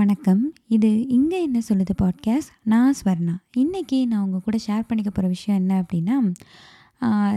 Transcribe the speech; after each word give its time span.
வணக்கம். 0.00 0.52
இது 0.68 1.08
இங்கே 1.08 1.42
என்ன 1.42 1.60
சொல்லுது" 1.68 1.94
பாட்காஸ்ட். 2.02 2.52
நான் 2.62 2.94
ஸ்வர்ணா. 3.04 3.36
இன்றைக்கி 3.56 4.06
நான் 4.06 4.24
உங்கள் 4.24 4.40
கூட 4.44 4.56
ஷேர் 4.56 4.86
பண்ணிக்க 4.86 5.10
போகிற 5.10 5.28
விஷயம் 5.28 5.60
என்ன 5.60 5.84
அப்படின்னா 5.84 6.32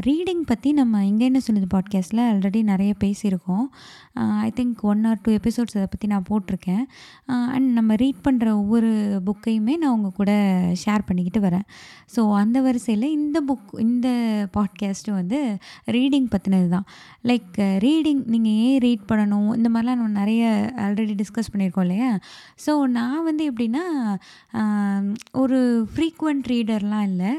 ரீடிங் 0.08 0.42
பற்றி 0.50 0.69
நம்ம 0.79 1.01
"இங்க 1.06 1.24
என்ன 1.29 1.40
சொல்லுது" 1.45 1.67
பாட்காஸ்ட்டில் 1.74 2.22
ஆல்ரெடி 2.29 2.59
நிறைய 2.69 2.92
பேசியிருக்கோம். 3.04 3.66
I 4.45 4.50
think 4.58 4.82
one 4.92 5.01
or 5.09 5.22
two 5.25 5.32
episodes 5.32 5.75
அதை 5.77 5.88
பற்றி 5.93 6.08
நான் 6.13 6.25
போட்டிருக்கேன். 6.29 6.83
அண்ட் 7.54 7.70
நம்ம 7.77 7.95
ரீட் 8.02 8.20
பண்ணுற 8.27 8.47
ஒவ்வொரு 8.61 8.89
புக்கையுமே 9.27 9.75
நான் 9.81 9.93
உங்கள் 9.97 10.18
கூட 10.20 10.31
ஷேர் 10.84 11.07
பண்ணிக்கிட்டு 11.07 11.41
வரேன். 11.47 11.65
ஸோ 12.15 12.23
அந்த 12.41 12.57
வரிசையில் 12.61 13.07
இந்த 13.09 13.38
புக் 13.49 13.71
இந்த 13.86 14.09
பாட்காஸ்ட்டும் 14.57 15.20
வந்து 15.21 15.39
ரீடிங் 15.98 16.27
பற்றினது 16.34 16.70
தான். 16.75 16.88
லைக் 17.32 17.57
ரீடிங் 17.86 18.21
நீங்கள் 18.34 18.57
ஏன் 18.68 18.80
ரீட் 18.88 19.09
பண்ணணும்? 19.11 19.50
இந்த 19.59 19.70
மாதிரிலாம் 19.70 20.00
நம்ம 20.02 20.20
நிறைய 20.20 20.43
ஆல்ரெடி 20.88 21.16
டிஸ்கஸ் 21.21 21.52
பண்ணியிருக்கோம் 21.54 21.88
இல்லையா? 21.88 22.11
ஸோ 22.66 22.73
நான் 22.98 23.25
வந்து 23.30 23.43
எப்படின்னா 23.52 23.86
ஒரு 25.43 25.59
ஃப்ரீக்குவெண்ட் 25.93 26.45
ரீடர்லாம் 26.54 27.07
இல்லை 27.11 27.32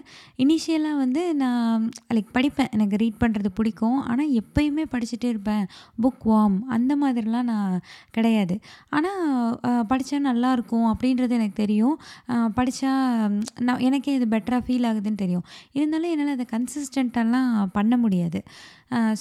இனிஷியலாக 0.45 1.03
வந்து 1.05 1.23
நான் 1.35 1.85
லைக் 2.17 2.35
படிப்பேன். 2.37 2.71
எனக்கு 2.77 2.97
ரீட் 3.03 3.21
பண்ணுறது 3.23 3.51
பிடிக்கும். 3.59 3.99
ஆனால் 4.11 4.33
எப்பயுமே 4.41 4.85
படிச்சுட்டே 4.95 5.29
இருப்பேன். 5.35 5.65
புக் 6.03 6.23
வார்ம் 6.33 6.59
அந்த 6.77 6.93
மாதிரிலாம் 7.03 7.49
நான் 7.53 7.75
கிடையாது. 8.17 8.57
ஆனால் 8.97 9.23
படித்தா 9.93 10.21
நல்லாயிருக்கும் 10.29 10.87
அப்படின்றது 10.93 11.37
எனக்கு 11.39 11.61
தெரியும். 11.63 11.97
படித்தா 12.59 12.93
நான் 13.69 13.83
எனக்கே 13.89 14.15
இது 14.19 14.29
பெட்டரா 14.37 14.61
ஃபீல் 14.69 14.89
ஆகுதுன்னு 14.91 15.23
தெரியும். 15.25 15.45
இருந்தாலும் 15.79 16.13
என்னால் 16.15 16.35
அதை 16.37 16.47
கன்சிஸ்டண்ட்டெல்லாம் 16.55 17.51
பண்ண 17.79 17.95
முடியாது. 18.05 18.41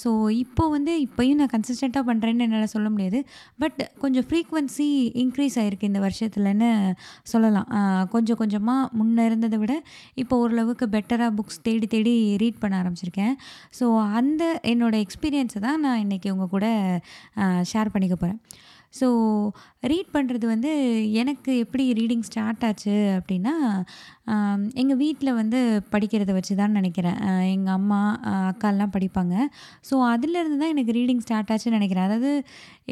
ஸோ 0.02 0.10
இப்போ 0.44 0.64
வந்து 0.76 0.94
இப்போயும் 1.06 1.40
நான் 1.42 1.52
கன்சிஸ்டண்ட்டாக 1.54 2.04
பண்ணுறேன்னு 2.10 2.46
என்னால் 2.48 2.74
சொல்ல 2.76 2.88
முடியாது. 2.94 3.20
பட் 3.64 3.80
கொஞ்சம் 4.04 4.26
ஃப்ரீக்வென்சி 4.30 4.88
இன்க்ரீஸ் 5.24 5.58
ஆகிருக்கு 5.62 5.90
இந்த 5.92 6.02
வருஷத்துலன்னு 6.06 6.72
சொல்லலாம். 7.34 7.70
கொஞ்சம் 8.16 8.40
கொஞ்சமாக 8.42 8.90
முன்ன 9.00 9.26
இருந்ததை 9.30 9.60
விட 9.64 9.76
இப்போ 10.24 10.38
ஓரளவுக்கு 10.44 10.88
பெட்டராக 10.98 11.32
புக்ஸ் 11.40 11.64
தேடி 11.70 11.90
தேடி 11.96 12.16
ரீட் 12.44 12.62
பண்ண 12.64 12.82
ஆரம்பிச்சிருக்கேன். 12.84 13.36
ஸோ 13.80 13.88
அந்த 14.22 14.44
என்னோட 14.74 14.96
எக்ஸ்பீரியன்ஸை 15.06 15.62
தான் 15.68 15.82
நான் 15.88 16.04
இன்றைக்கி 16.06 16.30
உங்கள் 16.36 16.54
கூட 16.56 16.68
ஷேர் 17.74 17.94
பண்ணிக்க 17.96 18.18
போகிறேன் 18.18 18.40
ஸோ 18.98 19.08
ரீட் 19.92 20.10
பண்ணுறது 20.16 20.46
வந்து 20.52 20.72
எனக்கு 21.22 21.52
எப்படி 21.64 21.84
ரீடிங் 22.00 22.26
ஸ்டார்ட் 22.28 22.66
ஆச்சு 22.68 22.96
அப்படின்னா 23.20 23.54
எங்கள் 24.82 25.00
வீட்டில் 25.02 25.38
வந்து 25.40 25.60
படிக்கிறத 25.94 26.32
வச்சு 26.36 26.54
தான் 26.60 26.76
நினைக்கிறேன் 26.80 27.18
எங்கள் 27.56 27.76
அம்மா, 27.80 27.98
அக்காலாம் 28.50 28.94
படிப்பாங்க. 28.94 29.36
ஸோ 29.88 29.96
அதுலேருந்து 30.12 30.58
தான் 30.62 30.72
எனக்கு 30.74 30.92
ரீடிங் 30.98 31.24
ஸ்டார்ட் 31.26 31.52
ஆச்சுன்னு 31.54 31.78
நினைக்கிறேன் 31.80 32.06
அதாவது 32.08 32.32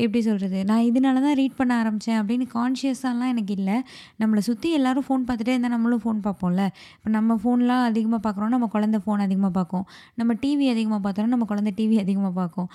எப்படி 0.03 0.21
சொல்கிறது 0.27 0.59
நான் 0.69 0.83
இதனால 0.89 1.21
தான் 1.25 1.37
ரீட் 1.39 1.55
பண்ண 1.59 1.71
ஆரம்பித்தேன் 1.81 2.17
அப்படின்னு 2.21 2.45
கான்ஷியஸாலாம் 2.55 3.31
எனக்கு 3.33 3.53
இல்லை 3.59 3.77
நம்மளை 4.21 4.41
சுற்றி 4.49 4.69
எல்லாரும் 4.79 5.05
ஃபோன் 5.07 5.23
பார்த்துட்டே 5.29 5.53
இருந்தால் 5.55 5.73
நம்மளும் 5.75 6.03
ஃபோன் 6.03 6.19
பார்ப்போம்ல. 6.27 6.65
இப்போ 6.97 7.11
நம்ம 7.17 7.37
ஃபோன்லாம் 7.43 7.85
அதிகமாக 7.91 8.21
பார்க்குறோம் 8.25 8.53
நம்ம 8.55 8.69
குழந்தை 8.75 9.01
ஃபோன் 9.05 9.23
அதிகமாக 9.27 9.53
பார்க்கும். 9.59 9.85
நம்ம 10.21 10.35
டிவி 10.43 10.67
அதிகமாக 10.73 11.01
பார்த்தோம்னா, 11.05 11.33
நம்ம 11.35 11.47
குழந்தை 11.53 11.73
டிவி 11.79 11.97
அதிகமாக 12.03 12.33
பார்க்கும். 12.41 12.69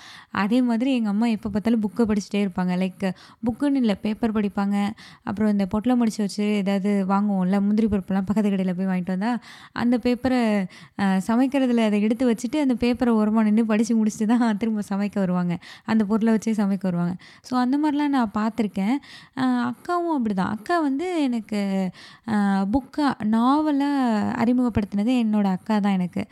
அதே 0.45 0.61
மாதிரி 0.71 0.91
எங்கள் 0.99 1.15
அம்மா 1.15 1.29
எப்போ 1.37 1.51
பார்த்தாலும் 1.55 1.85
புக்கை 1.87 2.07
படிச்சுட்டே 2.13 2.43
இருப்பாங்க. 2.47 2.75
லைக் 2.85 3.07
புக்குன்னு 3.49 3.81
இல்லை 3.85 3.97
பேப்பர் 4.07 4.37
படிப்பாங்க. 4.39 4.77
அப்புறம் 5.29 5.53
இந்த 5.57 5.67
பொட்டில் 5.75 5.99
முடிச்சு 6.03 6.23
வச்சு 6.27 6.47
ஏதாவது 6.63 6.91
வாங்குவோம்ல, 7.15 7.59
முந்திரி 7.69 7.89
பருப்புலாம் 7.95 8.29
பக்கத்து 8.47 8.63
கடையில் 8.63 8.79
போய் 8.79 8.91
வாங்கிட்டு 8.91 9.15
வந்தால் 9.15 9.39
அந்த 9.83 9.95
பேப்பரை 10.05 10.41
சமைக்கிறதுல 11.29 11.85
அதை 11.89 11.99
எடுத்து 12.07 12.25
வச்சுட்டு, 12.31 12.59
அந்த 12.65 12.75
பேப்பரை 12.83 13.13
ஓரமாக 13.21 13.45
நின்று 13.49 13.65
படித்து 13.73 13.95
முடிச்சுட்டு 13.99 14.29
தான் 14.33 14.59
திரும்ப 14.63 14.85
சமைக்க 14.91 15.17
வருவாங்க. 15.25 15.55
அந்த 15.93 16.03
பொருளை 16.11 16.33
வச்சே 16.37 16.55
சமைக்க 16.63 16.85
வருவாங்க. 16.91 17.15
ஸோ 17.49 17.55
அந்த 17.65 17.77
மாதிரிலாம் 17.83 18.15
நான் 18.19 18.35
பார்த்துருக்கேன். 18.41 18.97
அக்காவும் 19.71 20.07
அக்காவும் 20.07 20.17
அப்டிதான். 20.19 20.53
அக்கா 20.57 20.77
வந்து 20.87 21.07
எனக்கு 21.27 21.61
புக்காக 22.75 23.13
நாவலாக 23.35 24.33
அறிமுகப்படுத்தினது 24.43 25.13
என்னோடய 25.23 25.57
அக்கா 25.59 25.75
தான் 25.87 25.97
எனக்கு. 25.99 26.23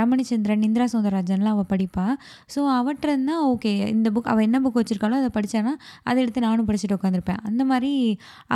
ரமணிச்சந்திரன், 0.00 0.64
இந்திரா 0.68 0.86
சுந்தரராஜன்லாம் 0.94 1.54
அவள் 1.56 1.70
படிப்பாள் 1.72 2.14
ஸோ 2.54 2.60
அவட்டருந்து 2.78 3.30
தான் 3.32 3.44
ஓகே 3.52 3.72
இந்த 3.94 4.08
புக் 4.14 4.30
அவள் 4.32 4.46
என்ன 4.48 4.58
புக் 4.64 4.78
வச்சுருக்காளோ 4.80 5.16
அதை 5.22 5.30
படித்தானா 5.36 5.72
அதை 6.08 6.18
எடுத்து 6.24 6.46
நானும் 6.46 6.68
படிச்சுட்டு 6.68 6.98
உட்காந்துருப்பேன். 6.98 7.40
அந்த 7.48 7.62
மாதிரி 7.70 7.92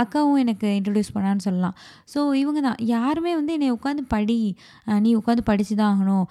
அக்காவும் 0.01 0.41
எனக்கு 0.43 0.67
இன்ட்ரடியூஸ் 0.79 1.13
பண்ணான்னு 1.15 1.45
சொல்லலாம். 1.47 1.75
ஸோ 2.13 2.19
இவங்க 2.41 2.59
தான். 2.67 2.79
யாருமே 2.93 3.31
வந்து 3.39 3.55
என்னை 3.57 3.69
உட்காந்து 3.75 4.03
படி, 4.15 4.39
நீ 5.05 5.11
உட்காந்து 5.19 5.43
படித்து 5.49 5.75
தான் 5.79 5.91
ஆகணும். 5.93 6.25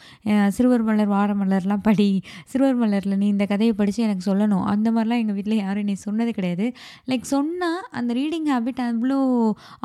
சிறுவர் 0.57 0.85
மலர், 0.89 1.11
வாரமலர்லாம் 1.15 1.85
படி. 1.89 2.09
சிறுவர் 2.53 2.79
மலரில் 2.83 3.19
நீ 3.23 3.27
இந்த 3.35 3.47
கதையை 3.53 3.75
படித்து 3.81 4.07
எனக்கு 4.07 4.27
சொல்லணும். 4.31 4.65
அந்த 4.73 4.89
மாதிரிலாம் 4.95 5.23
எங்கள் 5.23 5.37
வீட்டில் 5.39 5.57
யாரும் 5.63 5.83
என்னை 5.85 5.97
சொன்னது 6.07 6.33
கிடையாது. 6.39 6.69
லைக் 7.13 7.27
சொன்னால் 7.35 7.81
அந்த 8.01 8.11
ரீடிங் 8.21 8.49
ஹேபிட் 8.53 8.83
அவ்வளோ 8.87 9.19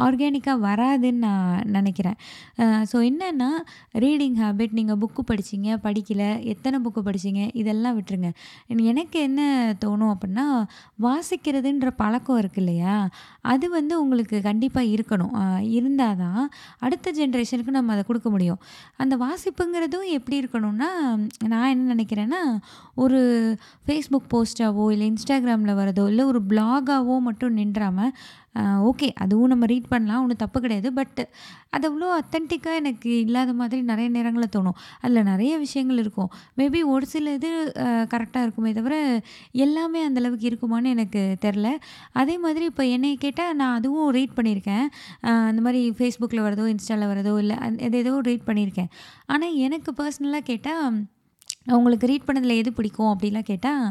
ஆர்கானிக்காக 0.06 0.58
வராதுன்னு 0.68 1.24
நான் 1.26 1.66
நினைக்கிறேன் 1.78 2.18
ஸோ 2.92 2.98
என்னென்னா 3.10 3.50
ரீடிங் 4.04 4.38
ஹேபிட் 4.42 4.78
நீங்கள் 4.80 5.00
புக்கு 5.04 5.22
படிச்சீங்க, 5.32 5.70
படிக்கல, 5.86 6.24
எத்தனை 6.54 6.78
புக்கு 6.86 7.02
படிச்சீங்க 7.08 7.42
இதெல்லாம் 7.62 7.96
விட்டுருங்க. 7.98 8.30
எனக்கு 8.92 9.18
என்ன 9.28 9.42
தோணும் 9.84 10.12
அப்படின்னா 10.14 10.46
வாசிக்கிறதுன்ற 11.06 11.90
பழக்கம் 12.02 12.40
இருக்கு 12.42 12.60
இல்லையா? 12.64 12.96
அது 13.54 13.66
வந்து 13.78 13.94
உங்களுக்கு 14.04 14.38
கண்டிப்பாக 14.50 14.92
இருக்கணும். 14.96 15.36
இருந்தால் 15.78 16.20
தான் 16.24 16.44
அடுத்த 16.80 17.12
ஜென்ரேஷனுக்கு 17.12 17.70
நம்ம 17.70 17.92
அதை 17.92 18.04
கொடுக்க 18.04 18.30
முடியும். 18.30 18.60
அந்த 18.98 19.18
வாசிப்புங்கிறதும் 19.18 20.08
எப்படி 20.08 20.40
இருக்கணும்னா, 20.40 21.28
நான் 21.46 21.70
என்ன 21.70 21.96
நினைக்கிறேன்னா 21.96 22.60
ஒரு 22.96 23.58
ஃபேஸ்புக் 23.88 24.30
போஸ்ட்டாவோ, 24.34 24.92
இல்லை 24.92 25.14
இன்ஸ்டாகிராமில் 25.14 25.76
வரதோ, 25.76 26.08
இல்லை 26.08 26.26
ஒரு 26.26 26.42
ப்ளாகாவோ 26.50 27.20
மட்டும் 27.20 27.58
நின்றாம, 27.58 28.10
ஓகே 28.90 29.08
அதுவும் 29.24 29.52
நம்ம 29.52 29.66
ரீட் 29.72 29.90
பண்ணலாம். 29.92 30.22
ஒன்றும் 30.24 30.40
தப்பு 30.42 30.58
கிடையாது. 30.64 30.90
பட் 30.98 31.20
அது 31.76 31.86
அவ்வளோ 31.90 32.08
அத்தன்டிக்காக 32.22 32.80
எனக்கு 32.82 33.10
இல்லாத 33.26 33.52
மாதிரி 33.60 33.82
நிறைய 33.92 34.08
நேரங்களில் 34.16 34.52
தோணும். 34.56 34.78
அதில் 35.04 35.28
நிறைய 35.30 35.54
விஷயங்கள் 35.64 36.02
இருக்கும். 36.04 36.30
மேபி 36.60 36.80
ஒரு 36.94 37.06
சில 37.14 37.34
இது 37.38 37.50
கரெக்டாக 38.14 38.46
இருக்குமே 38.46 38.72
தவிர, 38.80 38.96
எல்லாமே 39.66 40.02
அந்த 40.08 40.22
அளவுக்கு 40.22 40.50
இருக்குமான்னு 40.52 40.94
எனக்கு 40.96 41.22
தெரில 41.46 41.70
அதே 42.24 42.36
மாதிரி 42.46 42.66
இப்போ 42.72 42.86
என்னை 42.96 43.12
கேட்டால் 43.26 43.56
நான் 43.62 43.78
அதுவும் 43.80 44.12
ரீட் 44.18 44.38
பண்ணியிருக்கேன். 44.40 44.86
அந்த 45.52 45.64
மாதிரி 45.68 45.84
ஃபேஸ்புக்கில் 46.00 46.46
வரதோ, 46.48 46.66
இன்ஸ்டாவில் 46.74 47.12
வரதோ 47.14 47.36
இல்லை 47.44 47.58
அது 47.88 47.98
ஏதோ 48.04 48.14
ரீட் 48.30 48.48
பண்ணியிருக்கேன். 48.50 48.92
ஆனால் 49.34 49.56
எனக்கு 49.68 49.92
பர்சனலாக 50.02 50.46
கேட்டால் 50.52 50.86
அவங்களுக்கு 51.74 52.10
ரீட் 52.10 52.28
பண்ணதில் 52.28 52.60
எது 52.62 52.70
பிடிக்கும்? 52.78 53.12
அப்படிலாம் 53.14 53.50
கேட்டால் 53.50 53.84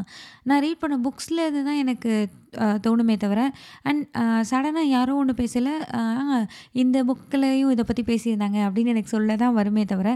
நான் 0.49 0.63
ரீட் 0.65 0.81
பண்ண 0.83 0.95
புக்ஸில் 1.05 1.43
இருந்து 1.45 1.63
தான் 1.69 1.81
எனக்கு 1.83 2.13
தோணுமே 2.85 3.15
தவிர, 3.17 3.41
அண்ட் 3.89 4.03
சடனாக 4.49 4.87
யாரும் 4.95 5.19
யாரோ 5.21 5.33
பேசலை 5.39 5.73
இந்த 6.81 6.97
புக்கிலையும் 7.09 7.71
இதை 7.75 7.83
பற்றி 7.89 8.03
பேசியிருந்தாங்க 8.09 8.59
அப்படின்னு 8.67 8.93
எனக்கு 8.93 9.13
சொல்ல 9.13 9.35
தான் 9.43 9.55
வருமே 9.59 9.83
தவிர, 9.91 10.09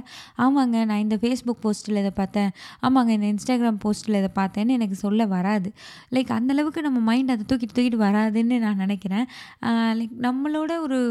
ஆமாங்க 0.46 0.78
நான் 0.90 1.03
இந்த 1.06 1.18
ஃபேஸ்புக் 1.22 1.63
போஸ்ட்டில் 1.66 2.01
இதை 2.03 2.12
பார்த்தேன். 2.22 2.51
ஆமாங்க 2.88 3.12
இந்த 3.18 3.28
இன்ஸ்டாகிராம் 3.34 3.79
போஸ்ட்டில் 3.85 4.19
இதை 4.22 4.31
பார்த்தேன்னு 4.41 4.78
எனக்கு 4.79 4.97
சொல்ல 5.06 5.25
வராது. 5.35 5.72
லைக் 6.18 6.31
அந்தளவுக்கு 6.40 6.85
நம்ம 6.88 7.01
மைண்ட் 7.09 7.34
அதை 7.35 7.46
தூக்கிட்டு 7.51 7.78
தூக்கிட்டு 7.78 8.06
வராதுன்னு 8.07 8.57
நான் 8.66 8.84
நினைக்கிறேன் 8.85 9.25
லைக் 10.00 10.16
நம்மளோட 10.28 10.72
ஒரு 10.88 11.02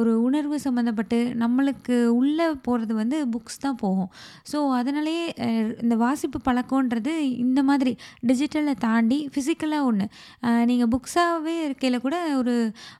ஒரு 0.00 0.10
உணர்வு 0.26 0.56
சம்மந்தப்பட்டு 0.64 1.18
நம்மளுக்கு 1.40 1.96
உள்ள 2.18 2.40
போகிறது 2.66 2.92
வந்து 3.00 3.16
புக்ஸ் 3.32 3.62
தான் 3.64 3.78
போகும். 3.80 4.10
ஸோ 4.50 4.58
அதனாலேயே 4.80 5.24
இந்த 5.84 5.94
வாசிப்பு 6.02 6.38
பழக்கம்ன்றது 6.48 7.12
இந்த 7.44 7.60
மாதிரி 7.70 7.92
டிஜிட்டலை 8.28 8.74
தாண்டி 8.86 9.18
ஃபிசிக்கலாக 9.32 9.88
ஒன்று 9.90 10.06
நீங்கள் 10.70 10.90
புக்ஸாகவே 10.92 11.54
இருக்கையில் 11.66 12.02
கூட 12.04 12.16
ஒரு 12.40 12.54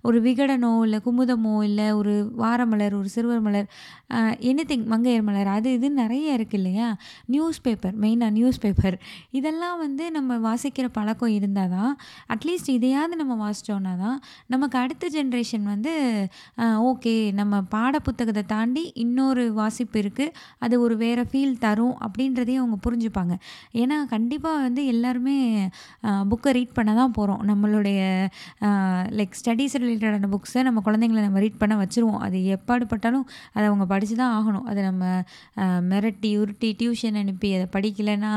ஒரு 0.09 0.19
விகடனோ, 0.26 0.72
இல்லை 0.87 0.98
குமுதமோ, 1.06 1.54
இல்லை 1.69 1.87
ஒரு 2.00 2.15
வாரமலர், 2.43 2.94
ஒரு 3.00 3.09
சிறுவர் 3.15 3.43
மலர், 3.47 3.69
எனி 4.50 4.65
திங் 4.71 4.87
மங்கையர் 4.93 5.25
மலர் 5.28 5.50
அது 5.56 5.69
இது 5.76 5.88
நிறைய 6.03 6.37
இருக்கு 6.38 6.56
இல்லையா? 6.60 6.88
நியூஸ் 7.34 7.60
பேப்பர் 7.66 7.94
மெயினாக 8.04 8.32
நியூஸ் 8.38 8.60
பேப்பர் 8.65 8.97
இதெல்லாம் 9.38 9.78
வந்து 9.84 10.04
நம்ம 10.16 10.38
வாசிக்கிற 10.49 10.87
பழக்கம் 10.99 11.34
இருந்தால் 11.38 11.72
தான், 11.76 11.93
அட்லீஸ்ட் 12.34 12.70
இதையாவது 12.76 13.20
நம்ம 13.22 13.37
வாசிச்சோம்னா 13.44 13.94
தான், 14.04 14.19
நமக்கு 14.54 14.78
அடுத்த 14.82 15.10
ஜென்ரேஷன் 15.16 15.66
வந்து 15.73 15.94
ஓகே 16.90 17.14
நம்ம 17.40 17.62
பாட 17.75 17.94
புத்தகத்தை 18.06 18.44
தாண்டி 18.55 18.84
இன்னொரு 19.05 19.44
வாசிப்பு 19.61 19.99
இருக்குது 20.05 20.34
அது 20.64 20.75
ஒரு 20.84 20.94
வேறு 21.05 21.23
ஃபீல் 21.31 21.56
தரும் 21.64 21.96
அப்படின்றதையும் 22.06 22.62
அவங்க 22.62 22.79
புரிஞ்சுப்பாங்க. 22.87 23.34
ஏன்னா 23.82 23.96
கண்டிப்பாக 24.14 24.64
வந்து 24.67 24.82
எல்லாருமே 24.94 25.37
புக்கை 26.31 26.50
ரீட் 26.56 26.76
பண்ண 26.79 26.90
தான் 27.00 27.14
போகிறோம் 27.19 27.43
நம்மளுடைய 27.50 28.00
லைக் 29.19 29.38
ஸ்டடீஸ் 29.41 29.76
ரிலேட்டடான 29.82 30.31
புக்ஸை 30.35 30.62
நம்ம 30.69 30.82
குழந்தைங்கள 30.87 31.23
நம்ம 31.26 31.43
ரீட் 31.44 31.61
பண்ண 31.62 31.75
வச்சுருவோம். 31.82 32.20
அது 32.26 32.38
எப்பாடு 32.56 32.87
பட்டாலும் 32.93 33.26
அவங்க 33.69 33.87
படித்து 33.93 34.17
தான் 34.23 34.35
ஆகணும். 34.38 34.67
அதை 34.70 34.81
நம்ம 34.88 35.05
மிரட்டி, 35.93 36.32
உருட்டி, 36.43 36.70
டியூஷன் 36.81 37.20
அனுப்பி 37.23 37.50
அதை 37.58 37.69
படிக்கலைன்னா 37.76 38.32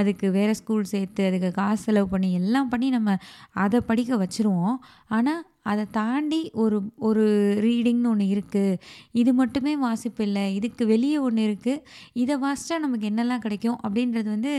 அதுக்கு 0.00 0.26
வேறு 0.38 0.54
ஸ்கூல் 0.60 0.90
சேர்த்து, 0.94 1.22
அதுக்கு 1.30 1.50
காசு 1.60 1.82
செலவு 1.88 2.08
பண்ணி, 2.14 2.30
எல்லாம் 2.40 2.72
பண்ணி 2.74 2.88
நம்ம 2.96 3.16
அதை 3.64 3.80
படிக்க 3.90 4.20
வச்சுருவோம். 4.24 4.76
ஆனால் 5.16 5.42
அதை 5.70 5.84
தாண்டி 5.98 6.40
ஒரு 6.62 6.78
ஒரு 7.08 7.24
ரீடிங்னு 7.66 8.10
ஒன்று 8.12 8.26
இருக்குது 8.34 8.78
இது 9.20 9.30
மட்டுமே 9.40 9.72
வாசிப்பு 9.86 10.22
இல்லை. 10.28 10.44
இதுக்கு 10.58 10.82
வெளியே 10.92 11.18
ஒன்று 11.26 11.42
இருக்குது 11.48 11.82
இதை 12.22 12.36
வாசித்தா 12.46 12.78
நமக்கு 12.84 13.08
என்னெல்லாம் 13.10 13.44
கிடைக்கும் 13.46 13.78
அப்படின்றது 13.84 14.28
வந்து 14.36 14.52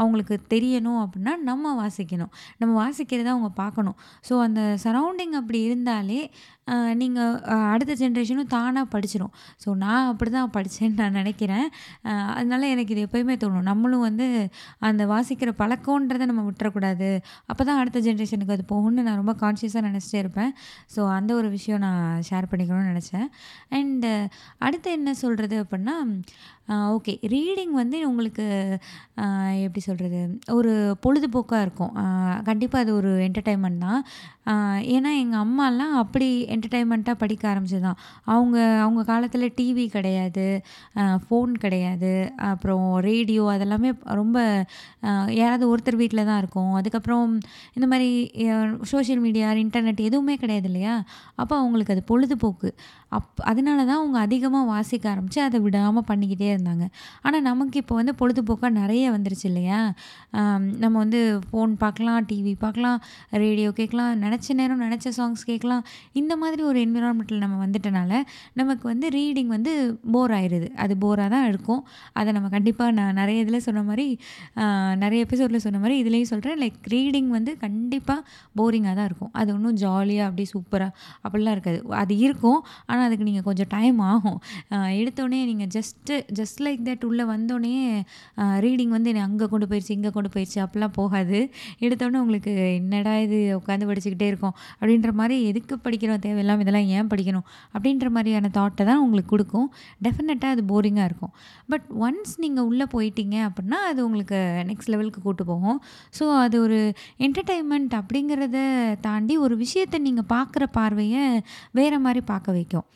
அவங்களுக்கு 0.00 0.36
தெரியணும் 0.54 1.00
அப்படின்னா 1.04 1.34
நம்ம 1.50 1.74
வாசிக்கணும். 1.82 2.32
நம்ம 2.62 2.72
வாசிக்கிறத 2.82 3.28
அவங்க 3.34 3.52
பார்க்கணும். 3.62 3.98
ஸோ 4.28 4.36
அந்த 4.46 4.62
சரௌண்டிங் 4.86 5.36
அப்படி 5.40 5.60
இருந்தாலே 5.68 6.20
நீங்கள் 7.00 7.34
அடுத்த 7.72 7.92
ஜென்ரேஷனும் 8.00 8.50
தானாக 8.54 8.86
படிச்சிடும் 8.94 9.32
ஸோ 9.62 9.68
நான் 9.82 10.08
அப்படி 10.12 10.30
தான் 10.36 10.52
படித்தேன்னு 10.56 10.98
நான் 11.02 11.18
நினைக்கிறேன். 11.20 11.66
அதனால 12.38 12.62
எனக்கு 12.74 12.94
இது 12.94 13.04
எப்போயுமே 13.06 13.36
தோணும். 13.44 13.66
நம்மளும் 13.70 14.04
வந்து 14.08 14.26
அந்த 14.88 15.02
வாசிக்கிற 15.12 15.52
பழக்கன்றதை 15.62 16.26
நம்ம 16.30 16.44
விட்டுறக்கூடாது. 16.48 17.10
அப்போ 17.50 17.62
தான் 17.70 17.80
அடுத்த 17.82 18.00
ஜென்ரேஷனுக்கு 18.08 18.56
அது 18.56 18.66
போகும்னு 18.74 19.06
நான் 19.08 19.20
ரொம்ப 19.22 19.34
கான்ஷியஸாக 19.44 19.84
நினச்சிட்டே 19.88 20.20
இருப்பேன். 20.24 20.52
ஸோ 20.94 21.00
அந்த 21.18 21.30
ஒரு 21.40 21.50
விஷயம் 21.56 21.82
நான் 21.86 22.22
ஷேர் 22.30 22.50
பண்ணிக்கணும்னு 22.52 22.92
நினச்சேன். 22.92 23.26
அண்டு 23.78 24.12
அடுத்து 24.68 24.90
என்ன 24.98 25.14
சொல்கிறது 25.24 25.56
அப்படின்னா 25.64 25.96
ஓகே. 26.96 27.12
ரீடிங் 27.32 27.72
வந்து 27.82 27.96
உங்களுக்கு 28.08 28.44
எப்படி 29.64 29.80
சொல்கிறது 29.86 30.20
ஒரு 30.58 30.72
பொழுதுபோக்காக 31.04 31.64
இருக்கும். 31.66 31.94
கண்டிப்பாக 32.48 32.84
அது 32.84 32.92
ஒரு 32.98 33.10
என்டர்டைன்மெண்ட் 33.26 33.82
தான். 33.86 34.02
ஏன்னா 34.94 35.10
எங்கள் 35.22 35.42
அம்மாலாம் 35.44 35.94
அப்படி 36.02 36.28
என்டர்டைன்மெண்ட்டாக 36.54 37.20
படிக்க 37.22 37.44
ஆரம்பிச்சது 37.52 37.84
தான் 37.86 37.98
அவங்க 38.34 38.58
அவங்க 38.84 39.02
காலத்தில் 39.10 39.46
டிவி 39.58 39.84
கிடையாது 39.96 40.46
ஃபோன் 41.24 41.52
கிடையாது 41.64 42.12
அப்புறம் 42.50 42.86
ரேடியோ 43.08 43.44
அதெல்லாமே 43.54 43.90
ரொம்ப 44.20 44.38
யாராவது 45.40 45.64
ஒருத்தர் 45.72 46.00
வீட்டில் 46.02 46.28
தான் 46.30 46.40
இருக்கும். 46.42 46.72
அதுக்கப்புறம் 46.80 47.26
இந்த 47.76 47.86
மாதிரி 47.92 48.10
சோஷியல் 48.92 49.22
மீடியா 49.26 49.50
இன்டர்நெட் 49.64 50.06
எதுவுமே 50.08 50.36
கிடையாது 50.44 50.68
இல்லையா? 50.72 50.94
அப்போ 51.42 51.54
அவங்களுக்கு 51.62 51.94
அது 51.96 52.04
பொழுதுபோக்கு. 52.12 52.70
அப் 53.16 53.40
அதனால 53.50 53.78
தான் 53.90 54.00
அவங்க 54.00 54.18
அதிகமாக 54.26 54.70
வாசிக்க 54.72 55.06
ஆரம்பித்து 55.12 55.40
அதை 55.46 55.58
விடாமல் 55.66 56.08
பண்ணிக்கிட்டே 56.10 56.48
இருந்தாங்க 56.52 56.59
இருந்தாங்க 56.60 56.86
ஆனால் 57.26 57.44
நமக்கு 57.50 57.76
இப்போ 57.82 57.94
வந்து 58.00 58.14
பொழுதுபோக்காக 58.20 58.72
நிறைய 58.80 59.04
வந்துருச்சு 59.16 59.46
இல்லையா? 59.50 59.80
நம்ம 60.82 60.94
வந்து 61.04 61.20
ஃபோன் 61.48 61.72
பார்க்கலாம் 61.82 62.26
டிவி 62.30 62.52
பார்க்கலாம் 62.64 62.98
ரேடியோ 63.42 63.70
கேட்கலாம் 63.80 64.12
நினச்ச 64.24 64.54
நேரம் 64.60 64.82
நினச்ச 64.86 65.12
சாங்ஸ் 65.18 65.42
கேட்கலாம். 65.50 65.82
இந்த 66.20 66.32
மாதிரி 66.42 66.62
ஒரு 66.70 66.78
என்விரான்மெண்ட்டில் 66.86 67.42
நம்ம 67.44 67.58
வந்துட்டனால 67.64 68.12
நமக்கு 68.60 68.84
வந்து 68.92 69.06
ரீடிங் 69.16 69.50
வந்து 69.56 69.72
போர் 70.14 70.34
ஆயிடுது 70.38 70.68
அது 70.84 70.94
போராக 71.04 71.28
தான் 71.34 71.46
இருக்கும். 71.50 71.82
அதை 72.20 72.30
நம்ம 72.36 72.48
கண்டிப்பாக 72.56 72.90
நான் 72.98 73.18
நிறைய 73.20 73.44
இதில் 73.44 73.64
சொன்ன 73.68 73.84
மாதிரி 73.90 74.06
நிறைய 75.04 75.20
எபிசோடில் 75.26 75.64
சொன்ன 75.66 75.80
மாதிரி 75.84 75.96
இதுலேயும் 76.02 76.30
சொல்கிறேன் 76.32 76.58
லைக் 76.64 76.78
ரீடிங் 76.94 77.30
வந்து 77.36 77.52
கண்டிப்பாக 77.64 78.20
போரிங்காக 78.58 78.94
தான் 78.98 79.08
இருக்கும். 79.10 79.32
அது 79.40 79.48
ஒன்றும் 79.56 79.78
ஜாலியாக 79.84 80.28
அப்படி 80.28 80.44
சூப்பராக 80.54 80.90
அப்படிலாம் 81.24 81.54
இருக்காது. 81.56 81.78
அது 82.02 82.14
இருக்கும். 82.26 82.60
ஆனால் 82.90 83.06
அதுக்கு 83.08 83.26
நீங்கள் 83.28 83.46
கொஞ்சம் 83.48 83.70
டைம் 83.76 83.98
ஆகும். 84.12 84.38
எடுத்தோடனே 85.00 85.40
நீங்கள் 85.50 85.70
ஜஸ்ட்டு 85.76 86.14
ஜஸ்ட் 86.38 86.49
லைக் 86.66 86.82
தட் 86.88 87.04
உள்ளே 87.08 87.24
வந்தோடனே 87.32 87.72
ரீடிங் 88.64 88.92
வந்து 88.96 89.10
என்னை 89.12 89.22
அங்கே 89.28 89.46
கொண்டு 89.52 89.66
போயிடுச்சு 89.70 89.92
இங்கே 89.96 90.10
கொண்டு 90.16 90.30
போயிடுச்சு 90.34 90.58
அப்படிலாம் 90.64 90.94
போகாது. 91.00 91.38
எடுத்தோடனே 91.84 92.20
உங்களுக்கு 92.24 92.52
என்னடா 92.80 93.14
இது 93.26 93.38
உட்காந்து 93.60 93.88
படிச்சுக்கிட்டே 93.90 94.28
இருக்கோம் 94.32 94.54
அப்படின்ற 94.78 95.12
மாதிரி 95.20 95.36
எதுக்கு 95.50 95.76
படிக்கிறோம் 95.86 96.22
தேவையில்லாமல் 96.26 96.64
இதெல்லாம் 96.66 96.88
ஏன் 96.96 97.10
படிக்கணும் 97.12 97.46
அப்படின்ற 97.74 98.08
மாதிரியான 98.16 98.50
தாட்டை 98.58 98.84
தான் 98.90 99.02
உங்களுக்கு 99.04 99.32
கொடுக்கும். 99.34 99.68
டெஃபினட்டாக 100.06 100.56
அது 100.56 100.64
போரிங்காக 100.72 101.08
இருக்கும். 101.10 101.34
பட் 101.72 101.86
ஒன்ஸ் 102.06 102.34
நீங்கள் 102.44 102.68
உள்ளே 102.70 102.88
போயிட்டீங்க 102.96 103.36
அப்படின்னா 103.48 103.80
அது 103.90 104.00
உங்களுக்கு 104.08 104.40
நெக்ஸ்ட் 104.70 104.92
லெவலுக்கு 104.94 105.22
கூட்டு 105.26 105.44
போகும். 105.52 105.80
ஸோ 106.18 106.26
அது 106.44 106.56
ஒரு 106.66 106.80
என்டர்டெயின்மெண்ட் 107.26 107.94
அப்படிங்கிறத 108.00 108.58
தாண்டி 109.08 109.36
ஒரு 109.46 109.56
விஷயத்தை 109.64 109.98
நீங்கள் 110.08 110.30
பார்க்குற 110.36 110.64
பார்வையை 110.78 111.24
வேறு 111.80 111.98
மாதிரி 112.06 112.22
பார்க்க 112.32 112.58
வைக்கும். 112.58 112.86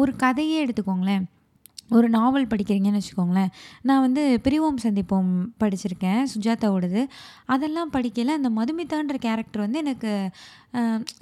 ஒரு 0.00 0.12
கதையே 0.22 0.56
எடுத்துக்கோங்களேன். 0.64 1.26
ஒரு 1.90 2.06
நாவல் 2.08 2.46
படிக்கிறீங்கன்னு 2.46 3.00
வச்சுக்கோங்களேன். 3.00 3.52
நான் 3.82 4.00
வந்து 4.00 4.22
பிரிவோம் 4.44 4.80
சந்திப்போம் 4.82 5.30
படிச்சிருக்கேன் 5.60 6.22
சுஜாதாவோடது. 6.34 7.02
அதெல்லாம் 7.46 7.92
படிக்கல 7.92 8.34
அந்த 8.38 8.50
மதுமிதான்ற 8.58 9.16
கேரக்டர் 9.18 9.64
வந்து 9.64 9.78
எனக்கு 9.78 10.12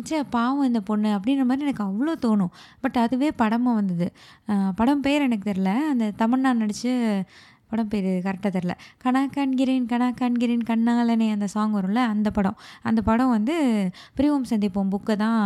சே 0.03 0.17
பாவம் 0.31 0.67
இந்த 0.67 0.81
பொண்ணு 0.81 1.11
அப்படின்ற 1.17 1.45
மாதிரி 1.51 1.67
எனக்கு 1.67 1.85
அவ்வளோ 1.89 2.15
தோணும். 2.25 2.53
பட் 2.81 2.97
அதுவே 2.97 3.29
படமாக 3.43 3.79
வந்தது. 3.81 4.09
படம் 4.77 5.01
பேர் 5.01 5.27
எனக்கு 5.29 5.47
தெரில 5.51 5.73
அந்த 5.93 6.07
தமன்னா 6.23 6.53
நடித்து 6.63 6.95
படம் 7.71 7.89
பேர் 7.93 8.09
கரெக்டாக 8.27 8.51
தெரில 8.57 8.75
கணா 9.05 9.23
காண்கிறேன் 9.37 9.87
கணா 9.93 10.09
காண்கிறேன் 10.21 10.65
கண்ணாலனே 10.71 11.29
அந்த 11.37 11.47
சாங் 11.55 11.75
வரும்ல 11.77 12.03
அந்த 12.15 12.29
படம். 12.31 12.59
அந்த 12.89 13.01
படம் 13.09 13.33
வந்து 13.37 13.57
பிரிவோம் 14.19 14.49
சந்திப்போம் 14.51 14.93
புக்கை 14.95 15.17
தான் 15.25 15.41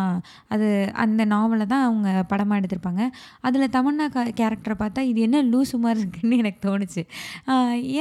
அது 0.54 0.68
அந்த 1.04 1.24
நாவலை 1.34 1.66
தான் 1.66 1.86
அவங்க 1.88 2.24
படமாக 2.32 2.60
எடுத்திருப்பாங்க. 2.60 3.04
அதில் 3.40 3.72
தமன்னா 3.76 4.08
கேரக்டரை 4.40 4.76
பார்த்தா 4.82 5.04
இது 5.12 5.20
என்ன 5.28 5.42
லூசு 5.52 5.78
மாதிரி 5.84 6.00
இருக்குன்னு 6.04 6.42
எனக்கு 6.44 6.62
தோணுச்சு. 6.68 7.04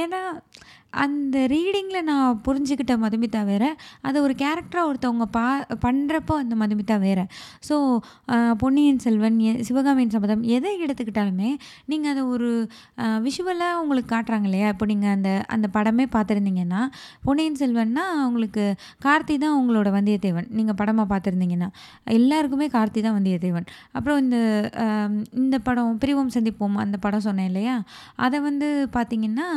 ஏன்னா 0.02 0.22
அந்த 1.04 1.38
ரீடிங்கில் 1.52 2.06
நான் 2.10 2.38
புரிஞ்சுக்கிட்ட 2.46 2.94
மதுமிதா 3.04 3.40
வேறு. 3.50 3.68
அதை 4.06 4.18
ஒரு 4.26 4.34
கேரக்டராக 4.42 4.88
ஒருத்தவங்க 4.90 5.26
பா 5.36 5.44
பண்ணுறப்போ 5.84 6.34
அந்த 6.42 6.54
மதுமிதா 6.62 6.96
வேறு. 7.06 7.24
ஸோ 7.68 7.76
பொன்னியின் 8.62 9.00
செல்வன் 9.04 9.38
சிவகாமியின் 9.68 10.14
சபதம் 10.14 10.42
எதை 10.56 10.72
எடுத்துக்கிட்டாலுமே 10.84 11.50
நீங்கள் 11.92 12.12
அதை 12.12 12.24
ஒரு 12.34 12.50
விஷுவலாக 13.26 13.80
உங்களுக்கு 13.82 14.10
காட்டுறாங்க 14.14 14.48
இல்லையா 14.50 14.68
இப்போ 14.74 14.88
நீங்கள் 14.92 15.12
அந்த 15.16 15.30
அந்த 15.56 15.66
படமே 15.76 16.06
பார்த்துருந்தீங்கன்னா 16.16 16.82
பொன்னியின் 17.26 17.60
செல்வன்னா 17.62 18.06
உங்களுக்கு 18.28 18.64
கார்த்தி 19.06 19.36
தான் 19.44 19.56
உங்களோட 19.60 19.88
வந்தியத்தேவன். 19.98 20.48
நீங்கள் 20.58 20.78
படமாக 20.80 21.06
பார்த்துருந்தீங்கன்னா. 21.12 21.68
எல்லாருக்குமே 22.18 22.66
கார்த்தி 22.76 23.00
தான் 23.06 23.16
வந்தியத்தேவன். 23.18 23.66
அப்புறம் 23.96 24.18
இந்த 24.24 24.36
இந்த 25.42 25.56
படம் 25.66 25.92
பிரிவோம் 26.02 26.34
சந்திப்போம் 26.36 26.76
அந்த 26.84 26.96
படம் 27.04 27.24
சொன்னேன் 27.28 27.48
இல்லையா? 27.50 27.76
அதை 28.24 28.38
வந்து 28.48 28.68
பார்த்திங்கன்னா 28.96 29.48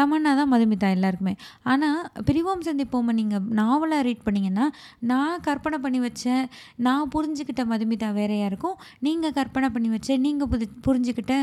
தமன்னா 0.00 0.32
தான் 0.40 0.50
மதுமிதா. 0.54 0.79
தான் 0.82 0.94
எல்லாருக்குமே. 0.96 1.34
ஆனால் 1.72 2.00
பிரிவோம் 2.28 2.64
சந்திப்போமை 2.68 3.12
நீங்கள் 3.20 3.44
நாவலாக 3.60 4.02
ரீட் 4.08 4.24
பண்ணிங்கன்னா 4.26 4.66
நான் 5.10 5.42
கற்பனை 5.46 5.78
பண்ணி 5.84 6.00
வச்சேன் 6.06 6.44
நான் 6.86 7.10
புரிஞ்சுக்கிட்ட 7.14 7.64
மதுமிதா 7.72 8.10
வேறையாக 8.18 8.50
இருக்கும். 8.52 8.76
நீங்கள் 9.06 9.34
கற்பனை 9.38 9.70
பண்ணி 9.76 9.90
வச்ச 9.94 10.16
நீங்கள் 10.26 10.50
புது 10.52 10.68
புரிஞ்சுக்கிட்ட 10.86 11.34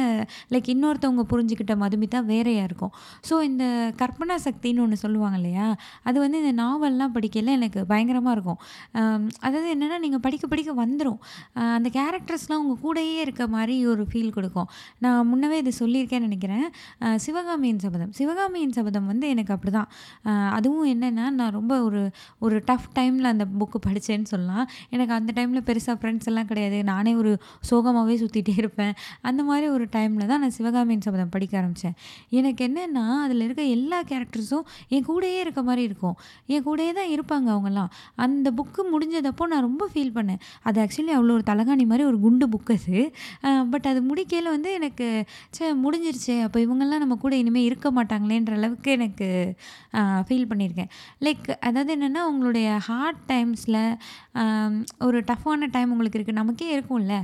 லைக் 0.55 0.69
இன்னொருத்தவங்க 0.75 1.25
புரிஞ்சுக்கிட்ட 1.33 1.75
மதுமிதா 1.83 2.21
வேறையாக 2.31 2.69
இருக்கும். 2.69 2.93
ஸோ 3.29 3.35
இந்த 3.49 3.63
கற்பனா 4.01 4.37
சக்தின்னு 4.47 4.83
ஒன்று 4.85 4.97
சொல்லுவாங்க 5.05 5.39
இல்லையா? 5.41 5.67
அது 6.07 6.17
வந்து 6.25 6.37
இந்த 6.43 6.53
நாவல்லாம் 6.63 7.13
படிக்கல 7.17 7.53
எனக்கு 7.59 7.79
பயங்கரமாக 7.91 8.35
இருக்கும். 8.37 8.59
அதாவது 9.45 9.67
என்னென்னா 9.75 9.97
நீங்கள் 10.05 10.23
படிக்க 10.25 10.45
படிக்க 10.53 10.71
வந்துடும் 10.83 11.19
அந்த 11.77 11.87
கேரக்டர்ஸ்லாம் 11.97 12.61
உங்கள் 12.63 12.81
கூடயே 12.85 13.17
இருக்க 13.25 13.43
மாதிரி 13.55 13.75
ஒரு 13.93 14.03
ஃபீல் 14.11 14.33
கொடுக்கும். 14.37 14.69
நான் 15.03 15.27
முன்னவே 15.31 15.57
இது 15.63 15.71
சொல்லியிருக்கேன்னு 15.81 16.27
நினைக்கிறேன். 16.29 16.65
சிவகாமியின் 17.25 17.81
சபதம். 17.85 18.11
சிவகாமியின் 18.19 18.75
சபதம் 18.77 19.07
வந்து 19.11 19.26
எனக்கு 19.33 19.53
அப்படி 19.55 19.71
தான் 19.77 19.89
அதுவும் 20.57 20.87
என்னென்னா 20.93 21.25
நான் 21.39 21.55
ரொம்ப 21.57 21.73
ஒரு 21.87 22.01
ஒரு 22.45 22.57
டஃப் 22.69 22.87
டைமில் 22.97 23.29
அந்த 23.33 23.45
புக்கு 23.59 23.79
படித்தேன்னு 23.87 24.29
சொல்லலாம். 24.33 24.65
எனக்கு 24.95 25.13
அந்த 25.19 25.31
டைமில் 25.37 25.65
பெருசாக 25.69 25.95
ஃப்ரெண்ட்ஸ் 26.01 26.29
எல்லாம் 26.31 26.49
கிடையாது. 26.51 26.77
நானே 26.91 27.13
ஒரு 27.21 27.31
சோகமாகவே 27.69 28.15
சுற்றிட்டே 28.23 28.55
இருப்பேன். 28.61 28.93
அந்த 29.29 29.41
மாதிரி 29.49 29.67
ஒரு 29.75 29.87
டைமில் 29.95 30.29
தான் 30.31 30.41
நான் 30.43 30.55
சிவகாமியின் 30.57 31.03
சபதம் 31.07 31.33
படிக்க 31.35 31.53
ஆரம்பித்தேன் 31.61 31.95
எனக்கு 32.39 32.61
என்னென்னா 32.69 33.05
அதில் 33.25 33.45
இருக்க 33.47 33.63
எல்லா 33.77 33.99
கேரக்டர்ஸும் 34.11 34.65
என் 34.95 35.05
கூடயே 35.09 35.39
இருக்க 35.45 35.61
மாதிரி 35.69 35.83
இருக்கும். 35.89 36.15
என் 36.53 36.65
கூடயே 36.67 36.91
தான் 36.99 37.11
இருப்பாங்க 37.15 37.47
அவங்கெல்லாம். 37.55 37.91
அந்த 38.25 38.47
புக்கு 38.59 38.81
முடிஞ்சதப்போ 38.93 39.45
நான் 39.53 39.65
ரொம்ப 39.69 39.83
ஃபீல் 39.93 40.13
பண்ணேன். 40.17 40.41
அது 40.67 40.77
ஆக்சுவலி 40.83 41.13
அவ்வளோ 41.17 41.33
ஒரு 41.37 41.45
தலகாணி 41.51 41.85
மாதிரி 41.91 42.05
ஒரு 42.11 42.17
குண்டு 42.25 42.45
புக் 42.53 42.71
அது. 42.77 42.97
பட் 43.73 43.87
அது 43.91 43.99
முடிக்கையில் 44.09 44.49
வந்து 44.55 44.69
எனக்கு 44.79 45.07
சே 45.57 45.65
முடிஞ்சிருச்சு. 45.83 46.35
அப்போ 46.45 46.57
இவங்கெல்லாம் 46.65 47.03
நம்ம 47.03 47.15
கூட 47.23 47.33
இனிமேல் 47.41 47.67
இருக்க 47.69 47.87
மாட்டாங்களேன்ற 47.97 48.53
அளவுக்கு 48.59 48.89
எனக்கு 48.97 49.16
ஃபீல் 50.27 50.47
பண்ணியிருக்கேன் 50.51 50.89
லைக் 51.25 51.47
அதாவது 51.67 51.91
என்னென்னா 51.97 52.21
உங்களுடைய 52.31 52.67
ஹார்ட் 52.87 53.21
டைம்ஸில் 53.31 53.79
ஒரு 55.07 55.17
டஃப்பான 55.29 55.69
டைம் 55.75 55.91
உங்களுக்கு 55.93 56.17
இருக்குது 56.19 56.39
நமக்கே 56.41 56.67
இருக்கும்ல. 56.75 57.15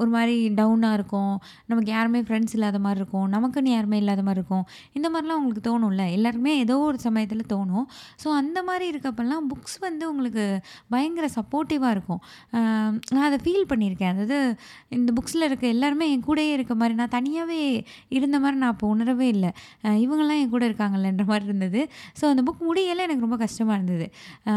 ஒரு 0.00 0.10
மாதிரி 0.14 0.36
டவுனாக 0.60 0.98
இருக்கும். 0.98 1.34
நமக்கு 1.70 1.90
யாருமே 1.96 2.20
ஃப்ரெண்ட்ஸ் 2.28 2.54
இல்லாத 2.56 2.78
மாதிரி 2.86 3.00
இருக்கும். 3.02 3.26
நமக்குன்னு 3.34 3.74
யாருமே 3.74 3.98
இல்லாத 4.02 4.22
மாதிரி 4.28 4.40
இருக்கும். 4.42 4.64
இந்த 4.98 5.08
மாதிரிலாம் 5.12 5.38
உங்களுக்கு 5.40 5.64
தோணும்ல? 5.68 6.04
எல்லாருக்குமே 6.16 6.54
ஏதோ 6.64 6.76
ஒரு 6.88 6.98
சமயத்தில் 7.06 7.44
தோணும். 7.54 7.86
ஸோ 8.22 8.28
அந்த 8.40 8.58
மாதிரி 8.68 8.86
இருக்கப்பெல்லாம் 8.92 9.46
புக்ஸ் 9.52 9.78
வந்து 9.86 10.04
உங்களுக்கு 10.12 10.46
பயங்கர 10.94 11.28
சப்போர்ட்டிவாக 11.38 11.94
இருக்கும். 11.96 12.22
நான் 13.14 13.26
அதை 13.28 13.38
ஃபீல் 13.44 13.68
பண்ணியிருக்கேன் 13.72 14.12
அதாவது 14.14 14.38
இந்த 14.98 15.10
புக்ஸில் 15.18 15.48
இருக்க 15.48 15.66
எல்லாருமே 15.74 16.08
என் 16.14 16.26
கூடயே 16.28 16.52
இருக்க 16.56 16.74
மாதிரி 16.80 16.94
நான் 17.00 17.14
தனியாகவே 17.16 17.60
இருந்த 18.18 18.36
மாதிரி 18.44 18.58
நான் 18.62 18.74
இப்போ 18.76 18.88
உணரவே 18.94 19.28
இல்லை. 19.34 19.50
இவங்கெல்லாம் 20.04 20.40
என் 20.42 20.52
கூட 20.54 20.64
இருக்காங்கல்லன்ற 21.04 21.24
மாதிரி 21.32 21.48
இருந்தது. 21.50 21.80
ஸோ 22.20 22.24
அந்த 22.32 22.42
புக் 22.48 22.64
முடியலை 22.68 23.02
எனக்கு 23.06 23.26
ரொம்ப 23.26 23.38
கஷ்டமாக 23.44 23.78
இருந்தது. 23.78 24.06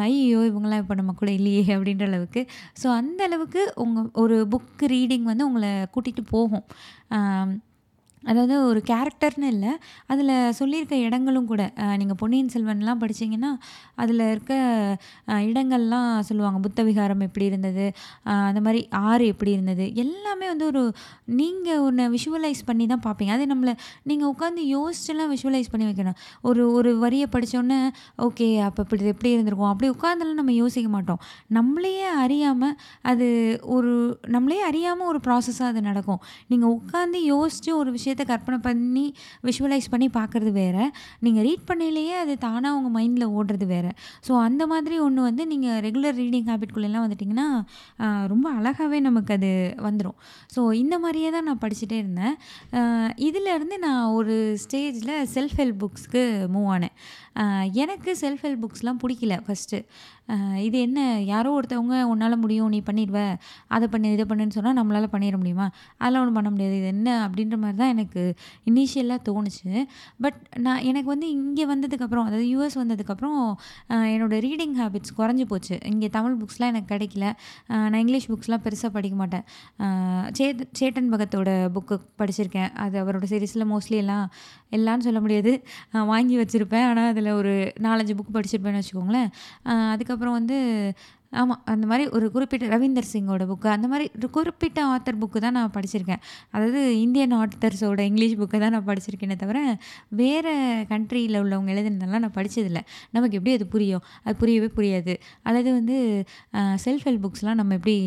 ஐயோ 0.08 0.39
இவங்களாம் 0.51 0.84
இப்போ 0.84 0.96
நம்ம 1.01 1.16
கூட 1.22 1.32
இல்லையே 1.39 1.63
அப்படின்ற 1.77 2.06
அளவுக்கு. 2.12 2.44
ஸோ 2.82 2.88
அந்த 3.00 3.22
அளவுக்கு 3.30 3.63
உங்கள் 3.86 4.10
ஒரு 4.24 4.38
புக் 4.56 4.84
ரீடிங் 4.96 5.25
வந்து 5.32 5.48
உங்களை 5.50 5.72
கூட்டிகிட்டு 5.96 6.25
போகும். 6.36 6.66
அதாவது 8.32 8.56
ஒரு 8.70 8.80
கேரக்டர்னு 8.92 9.50
இல்லை 9.56 9.72
அதில் 10.12 10.34
சொல்லியிருக்க 10.60 10.96
இடங்களும் 11.08 11.50
கூட. 11.52 11.62
நீங்கள் 12.02 12.20
பொன்னியின் 12.22 12.52
செல்வன்லாம் 12.54 13.02
படிச்சீங்கன்னா, 13.04 13.52
அதில் 14.04 14.24
இருக்க 14.34 14.54
இடங்கள்லாம் 15.50 16.10
சொல்லுவாங்க. 16.30 16.60
புத்த 16.66 16.84
விகாரம் 16.90 17.24
எப்படி 17.28 17.46
இருந்தது? 17.52 17.86
அந்த 18.50 18.62
மாதிரி 18.66 18.82
ஆறு 19.10 19.26
எப்படி 19.34 19.52
இருந்தது? 19.58 19.86
எல்லாமே 20.04 20.48
வந்து 20.54 20.66
ஒரு 20.72 20.84
நீங்கள் 21.40 21.82
ஒன்று 21.88 22.06
விஷுவலைஸ் 22.16 22.62
பண்ணி 22.70 22.88
தான் 22.94 23.04
பார்ப்பீங்க. 23.08 23.34
அது 23.38 23.46
நம்மளை 23.54 23.74
நீங்கள் 24.12 24.30
உட்காந்து 24.34 24.64
யோசிச்சுலாம் 24.76 25.32
விஷுவலைஸ் 25.36 25.72
பண்ணி 25.74 25.88
வைக்கணும். 25.90 26.18
ஒரு 26.50 26.64
ஒரு 26.78 26.92
வரியை 27.04 27.28
படித்தோன்னே 27.36 27.80
ஓகே 28.28 28.48
அப்போ 28.68 28.82
இப்படி 28.86 29.12
எப்படி 29.14 29.32
இருந்திருக்கும்? 29.36 29.72
அப்படி 29.74 29.90
உட்காந்துலாம் 29.96 30.40
நம்ம 30.42 30.56
யோசிக்க 30.62 30.90
மாட்டோம். 30.96 31.22
நம்மளையே 31.58 32.08
அறியாமல் 32.24 32.76
அது 33.12 33.28
ஒரு 33.78 33.92
நம்மளே 34.36 34.60
அறியாமல் 34.70 35.10
ஒரு 35.12 35.22
ப்ராசஸாக 35.28 35.72
அது 35.74 35.82
நடக்கும். 35.90 36.22
நீங்கள் 36.52 36.74
உட்காந்து 36.78 37.20
யோசிச்சு 37.34 37.72
ஒரு 37.82 37.90
விஷயத்த 37.98 38.17
கற்பனை 38.26 38.60
பண்ணி, 38.68 39.06
விஷுவலைஸ் 39.48 39.88
பண்ணி 39.94 40.10
பார்க்குறது 40.20 40.52
வேறு 40.62 40.86
நீங்கள் 41.26 41.46
ரீட் 41.48 41.66
பண்ணயிலேயே 41.70 42.16
அது 42.24 42.34
தானாக 42.46 42.78
உங்கள் 42.80 42.96
மைண்டில் 42.98 43.34
ஓடுறது 43.38 43.68
வேறு 43.74 43.92
ஸோ 44.28 44.34
அந்த 44.48 44.64
மாதிரி 44.74 44.96
ஒன்று 45.06 45.28
வந்து 45.30 45.46
நீங்கள் 45.54 45.80
ரெகுலர் 45.88 46.18
ரீடிங் 46.24 46.50
ஹேபிட்குள்ளெல்லாம் 46.52 47.06
வந்துட்டிங்கன்னா 47.06 47.48
ரொம்ப 48.34 48.48
அழகாகவே 48.58 49.00
நமக்கு 49.08 49.34
அது 49.38 49.52
வந்துடும் 49.88 50.18
ஸோ 50.56 50.62
இந்த 50.84 50.96
மாதிரியே 51.06 51.30
தான் 51.36 51.48
நான் 51.50 51.64
படிச்சுட்டே 51.64 51.98
இருந்தேன். 52.04 52.36
இதிலேருந்து 53.28 53.78
நான் 53.86 54.12
ஒரு 54.20 54.36
ஸ்டேஜில் 54.64 55.16
செல்ஃப் 55.36 55.58
ஹெல்ப் 55.62 55.82
புக்ஸ்க்கு 55.84 56.24
மூவ் 56.56 56.70
ஆனேன். 56.76 56.96
எனக்கு 57.84 58.12
செல்ஃப் 58.22 58.44
ஹெல்ப் 58.46 58.64
புக்ஸ்லாம் 58.64 59.02
பிடிக்கல 59.04 59.34
ஃபஸ்ட்டு 59.48 59.80
இது 60.66 60.78
என்ன 60.86 61.00
யாரோ 61.32 61.50
ஒருத்தவங்க 61.58 61.98
உன்னால் 62.12 62.36
முடியும், 62.44 62.70
நீ 62.76 62.80
பண்ணிடுவ 62.90 63.20
அதை 63.76 63.86
பண்ணு, 63.94 64.08
இதை 64.16 64.26
பண்ணுன்னு 64.32 64.56
சொன்னால் 64.58 64.78
நம்மளால் 64.80 65.08
பண்ணிட 65.14 65.38
முடியுமா? 65.42 65.68
அதெல்லாம் 66.00 66.24
ஒன்றும் 66.24 66.38
பண்ண 66.40 66.50
முடியாது. 66.54 66.76
இது 66.82 66.90
என்ன 66.96 67.10
அப்படின்ற 67.26 67.58
மாதிரி 67.64 67.80
தான் 67.82 67.94
எனக்கு 67.96 68.22
இனிஷியலாக 68.72 69.20
தோணுச்சு. 69.30 69.72
பட் 70.26 70.40
நான் 70.66 70.82
எனக்கு 70.90 71.10
வந்து 71.14 71.30
இங்கே 71.38 71.66
வந்ததுக்கப்புறம், 71.74 72.26
அதாவது 72.30 72.48
யூஎஸ் 72.54 72.78
வந்ததுக்கப்புறம் 72.82 73.40
என்னோடய 74.14 74.40
ரீடிங் 74.48 74.76
ஹேபிட்ஸ் 74.82 75.16
குறைஞ்சு 75.20 75.46
போச்சு. 75.54 75.78
இங்கே 75.94 76.10
தமிழ் 76.18 76.38
புக்ஸ்லாம் 76.42 76.74
எனக்கு 76.74 76.92
கிடைக்கல. 76.94 77.26
நான் 77.92 78.00
இங்கிலீஷ் 78.04 78.30
புக்ஸ்லாம் 78.34 78.66
பெருசாக 78.68 78.92
படிக்க 78.98 79.18
மாட்டேன். 79.22 79.46
சேத் 80.40 80.64
சேட்டன் 80.82 81.10
பகத்தோட 81.16 81.50
புக்கு 81.78 81.98
படிச்சிருக்கேன். 82.22 82.70
அது 82.86 82.96
அவரோட 83.04 83.26
சீரீஸில் 83.34 83.68
மோஸ்ட்லி 83.74 84.00
எல்லாம் 84.04 84.26
எல்லாம்னு 84.78 85.06
சொல்ல 85.08 85.20
முடியாது. 85.26 85.52
வாங்கி 86.12 86.36
வச்சுருப்பேன் 86.40 86.86
ஆனால் 86.90 87.10
அதில் 87.14 87.32
ஒரு 87.40 87.56
4, 87.86 88.00
5 88.04 88.14
புக் 88.20 88.36
படிச்சிருப்பேன்னு 88.38 88.82
வச்சுக்கோங்களேன். 88.82 89.30
அதுக்கப்புறம் 89.94 90.16
அதுக்கப்புறம் 90.20 90.40
வந்து 90.40 90.58
ஆமாம் 91.34 91.62
அந்த 91.72 91.86
மாதிரி 91.90 92.04
ஒரு 92.16 92.26
குறிப்பிட்ட 92.34 92.66
ரவீந்தர் 92.74 93.08
சிங்கோட 93.10 93.44
புக்கு 93.50 93.68
அந்த 93.74 93.88
மாதிரி 93.88 94.06
ஒரு 94.18 94.28
குறிப்பிட்ட 94.36 94.80
ஆத்தர் 94.92 95.18
புக்கு 95.22 95.40
தான் 95.40 95.56
நான் 95.58 95.74
படிச்சிருக்கேன். 95.76 96.22
அதாவது 96.54 96.82
இந்தியன் 97.02 97.34
ஆத்தர்ஸோட 97.40 98.02
இங்கிலீஷ் 98.10 98.36
புக்கை 98.40 98.60
தான் 98.64 98.74
நான் 98.76 98.88
படிச்சிருக்கேனே 98.88 99.36
தவிர, 99.36 99.58
வேறு 100.22 100.54
கண்ட்ரியில் 100.92 101.40
உள்ளவங்க 101.42 101.74
எழுதினதெல்லாம் 101.76 102.24
நான் 102.26 102.36
படித்ததில்ல 102.38 102.82
நமக்கு 103.14 103.38
எப்படி 103.40 103.56
அது 103.58 103.68
புரியும்? 103.74 104.04
அது 104.26 104.36
புரியவே 104.42 104.70
புரியாது. 104.78 105.16
அல்லது 105.44 105.70
வந்து 105.80 105.98
செல்ஃப் 106.86 107.06
ஹெல்ப் 107.08 107.26
புக்ஸ்லாம் 107.26 107.60
நம்ம 107.62 107.76
எப்படி 107.80 107.98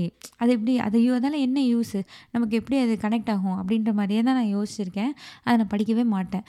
அது 0.41 0.51
எப்படி 0.57 0.75
அது 0.87 0.99
ஐயோ! 1.03 1.15
என்ன 1.41 1.61
யூஸு? 1.69 2.01
நமக்கு 2.35 2.57
எப்படி 2.61 2.79
அது 2.81 2.97
கனெக்ட் 3.05 3.33
ஆகும்? 3.35 3.59
அப்படின்ற 3.61 3.93
மாதிரியே 3.95 4.23
தான் 4.23 4.39
நான் 4.41 4.53
யோசிச்சிருக்கேன். 4.57 5.13
அதை 5.45 5.57
நான் 5.59 5.73
படிக்கவே 5.75 6.07
மாட்டேன். 6.17 6.47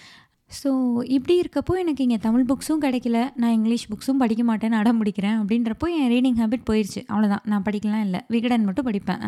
ஸோ 0.60 0.70
இப்படி 1.16 1.34
இருக்கப்போ 1.42 1.74
எனக்கு 1.82 2.02
இங்கே 2.06 2.18
தமிழ் 2.26 2.46
புக்ஸும் 2.50 2.82
கிடைக்கல. 2.86 3.18
நான் 3.42 3.54
இங்கிலீஷ் 3.58 3.86
புக்ஸும் 3.92 4.20
படிக்க 4.24 4.44
மாட்டேன்னு 4.50 4.78
அடம் 4.80 5.00
பிடிக்கிறேன் 5.02 5.38
அப்படின்றப்போ 5.42 5.88
என் 5.98 6.10
ரீடிங் 6.14 6.38
ஹேபிட் 6.42 6.66
போயிடுச்சு 6.70 7.02
அவ்வளோதான். 7.12 7.44
நான் 7.52 7.66
படிக்கலாம் 7.68 8.04
இல்லை 8.08 8.20
விகடன் 8.28 8.66
மட்டும் 8.68 8.88
படிப்பேன். 8.90 9.22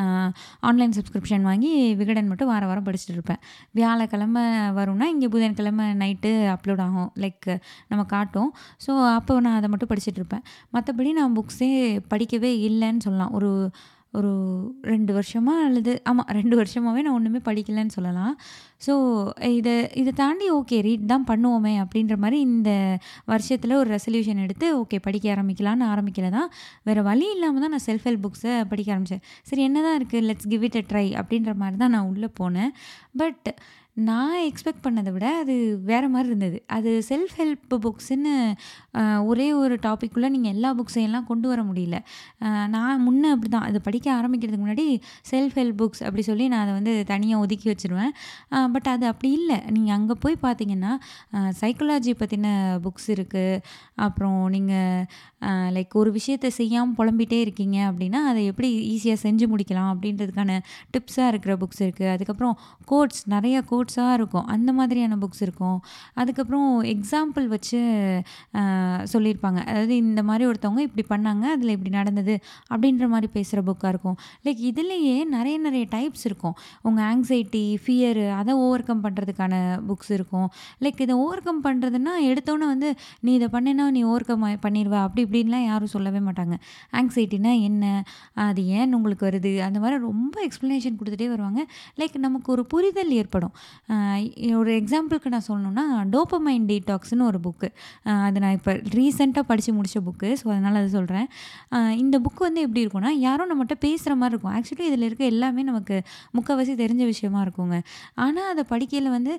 ஆன்லைன் 0.70 0.96
சப்ஸ்கிரிப்ஷன் 0.98 1.46
வாங்கி 1.50 1.72
விகடன் 2.02 2.28
மட்டும் 2.28 2.52
வாரம் 2.54 2.72
வாரம் 2.72 2.88
படிச்சுட்டு 2.90 3.18
இருப்பேன். 3.18 3.42
வியாழக்கிழமை 3.72 4.44
வரும்னா, 4.80 5.08
இங்கே 5.16 5.28
புதன்கிழமை 5.28 5.88
நைட்டு 6.04 6.34
அப்லோட் 6.56 6.84
ஆகும். 6.88 7.10
லைக் 7.26 7.50
நம்ம 7.88 8.04
காட்டும். 8.16 8.52
ஸோ 8.88 8.92
அப்போ 9.18 9.40
நான் 9.40 9.58
அதை 9.62 9.70
மட்டும் 9.70 9.92
படிச்சுட்டு 9.94 10.22
இருப்பேன். 10.24 10.46
மற்றபடி 10.78 11.12
நான் 11.22 11.36
புக்ஸே 11.40 11.72
படிக்கவே 12.14 12.54
இல்லைன்னு 12.70 13.04
சொல்லலாம். 13.08 13.34
ஒரு 13.40 13.52
ஒரு 14.18 14.32
ரெண்டு 14.92 15.12
வருஷமாக 15.18 15.66
அல்லது 15.68 15.92
ஆமாம் 16.10 16.30
ரெண்டு 16.38 16.56
வருஷமாவே 16.60 17.02
நான் 17.06 17.18
ஒன்றுமே 17.20 17.40
படிக்கலைன்னு 17.48 17.96
சொல்லலாம். 17.98 18.34
ஸோ 18.86 18.94
இதை 19.60 19.76
இதை 20.02 20.12
தாண்டி 20.22 20.48
ஓகே 20.58 20.78
ரீட் 20.88 21.06
தான் 21.14 21.28
பண்ணுவோமே 21.32 21.74
அப்படின்ற 21.84 22.16
மாதிரி 22.24 22.40
இந்த 22.50 22.72
வருஷத்தில் 23.34 23.76
ஒரு 23.82 23.90
ரெசல்யூஷன் 23.96 24.44
எடுத்து 24.46 24.68
ஓகே 24.82 25.00
படிக்க 25.08 25.36
ஆரம்பிக்கலான்னு 25.36 25.88
ஆரம்பிக்கல 25.94 26.30
தான். 26.38 26.50
வேறு 26.90 27.04
வழி 27.10 27.28
இல்லாமல் 27.36 27.66
தான் 27.66 27.74
நான் 27.76 27.88
செல்ஃப் 27.90 28.08
ஹெல்ப் 28.10 28.26
புக்ஸை 28.28 28.56
படிக்க 28.74 28.90
ஆரம்பித்தேன் 28.96 29.24
சரி 29.52 29.64
என்னதான் 29.70 29.98
இருக்குது 30.00 30.26
let's 30.30 30.52
give 30.54 30.66
it 30.70 30.80
a 30.82 30.86
try 30.92 31.08
அப்படின்ற 31.22 31.54
மாதிரி 31.64 31.80
தான் 31.84 31.96
நான் 31.98 32.10
உள்ளே 32.14 32.32
போனேன். 32.42 32.74
பட் 33.22 33.50
நான் 33.96 34.38
எக்ஸ்பெக்ட் 34.38 34.84
பண்ணத 34.84 35.12
விட 35.12 35.26
அது 35.40 35.80
வேறு 35.84 36.08
மாதிரி 36.10 36.28
இருந்தது. 36.28 36.64
அது 36.68 37.04
செல்ஃப் 37.10 37.34
ஹெல்ப் 37.38 37.76
புக்ஸ்ன்னு 37.84 38.34
ஒரே 39.26 39.54
ஒரு 39.54 39.76
டாப்பிக்குள்ளே 39.76 40.30
நீங்கள் 40.30 40.52
எல்லா 40.52 40.76
புக்ஸையும்லாம் 40.76 41.24
கொண்டு 41.24 41.48
வர 41.48 41.64
முடியல. 41.64 41.98
நான் 42.40 42.70
நான் 42.70 43.04
அப்படி 43.06 43.34
அப்படிதான். 43.34 43.68
அது 43.70 43.82
படிக்க 43.82 44.14
ஆரம்பிக்கிறதுக்கு 44.14 44.62
முன்னாடி 44.64 44.88
செல்ஃப் 45.32 45.56
ஹெல்ப் 45.60 45.78
புக்ஸ் 45.82 46.04
அப்படி 46.08 46.22
சொல்லி 46.22 46.48
நான் 46.48 46.62
அதை 46.62 46.74
வந்து 46.74 47.04
தனியாக 47.08 47.44
ஒதுக்கி 47.44 47.68
வச்சுருவேன். 47.72 48.14
பட் 48.72 48.90
அது 48.94 49.06
அப்படி 49.08 49.32
இல்லை 49.34 49.60
நீங்கள் 49.70 49.96
அங்கே 49.96 50.16
போய் 50.20 50.42
பார்த்தீங்கன்னா, 50.42 50.94
சைக்காலஜி 51.62 52.14
பற்றின 52.22 52.48
புக்ஸ் 52.86 53.08
இருக்குது 53.08 53.62
அப்புறம் 53.96 54.50
நீங்கள் 54.50 55.06
லைக் 55.76 55.94
ஒரு 56.02 56.10
விஷயத்த 56.18 56.48
செய்யாமல் 56.60 56.96
புலம்பிட்டே 57.00 57.40
இருக்கீங்க 57.46 57.78
அப்படின்னா, 57.90 58.20
அதை 58.32 58.42
எப்படி 58.52 58.70
ஈஸியாக 58.94 59.20
செஞ்சு 59.26 59.46
முடிக்கலாம் 59.54 59.90
அப்படின்றதுக்கான 59.94 60.52
டிப்ஸாக 60.94 61.32
இருக்கிற 61.34 61.56
புக்ஸ் 61.62 61.82
இருக்குது 61.86 62.12
அதுக்கப்புறம் 62.16 62.56
கோட்ஸ் 62.92 63.24
நிறைய 63.34 63.58
கோட்ஸாக 63.72 64.18
இருக்கும். 64.20 64.46
அந்த 64.56 64.70
மாதிரியான 64.80 65.18
புக்ஸ் 65.24 65.44
இருக்கும். 65.48 65.78
அதுக்கப்புறம் 66.14 66.70
எக்ஸாம்பிள் 66.94 67.48
வச்சு 67.56 67.82
சொல்லியிருப்பாங்க. 69.14 69.60
அதாவது 69.72 69.96
இந்த 70.06 70.24
மாதிரி 70.30 70.44
ஒருத்தவங்க 70.52 70.84
இப்படி 70.90 71.06
பண்ணாங்க. 71.14 71.46
அதில் 71.56 71.74
இப்படி 71.76 71.94
நடந்தது. 72.00 72.36
அப்படின்ற 72.74 73.08
மாதிரி 73.14 73.28
பேசுகிற 73.38 73.62
புக்காக 73.70 73.94
இருக்கும். 73.94 74.18
லைக் 74.46 74.62
இதுலேயே 74.72 75.16
நிறைய 75.36 75.58
நிறைய 75.68 75.86
டைப்ஸ் 75.96 76.26
இருக்கும். 76.30 76.56
உங்கள் 76.88 77.06
ஆங்ஸைட்டி, 77.12 77.64
ஃபியரு 77.84 78.26
அதை 78.40 78.54
ஓவர் 78.66 78.88
கம் 78.90 79.04
பண்ணுறதுக்கான 79.04 79.54
புக்ஸ் 79.90 80.12
இருக்கும். 80.18 80.48
லைக் 80.84 81.02
இதை 81.06 81.16
ஓவர் 81.24 81.46
கம் 81.48 81.64
பண்ணுறதுன்னா 81.66 82.14
எடுத்தோன்னே 82.30 82.68
வந்து 82.74 82.90
நீ 83.26 83.34
இதை 83.40 83.50
பண்ணேன்னா 83.56 83.86
நீ 83.98 84.04
ஓவர் 84.12 84.28
கம் 84.30 84.46
பண்ணிருவ. 84.66 84.96
அப்படி 85.08 85.24
இப்படின்லாம் 85.34 85.64
யாரும் 85.70 85.92
சொல்லவே 85.94 86.20
மாட்டாங்க. 86.26 86.56
ஆங்ஸைட்டினா 87.00 87.52
என்ன? 87.68 87.84
அது 88.48 88.62
ஏன் 88.80 88.92
உங்களுக்கு 88.98 89.24
வருது? 89.28 89.52
அந்த 89.68 89.78
மாதிரி 89.84 89.98
ரொம்ப 90.10 90.36
எக்ஸ்ப்ளனேஷன் 90.48 90.98
கொடுத்துட்டே 91.00 91.28
வருவாங்க. 91.32 91.62
லைக் 92.00 92.18
நமக்கு 92.26 92.50
ஒரு 92.56 92.64
புரிதல் 92.74 93.14
ஏற்படும். 93.20 93.54
ஒரு 94.60 94.72
எக்ஸாம்பிளுக்கு 94.82 95.32
நான் 95.36 95.48
சொல்லணும்னா, 95.48 95.86
டோப்பமைன் 96.16 96.68
டீடாக்ஸ்னு 96.72 97.26
ஒரு 97.32 97.42
புக்கு. 97.48 97.70
அது 98.28 98.44
நான் 98.46 98.58
இப்போ 98.60 98.76
ரீசெண்டாக 98.98 99.46
படித்து 99.52 99.74
முடித்த 99.80 100.02
புக்கு. 100.10 100.30
ஸோ 100.42 100.46
அதனால் 100.54 100.80
அதை 100.82 100.92
சொல்கிறேன் 100.98 101.28
இந்த 102.04 102.20
புக்கு 102.28 102.44
வந்து 102.48 102.64
எப்படி 102.68 102.84
இருக்கும்னா, 102.86 103.14
யாரும் 103.28 103.52
நம்மகிட்ட 103.54 103.78
பேசுகிற 103.88 104.16
மாதிரி 104.22 104.36
இருக்கும். 104.36 104.56
ஆக்சுவலி 104.60 104.88
இதில் 104.92 105.08
இருக்க 105.10 105.26
எல்லாமே 105.34 105.64
நமக்கு 105.72 105.98
முக்காவாசி 106.38 106.76
தெரிஞ்ச 106.86 107.04
விஷயமா 107.14 107.42
இருக்குங்க. 107.48 107.80
ஆனால் 108.28 108.52
அதை 108.54 108.66
படிக்கையில் 108.76 109.14
வந்து 109.18 109.36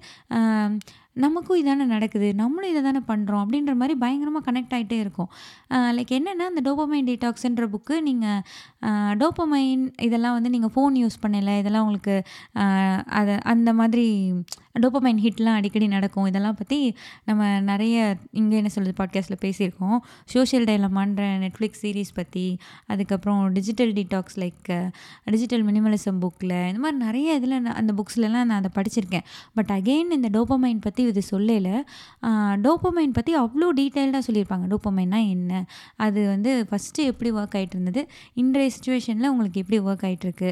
நமக்கும் 1.23 1.59
இதானே 1.61 1.85
நடக்குது. 1.93 2.29
நம்மளும் 2.41 2.71
இதை 2.71 2.81
தானே 2.87 3.01
பண்ணுறோம் 3.11 3.43
அப்படின்ற 3.43 3.73
மாதிரி 3.81 3.95
பயங்கரமாக 4.01 4.45
கனெக்ட் 4.47 4.73
ஆயிட்டே 4.77 4.97
இருக்கும். 5.03 5.29
லைக் 5.99 6.13
என்னென்னா 6.19 6.47
அந்த 6.51 6.63
டோப்பமைன் 6.69 7.09
டீடாக்ஸுன்ற 7.11 7.67
புக்கு 7.75 7.97
நீங்கள் 8.01 8.41
அ 8.89 8.91
டோப்பமைன் 9.23 9.85
இதெல்லாம் 10.01 10.37
வந்து 10.39 10.53
நீங்கள் 10.57 10.75
ஃபோன் 10.77 10.97
யூஸ் 11.03 11.23
பண்ணல 11.25 11.59
இதெல்லாம் 11.63 11.85
உங்களுக்கு 11.87 12.17
அதை 13.21 13.35
அந்த 13.55 13.73
மாதிரி 13.73 14.07
டோப்பமைன் 14.83 15.21
ஹிட்லாம் 15.25 15.57
அடிக்கடி 15.59 15.87
நடக்கும். 15.87 16.27
இதெல்லாம் 16.27 16.57
பற்றி 16.61 16.79
நம்ம 17.25 17.61
நிறைய 17.61 17.97
இங்கே 18.41 18.57
என்ன 18.61 18.71
சொல்கிறது 18.75 18.97
பாட்காஸ்ட்டில் 19.01 19.41
பேசியிருக்கோம். 19.45 19.99
சோஷியல் 20.35 20.67
டைலமான்ற 20.71 21.25
நெட்ஃப்ளிக்ஸ் 21.45 21.83
சீரிஸ் 21.83 22.13
பற்றி 22.15 22.47
அதுக்கப்புறம் 22.93 23.43
digital 23.53 23.93
detox 23.93 24.39
like 24.43 24.71
digital 25.35 25.65
minimalism 25.69 26.19
புக்கில் 26.25 26.57
இந்த 26.71 26.81
மாதிரி 26.85 26.99
நிறைய 27.07 27.37
இதில் 27.41 27.57
அந்த 27.81 27.95
புக்ஸ்லலாம் 27.99 28.49
நான் 28.51 28.61
அதை 28.63 28.71
படிச்சிருக்கேன். 28.79 29.27
பட் 29.55 29.71
அகெயின் 29.77 30.11
இந்த 30.19 30.31
டோப்பமைன் 30.39 30.83
பற்றி 30.87 31.03
இது 31.13 31.23
சொல்லலை 31.33 31.77
அ 32.29 32.33
டோப்பமைன் 32.67 33.15
அவ்வளோ 33.45 33.69
டீட்டெயில்டாக 33.81 34.23
சொல்லியிருப்பாங்க. 34.29 34.67
டோப்பமைன்னா 34.73 35.21
என்ன? 35.37 35.65
அது 35.97 36.21
வந்து 36.29 36.51
ஃபஸ்ட்டு 36.71 37.07
எப்படி 37.11 37.31
ஒர்க் 37.39 37.57
ஆகிட்டு 37.59 37.77
இருந்தது? 37.77 38.03
இன்றைய 38.43 38.71
சுச்சுவேஷனில் 38.77 39.29
உங்களுக்கு 39.33 39.61
எப்படி 39.63 39.79
ஒர்க் 39.89 40.05
ஆயிட்டுருக்கு? 40.09 40.51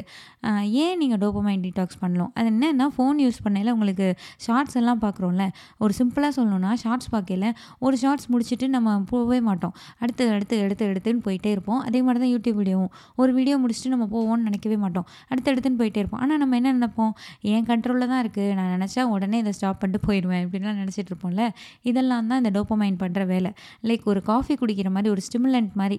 ஏன் 0.84 0.96
நீங்கள் 1.02 1.20
டோப்பமைன் 1.24 1.62
டீடாக்ஸ் 1.66 2.00
பண்ணலாம் 2.00 2.32
அது 2.34 2.48
என்னென்னா 2.52 2.88
ஃபோன் 2.96 3.18
யூஸ் 3.24 3.40
பண்ணையில் 3.42 3.72
உங்களுக்கு 3.76 4.08
ஷார்ட்ஸ் 4.46 4.76
எல்லாம் 4.82 5.00
பார்க்குறோம்ல. 5.04 5.46
ஒரு 5.78 5.92
சிம்பிளாக 6.00 6.32
சொல்லணும்னா, 6.38 6.72
ஷார்ட்ஸ் 6.84 7.10
பார்க்கல 7.14 7.46
ஒரு 7.78 7.96
ஷார்ட்ஸ் 8.02 8.28
முடிச்சுட்டு 8.32 8.66
நம்ம 8.76 8.96
போகவே 9.12 9.40
மாட்டோம். 9.48 9.74
அடுத்து, 9.98 10.24
அடுத்து, 10.36 10.56
எடுத்து 10.58 10.84
எடுத்துன்னு 10.92 11.22
போயிட்டே 11.26 11.50
இருப்போம். 11.56 11.80
அதே 11.88 12.02
மாதிரி 12.02 12.20
தான் 12.24 12.32
யூடியூப் 12.34 12.58
வீடியோவும். 12.60 12.92
ஒரு 13.16 13.30
வீடியோ 13.38 13.56
முடிச்சுட்டு 13.64 13.92
நம்ம 13.94 14.08
போவோம்னு 14.14 14.46
நினைக்கவே 14.48 14.76
மாட்டோம். 14.76 15.06
அடுத்து, 15.28 15.48
எடுத்துன்னு 15.52 15.80
போயிட்டே 15.82 16.00
இருப்போம். 16.02 16.22
ஆனால் 16.24 16.40
நம்ம 16.42 16.56
என்ன 16.60 16.72
நினைப்போம் 16.78 17.12
என் 17.52 17.66
கண்ட்ரோலில் 17.70 18.10
தான் 18.12 18.22
இருக்குது 18.24 18.54
நான் 18.58 18.72
நினச்சா 18.76 19.02
உடனே 19.14 19.38
இதை 19.38 19.52
ஸ்டாப் 19.52 19.80
பண்ணிட்டு 19.80 20.06
போயிடுவேன் 20.08 20.42
இப்படிலாம் 20.46 20.78
நினச்சிட்டு 20.82 21.10
இருப்போம்ல 21.12 21.44
இதெல்லாம் 21.90 22.28
தான் 22.30 22.40
இந்த 22.44 22.50
டோப்பமைன் 22.56 22.98
பண்ணுற 23.02 23.22
வேலை 23.26 23.50
லைக் 23.88 24.04
ஒரு 24.12 24.22
காஃபி 24.22 24.54
குடிக்கிற 24.54 24.90
மாதிரி 24.90 25.01
ஒரு 25.14 25.22
ஸ்டிமுலண்ட் 25.26 25.72
மாதிரி 25.80 25.98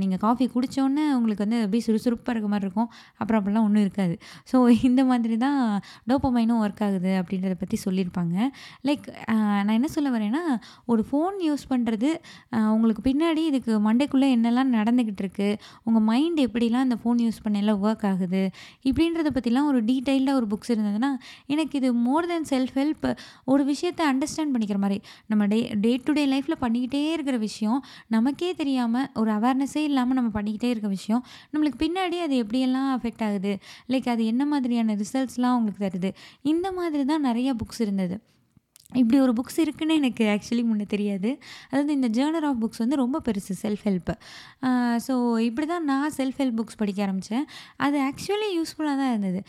நீங்கள் 0.00 0.20
காஃபி 0.24 0.46
குடித்தோன்னே 0.54 1.04
உங்களுக்கு 1.16 1.44
வந்து 1.46 1.60
அப்படியே 1.64 1.84
சுறுசுறுப்பாக 1.86 2.34
இருக்க 2.34 2.48
மாதிரி 2.52 2.66
இருக்கும். 2.66 2.88
அப்புறம் 3.20 3.38
அப்படிலாம் 3.40 3.66
ஒன்றும் 3.68 3.84
இருக்காது. 3.86 4.14
ஸோ 4.50 4.56
இந்த 4.88 5.00
மாதிரி 5.10 5.36
தான் 5.46 5.58
டோப்பமைனும் 6.10 6.60
ஒர்க் 6.64 6.82
ஆகுது 6.86 7.12
அப்படின்றத 7.20 7.54
பற்றி 7.62 7.78
சொல்லியிருப்பாங்க. 7.86 8.36
லைக் 8.88 9.06
நான் 9.64 9.76
என்ன 9.78 9.90
சொல்ல 9.96 10.08
வரேன்னா 10.16 10.42
ஒரு 10.92 11.04
ஃபோன் 11.10 11.36
யூஸ் 11.48 11.64
பண்ணுறது 11.72 12.10
உங்களுக்கு 12.74 13.02
பின்னாடி 13.08 13.42
இதுக்கு 13.50 13.72
மண்டைக்குள்ளே 13.88 14.28
என்னெல்லாம் 14.36 14.70
நடந்துக்கிட்டு 14.78 15.22
இருக்குது 15.24 15.58
உங்கள் 15.86 16.06
மைண்ட் 16.10 16.40
எப்படிலாம் 16.46 16.86
அந்த 16.86 16.96
ஃபோன் 17.02 17.20
யூஸ் 17.26 17.42
பண்ணையில் 17.44 17.74
ஒர்க் 17.84 18.06
ஆகுது 18.10 18.42
இப்படின்றத 18.88 19.30
பற்றிலாம் 19.36 19.68
ஒரு 19.72 19.80
டீட்டெயில்டாக 19.90 20.40
ஒரு 20.40 20.46
புக்ஸ் 20.52 20.72
இருந்ததுன்னா 20.74 21.10
எனக்கு 21.54 21.76
இது 21.80 21.88
மோர் 22.06 22.28
தென் 22.32 22.48
செல்ஃப் 22.52 22.76
ஹெல்ப் 22.80 23.06
ஒரு 23.52 23.62
விஷயத்தை 23.70 24.04
அண்டர்ஸ்டாண்ட் 24.12 24.52
பண்ணிக்கிற 24.54 24.78
மாதிரி 24.84 24.98
நம்ம 25.32 25.46
டே 25.52 25.60
டே 25.84 25.92
டு 26.06 26.12
டே 26.18 26.24
லைஃப்பில் 26.34 26.60
பண்ணிக்கிட்டே 26.64 27.02
இருக்கிற 27.16 27.36
விஷயம் 27.38 27.78
நமக்கே 28.10 28.54
தெரியாமல் 28.54 29.08
ஒரு 29.14 29.30
அவேர்னஸே 29.30 29.82
இல்லாமல் 29.88 30.18
நம்ம 30.18 30.30
பண்ணிக்கிட்டே 30.40 30.70
இருக்க 30.74 30.88
விஷயம். 30.88 31.22
நம்மளுக்கு 31.52 31.78
பின்னாடி 31.78 32.18
அது 32.20 32.34
எப்படியெல்லாம் 32.42 32.88
அஃபெக்ட் 32.96 33.24
ஆகுது? 33.26 33.52
லைக் 33.88 34.08
அது 34.08 34.22
என்ன 34.24 34.46
மாதிரியான 34.46 34.94
ரிசல்ட்ஸ்லாம் 34.94 35.56
உங்களுக்கு 35.58 35.84
தருது? 35.86 36.10
இந்த 36.42 36.72
மாதிரி 36.72 37.04
தான் 37.04 37.20
நிறைய 37.20 37.54
புக்ஸ் 37.54 37.80
இருந்தது. 37.80 38.16
இப்படி 39.00 39.18
ஒரு 39.24 39.32
புக்ஸ் 39.38 39.58
இருக்குன்னு 39.64 39.94
எனக்கு 40.00 40.24
ஆக்சுவலி 40.34 40.62
முன்னே 40.68 40.86
தெரியாது. 40.94 41.30
அதாவது 41.70 41.92
இந்த 41.98 42.08
ஜேர்னர் 42.16 42.46
ஆஃப் 42.48 42.60
புக்ஸ் 42.62 42.80
வந்து 42.82 42.96
ரொம்ப 43.02 43.16
பெருசு 43.26 43.54
செல்ஃப் 43.64 43.84
ஹெல்ப்பு 43.88 44.14
ஸோ 45.06 45.14
இப்படி 45.48 45.66
தான் 45.72 45.86
நான் 45.90 46.14
செல்ஃப் 46.18 46.38
ஹெல்ப் 46.42 46.56
புக்ஸ் 46.60 46.78
படிக்க 46.80 47.00
ஆரம்பித்தேன் 47.06 47.44
அது 47.84 47.96
ஆக்சுவலி 48.08 48.48
யூஸ்ஃபுல்லாக 48.56 48.96
தான் 49.00 49.10
இருந்தது. 49.12 49.40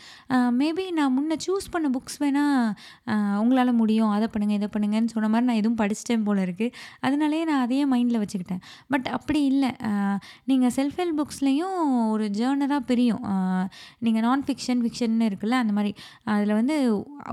மேபி 0.60 0.84
நான் 0.98 1.12
முன்னே 1.16 1.36
சூஸ் 1.46 1.66
பண்ண 1.74 1.88
புக்ஸ் 1.96 2.18
வேணால் 2.22 2.70
உங்களால் 3.42 3.72
முடியும். 3.80 4.12
அதை 4.16 4.28
பண்ணுங்கள் 4.34 4.58
இதை 4.60 4.68
பண்ணுங்கன்னு 4.76 5.12
சொன்ன 5.14 5.30
மாதிரி 5.32 5.48
நான் 5.50 5.60
எதுவும் 5.62 5.78
படிச்சிட்டேன் 5.82 6.24
போல் 6.28 6.42
இருக்குது 6.46 6.74
அதனாலேயே 7.06 7.44
நான் 7.50 7.62
அதையே 7.66 7.86
மைண்டில் 7.94 8.20
வச்சுக்கிட்டேன். 8.22 8.62
பட் 8.92 9.08
அப்படி 9.16 9.42
இல்லை. 9.52 9.72
நீங்கள் 10.50 10.74
செல்ஃப் 10.78 10.98
ஹெல்ப் 11.02 11.18
புக்ஸ்லேயும் 11.22 11.78
ஒரு 12.14 12.26
ஜேர்னராக 12.38 12.80
பிரியும். 12.90 13.24
நீங்கள் 14.06 14.24
நான் 14.28 14.44
ஃபிக்ஷன் 14.48 14.82
ஃபிக்ஷன் 14.84 15.18
இருக்குல்ல 15.28 15.58
அந்த 15.64 15.74
மாதிரி. 15.78 15.92
அதில் 16.34 16.54
வந்து 16.60 16.76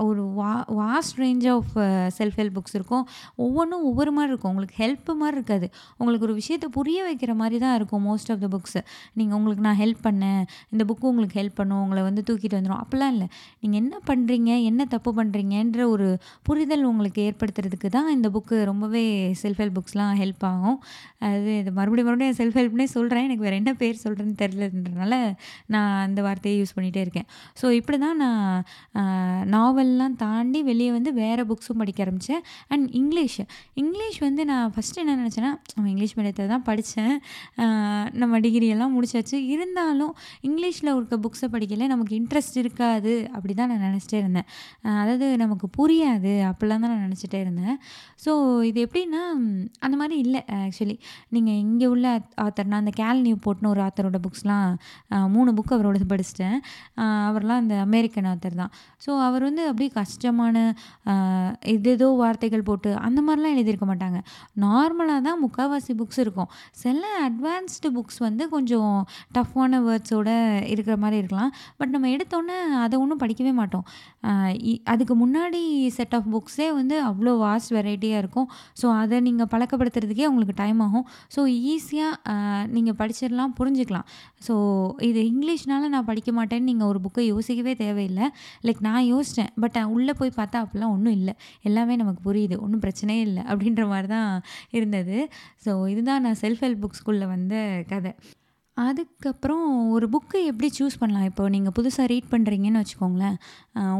ஒரு 0.08 0.22
வா 0.40 0.52
vast 0.82 1.16
range 1.24 1.46
of 1.54 1.72
self 2.18 2.38
help 2.40 2.56
books 2.58 2.76
இருக்கும். 2.78 3.04
ஒவ்வொன்றும் 3.44 3.84
ஒவ்வொரு 3.90 4.12
மாதிரி 4.16 4.32
இருக்கும். 4.32 4.52
உங்களுக்கு 4.54 4.76
ஹெல்ப் 4.82 5.10
மாதிரி 5.22 5.36
இருக்காது. 5.38 5.66
உங்களுக்கு 6.00 6.26
ஒரு 6.28 6.36
விஷயத்தை 6.40 6.68
புரிய 6.78 6.98
வைக்கிற 7.08 7.34
மாதிரி 7.42 7.58
தான் 7.64 7.74
இருக்கும் 7.80 8.04
மோஸ்ட் 8.10 8.30
ஆஃப் 8.34 8.42
த 8.44 8.50
புக்ஸ் 8.56 8.78
நீங்கள் 9.18 9.36
உங்களுக்கு 9.38 9.64
நான் 9.68 9.80
ஹெல்ப் 9.82 10.02
பண்ணேன். 10.08 10.42
இந்த 10.72 10.84
புக்கு 10.90 11.06
உங்களுக்கு 11.12 11.38
ஹெல்ப் 11.40 11.58
பண்ணும். 11.60 11.82
உங்களை 11.84 12.04
வந்து 12.08 12.24
தூக்கிட்டு 12.30 12.58
வந்துடும் 12.58 12.82
அப்படிலாம் 12.84 13.14
இல்லை. 13.16 13.28
நீங்கள் 13.62 13.80
என்ன 13.82 13.96
பண்ணுறீங்க 14.10 14.50
என்ன 14.70 14.88
தப்பு 14.96 15.12
பண்ணுறீங்கன்ற 15.20 15.82
ஒரு 15.94 16.08
புரிதல் 16.48 16.84
உங்களுக்கு 16.92 17.20
ஏற்படுத்துறதுக்கு 17.28 17.90
தான் 17.98 18.10
இந்த 18.16 18.28
புக்கு 18.36 18.56
ரொம்பவே 18.72 19.04
செல்ஃப் 19.42 19.60
ஹெல்ப் 19.62 19.76
புக்ஸ்லாம் 19.78 20.14
ஹெல்ப் 20.22 20.44
ஆகும். 20.52 20.78
அது 21.28 21.50
இது 21.62 21.70
மறுபடியும் 21.78 22.08
மறுபடியும் 22.08 22.38
செல்ஃப் 22.40 22.58
ஹெல்ப்னே 22.60 22.86
சொல்கிறேன் 22.96 23.26
எனக்கு 23.28 23.44
வேறு 23.46 23.58
என்ன 23.62 23.72
பேர் 23.82 24.02
சொல்கிறேன்னு 24.04 24.36
தெரிலன்றனால 24.42 25.14
நான் 25.74 25.92
அந்த 26.06 26.20
வார்த்தையை 26.26 26.56
யூஸ் 26.60 26.74
பண்ணிகிட்டே 26.76 27.02
இருக்கேன். 27.06 27.26
ஸோ 27.60 27.66
இப்படி 27.78 27.98
தான் 28.04 28.20
நான் 28.24 29.48
நாவல்லாம் 29.54 30.14
தாண்டி 30.24 30.60
வெளியே 30.70 30.90
வந்து 30.96 31.10
வேறு 31.22 31.42
புக்ஸும் 31.50 31.80
படிக்க 31.90 32.06
ஆரம்பித்தேன் 32.06 32.42
அண்ட் 32.72 32.86
இங்கிலீஷ் 33.00 33.38
இங்கிலீஷ் 33.82 34.18
வந்து 34.26 34.42
நான் 34.50 34.72
ஃபஸ்ட்டு 34.74 35.00
என்ன 35.02 35.14
நினச்சேன்னா 35.22 35.50
நம்ம 35.74 35.86
இங்கிலீஷ் 35.92 36.14
மீடியத்தில் 36.18 36.50
தான் 36.54 36.64
படித்தேன் 36.68 37.14
நம்ம 38.22 38.40
டிகிரியெல்லாம் 38.44 38.94
முடிச்சாச்சு. 38.96 39.36
இருந்தாலும் 39.52 40.12
இங்கிலீஷில் 40.48 40.90
இருக்க 40.96 41.16
புக்ஸை 41.24 41.48
படிக்கல. 41.54 41.86
நமக்கு 41.92 42.14
இன்ட்ரெஸ்ட் 42.20 42.56
இருக்காது 42.62 43.12
அப்படி 43.36 43.54
தான் 43.60 43.70
நான் 43.72 43.84
நினச்சிட்டே 43.88 44.18
இருந்தேன். 44.22 44.46
அதாவது 45.02 45.26
நமக்கு 45.44 45.66
புரியாது 45.78 46.32
அப்படிலாம் 46.50 46.84
தான் 46.84 46.92
நான் 46.94 47.04
நினச்சிட்டே 47.08 47.40
இருந்தேன். 47.44 47.76
ஸோ 48.24 48.32
இது 48.70 48.78
எப்படின்னா 48.86 49.22
அந்த 49.86 49.94
மாதிரி 50.00 50.16
இல்லை 50.24 50.42
ஆக்சுவலி 50.62 50.96
நீங்கள் 51.36 51.60
இங்கே 51.66 51.88
உள்ள 51.94 52.06
ஆத்தர் 52.44 52.70
நான் 52.72 52.82
அந்த 52.84 52.94
கேல் 53.02 53.24
நியூ 53.26 53.38
போட்டுன்னு 53.46 53.72
ஒரு 53.74 53.82
ஆத்தரோட 53.86 54.20
புக்ஸ்லாம் 54.26 54.68
மூணு 55.34 55.50
புக் 55.58 55.74
அவரோடது 55.78 56.08
படிச்சிட்டேன். 56.14 56.58
அவர்லாம் 57.28 57.62
அந்த 57.64 57.76
அமெரிக்கன் 57.88 58.28
ஆத்தர் 58.32 58.60
தான். 58.62 58.72
ஸோ 59.04 59.10
அவர் 59.28 59.46
வந்து 59.48 59.62
அப்படியே 59.70 59.90
கஷ்டமான 60.00 60.56
இது 61.74 61.79
எதேதோ 61.80 62.08
வார்த்தைகள் 62.22 62.64
போட்டு 62.68 62.90
அந்த 63.06 63.18
மாதிரிலாம் 63.26 63.54
எழுதியிருக்க 63.56 63.86
மாட்டாங்க. 63.90 64.18
நார்மலாக 64.64 65.20
தான் 65.26 65.38
முக்கால்வாசி 65.44 65.92
புக்ஸ் 66.00 66.20
இருக்கும். 66.24 66.48
சில 66.82 67.02
அட்வான்ஸ்டு 67.28 67.90
புக்ஸ் 67.96 68.20
வந்து 68.26 68.44
கொஞ்சம் 68.54 68.94
டஃப்பான 69.36 69.80
வேர்ட்ஸோடு 69.86 70.34
இருக்கிற 70.72 70.96
மாதிரி 71.04 71.18
இருக்கலாம். 71.22 71.52
பட் 71.80 71.92
நம்ம 71.94 72.08
எடுத்தோன்னே 72.16 72.58
அதை 72.84 72.96
ஒன்றும் 73.02 73.22
படிக்கவே 73.24 73.52
மாட்டோம். 73.60 73.84
அதுக்கு 74.92 75.14
முன்னாடி 75.22 75.60
செட் 75.98 76.14
ஆஃப் 76.18 76.28
புக்ஸே 76.34 76.68
வந்து 76.80 76.96
அவ்வளோ 77.10 77.34
வாஸ்ட் 77.44 77.72
வெரைட்டியாக 77.76 78.22
இருக்கும். 78.22 78.48
ஸோ 78.80 78.86
அதை 79.02 79.18
நீங்கள் 79.28 79.50
பழக்கப்படுத்துறதுக்கே 79.54 80.26
உங்களுக்கு 80.32 80.56
டைம் 80.62 80.80
ஆகும். 80.86 81.06
ஸோ 81.36 81.42
ஈஸியாக 81.74 82.36
நீங்கள் 82.76 82.98
படிச்சிடலாம் 83.00 83.54
புரிஞ்சுக்கலாம். 83.60 84.06
ஸோ 84.46 84.54
இது 85.10 85.20
இங்கிலீஷ்னால 85.32 85.88
நான் 85.94 86.08
படிக்க 86.10 86.30
மாட்டேன்னு 86.40 86.68
நீங்கள் 86.70 86.88
ஒரு 86.92 87.00
புக்கை 87.06 87.24
யோசிக்கவே 87.32 87.74
தேவையில்லை. 87.84 88.26
லைக் 88.66 88.82
நான் 88.88 89.04
யோசித்தேன் 89.12 89.50
பட் 89.64 89.78
உள்ளே 89.96 90.12
போய் 90.20 90.38
பார்த்தா 90.38 90.58
அப்படிலாம் 90.64 90.94
ஒன்றும் 90.96 91.16
இல்லை. 91.18 91.34
எல்லாமே 91.70 91.96
நமக்கு 91.96 92.22
புரியுது. 92.26 92.56
ஒன்றும் 92.60 92.84
பிரச்சனையே 92.86 93.22
இல்லை. 93.28 93.42
அப்படின்ற 93.50 93.84
மாதிரி 93.86 94.08
தான் 94.08 94.30
இருந்தது. 94.78 95.16
ஸோ 95.64 95.72
இதுதான் 95.88 96.24
நான் 96.26 96.42
செல்ஃப் 96.42 96.62
ஹெல்ப் 96.64 96.84
புக்ஸ்குள்ளே 96.84 97.26
வந்த 97.26 97.54
கதை. 97.88 98.12
அதுக்கப்புறம் 98.88 99.64
ஒரு 99.94 100.06
புக்கை 100.14 100.40
எப்படி 100.50 100.68
சூஸ் 100.78 100.98
பண்ணலாம்? 101.00 101.26
இப்போ 101.30 101.42
நீங்கள் 101.54 101.74
புதுசாக 101.78 102.06
ரீட் 102.12 102.28
பண்ணுறீங்கன்னு 102.32 102.80
வச்சுக்கோங்களேன். 102.82 103.36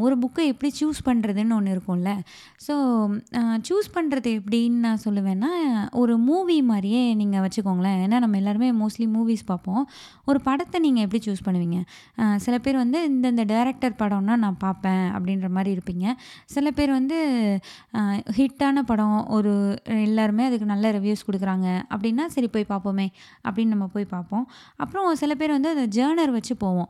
ஒரு 0.04 0.14
புக்கை 0.22 0.44
எப்படி 0.52 0.70
சூஸ் 0.78 1.00
பண்ணுறதுன்னு 1.08 1.54
ஒன்று 1.56 1.74
இருக்கும்ல. 1.74 2.10
ஸோ 2.66 2.74
சூஸ் 3.68 3.88
பண்ணுறது 3.96 4.30
எப்படின்னு 4.38 4.78
நான் 4.86 5.02
சொல்லுவேன்னா 5.04 5.50
ஒரு 6.02 6.14
மூவி 6.28 6.56
மாதிரியே 6.70 7.02
நீங்கள் 7.20 7.42
வச்சுக்கோங்களேன். 7.44 7.98
ஏன்னா 8.04 8.18
நம்ம 8.24 8.38
எல்லாருமே 8.42 8.70
மோஸ்ட்லி 8.82 9.08
மூவிஸ் 9.16 9.44
பார்ப்போம். 9.50 9.82
ஒரு 10.30 10.40
படத்தை 10.48 10.80
நீங்கள் 10.86 11.04
எப்படி 11.06 11.20
சூஸ் 11.26 11.44
பண்ணுவீங்க? 11.48 11.80
சில 12.46 12.54
பேர் 12.64 12.80
வந்து 12.84 13.00
இந்தந்த 13.10 13.44
டேரக்டர் 13.54 13.98
படம்னா 14.02 14.36
நான் 14.44 14.60
பார்ப்பேன் 14.66 15.04
அப்படின்ற 15.16 15.50
மாதிரி 15.58 15.72
இருப்பீங்க. 15.76 16.06
சில 16.56 16.66
பேர் 16.78 16.92
வந்து 16.98 17.18
ஹிட்டான 18.38 18.84
படம் 18.92 19.18
ஒரு 19.38 19.54
எல்லாருமே 20.08 20.44
அதுக்கு 20.48 20.72
நல்ல 20.74 20.92
ரிவ்யூஸ் 20.98 21.26
கொடுக்குறாங்க 21.28 21.68
அப்படின்னா 21.94 22.26
சரி 22.36 22.50
போய் 22.56 22.70
பார்ப்போமே 22.72 23.08
அப்படின்னு 23.46 23.74
நம்ம 23.76 23.88
போய் 23.94 24.12
பார்ப்போம். 24.16 24.44
அப்புறம் 24.82 25.06
சில 25.22 25.34
பேர் 25.40 25.52
வந்து 25.56 25.70
அந்த 25.74 25.84
ஜேர்னர் 25.96 26.32
வச்சு 26.38 26.54
போவோம். 26.64 26.88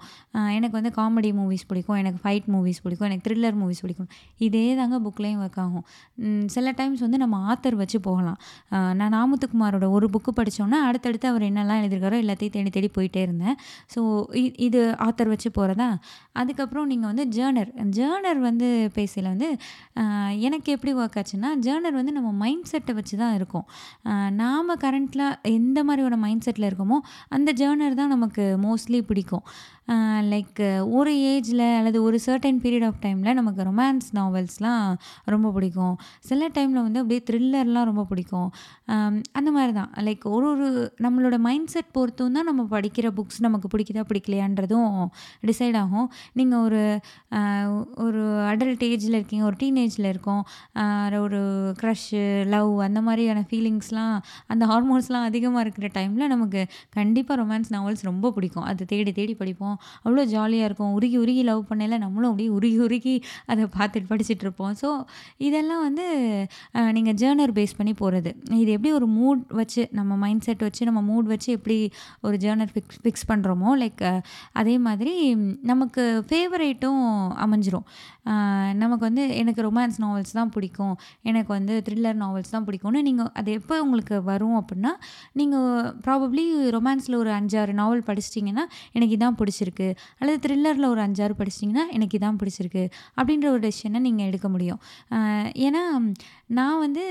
எனக்கு 0.56 0.76
வந்து 0.78 0.92
காமெடி 0.98 1.30
மூவிஸ் 1.38 1.64
பிடிக்கும் 1.70 1.98
எனக்கு 2.02 2.20
ஃபைட் 2.24 2.48
மூவிஸ் 2.54 2.80
பிடிக்கும் 2.84 3.08
எனக்கு 3.08 3.24
த்ரில்லர் 3.28 3.58
மூவிஸ் 3.62 3.82
பிடிக்கும். 3.84 4.10
இதே 4.46 4.64
தாங்க 4.80 4.98
புக்லேயும் 5.06 5.42
ஒர்க் 5.44 5.60
ஆகும். 5.64 5.84
சில 6.54 6.72
டைம்ஸ் 6.80 7.04
வந்து 7.06 7.20
நம்ம 7.24 7.36
ஆத்தர் 7.52 7.78
வச்சு 7.82 8.00
போகலாம். 8.08 8.38
நான் 9.00 9.14
நாமத்துக்குமாரோட 9.18 9.88
ஒரு 9.98 10.08
புக்கு 10.16 10.32
படித்தோன்னா 10.40 10.80
அடுத்தடுத்து 10.88 11.28
அவர் 11.32 11.44
என்னெல்லாம் 11.50 11.80
எழுதியிருக்காரோ 11.82 12.18
எல்லாத்தையும் 12.24 12.56
தேடி 12.56 12.72
தேடி 12.76 12.90
போயிட்டே 12.98 13.22
இருந்தேன். 13.26 13.56
ஸோ 13.94 14.00
இது 14.68 14.82
ஆத்தர் 15.06 15.32
வச்சு 15.34 15.50
போகிறதா 15.58 15.88
அதுக்கப்புறம் 16.40 16.88
நீங்கள் 16.90 17.10
வந்து 17.10 17.24
ஜேர்னர் 17.36 17.70
ஜேர்னர் 17.96 18.40
வந்து 18.48 18.68
பேசையில் 18.96 19.28
வந்து 19.32 19.48
எனக்கு 20.48 20.68
எப்படி 20.76 20.92
ஒர்க் 21.00 21.16
ஆச்சுன்னா 21.20 21.50
ஜேர்னர் 21.66 21.96
வந்து 22.00 22.12
நம்ம 22.16 22.30
மைண்ட் 22.42 22.68
செட்டை 22.72 22.92
வச்சு 22.98 23.14
தான் 23.22 23.34
இருக்கும் 23.38 23.66
நாம் 24.40 24.70
கரண்ட்டில் 24.84 25.24
எந்த 25.56 25.78
மாதிரியோட 25.88 26.16
மைண்ட் 26.24 26.44
செட்டில் 26.46 26.68
இருக்கோமோ 26.68 26.98
அந்த 27.36 27.50
ஜேர்னர் 27.60 28.00
தான் 28.00 28.14
நமக்கு 28.14 28.44
மோஸ்ட்லி 28.66 29.00
பிடிக்கும். 29.10 29.44
லைக் 30.32 30.60
ஒரு 30.96 31.12
ஏஜில் 31.30 31.62
அல்லது 31.78 31.98
ஒரு 32.06 32.18
சர்டன் 32.26 32.58
பீரியட் 32.64 32.84
ஆஃப் 32.88 32.98
டைமில் 33.04 33.38
நமக்கு 33.38 33.62
ரொமான்ஸ் 33.68 34.08
நாவல்ஸ்லாம் 34.18 34.84
ரொம்ப 35.34 35.48
பிடிக்கும். 35.56 35.94
சில 36.28 36.48
டைமில் 36.56 36.84
வந்து 36.86 37.00
அப்படியே 37.02 37.22
த்ரில்லர்லாம் 37.30 37.88
ரொம்ப 37.90 38.04
பிடிக்கும். 38.10 38.48
அந்த 39.38 39.48
மாதிரி 39.56 39.72
தான். 39.78 39.90
லைக் 40.06 40.24
ஒரு 40.34 40.46
ஒரு 40.52 40.68
நம்மளோட 41.06 41.38
மைண்ட் 41.46 41.72
செட் 41.74 41.90
பொறுத்தும் 41.96 42.36
தான் 42.38 42.48
நம்ம 42.50 42.66
படிக்கிற 42.76 43.10
புக்ஸ் 43.18 43.40
நமக்கு 43.46 43.70
பிடிக்குதா 43.74 44.04
பிடிக்கலையான்றதும் 44.10 44.94
டிசைட் 45.50 45.78
ஆகும். 45.82 46.08
நீங்கள் 46.40 46.62
ஒரு 46.66 46.82
ஒரு 48.06 48.22
அடல்ட் 48.52 48.84
ஏஜில் 48.90 49.18
இருக்கீங்க 49.18 49.44
ஒரு 49.50 49.58
டீனேஜில் 49.64 50.10
இருக்கோம் 50.12 50.42
ஒரு 51.26 51.42
க்ரஷ்ஷு 51.82 52.24
லவ் 52.54 52.72
அந்த 52.88 53.00
மாதிரியான 53.08 53.44
ஃபீலிங்ஸ்லாம் 53.50 54.16
அந்த 54.52 54.64
ஹார்மோன்ஸ்லாம் 54.70 55.28
அதிகமாக 55.30 55.64
இருக்கிற 55.66 55.88
டைமில் 55.98 56.32
நமக்கு 56.34 56.60
கண்டிப்பாக 56.98 57.36
ரொமான்ஸ் 57.42 57.70
நாவல்ஸ் 57.76 58.08
ரொம்ப 58.10 58.32
பிடிக்கும். 58.36 58.66
அதை 58.70 58.84
தேடி 58.92 59.12
தேடி 59.18 59.34
படிப்போம். 59.42 59.69
அவ்வளோ 60.04 60.24
ஜாலியாக 60.34 60.68
இருக்கும். 60.68 60.92
உருகி 60.98 61.16
உருகி 61.24 61.42
லவ் 61.50 61.62
பண்ணையில் 61.70 62.02
நம்மளும் 62.04 62.30
அப்படியே 62.30 62.50
உருகி 62.58 62.78
உருகி 62.86 63.14
அதை 63.52 63.64
பார்த்துட்டு 63.78 64.10
படிச்சுட்டு 64.12 64.44
இருப்போம். 64.46 64.74
ஸோ 64.82 64.90
இதெல்லாம் 65.48 65.82
வந்து 65.86 66.06
நீங்கள் 66.98 67.18
ஜேர்னர் 67.22 67.54
பேஸ் 67.58 67.76
பண்ணி 67.80 67.94
போகிறது 68.02 68.32
இது 68.62 68.70
எப்படி 68.76 68.92
ஒரு 68.98 69.08
மூட் 69.18 69.42
வச்சு 69.60 69.82
நம்ம 70.00 70.16
மைண்ட் 70.24 70.46
செட் 70.48 70.64
வச்சு 70.68 70.88
நம்ம 70.90 71.02
மூட் 71.10 71.28
வச்சு 71.34 71.50
எப்படி 71.58 71.78
ஒரு 72.26 72.36
ஜேர்னர் 72.44 72.72
ஃபிக்ஸ் 72.74 73.00
ஃபிக்ஸ் 73.04 73.28
பண்ணுறோமோ 73.32 73.72
லைக் 73.82 74.04
அதே 74.62 74.76
மாதிரி 74.86 75.14
நமக்கு 75.72 76.02
ஃபேவரேட்டும் 76.30 77.02
அமைஞ்சிரும். 77.44 77.86
நமக்கு 78.82 79.04
வந்து 79.08 79.22
எனக்கு 79.40 79.60
ரொமான்ஸ் 79.66 79.98
நாவல்ஸ் 80.02 80.34
தான் 80.38 80.50
பிடிக்கும். 80.54 80.94
எனக்கு 81.30 81.50
வந்து 81.56 81.74
த்ரில்லர் 81.86 82.18
நாவல்ஸ் 82.22 82.52
தான் 82.54 82.66
பிடிக்கும்னு 82.66 83.00
நீங்கள் 83.06 83.30
அது 83.40 83.50
எப்போ 83.58 83.74
உங்களுக்கு 83.84 84.16
வரும் 84.30 84.56
அப்படின்னா 84.60 84.92
நீங்கள் 85.40 85.86
ப்ராபப்ளி 86.06 86.44
ரொமான்ஸில் 86.76 87.16
ஒரு 87.22 87.30
அஞ்சாறு 87.38 87.72
நாவல் 87.80 88.04
படிச்சிட்டிங்கன்னா 88.08 88.64
எனக்கு 88.96 89.16
இதான் 89.18 89.38
பிடிச்சிருக்கு. 89.60 89.88
அல்லது 90.20 90.38
த்ரில்லரில் 90.46 90.90
ஒரு 90.92 91.00
அஞ்சாறு 91.06 91.34
படிச்சிட்டிங்கன்னா 91.40 91.84
எனக்கு 91.96 92.18
இதான் 92.18 92.38
பிடிச்சிருக்கு. 92.42 92.84
அப்படின்ற 93.18 93.46
ஒரு 93.54 93.62
டெசிஷனை 93.66 94.00
நீங்கள் 94.08 94.28
எடுக்க 94.30 94.48
முடியும். 94.54 94.80
ஏன்னா 95.66 95.82
நான் 96.58 96.80
வந்து 96.84 97.02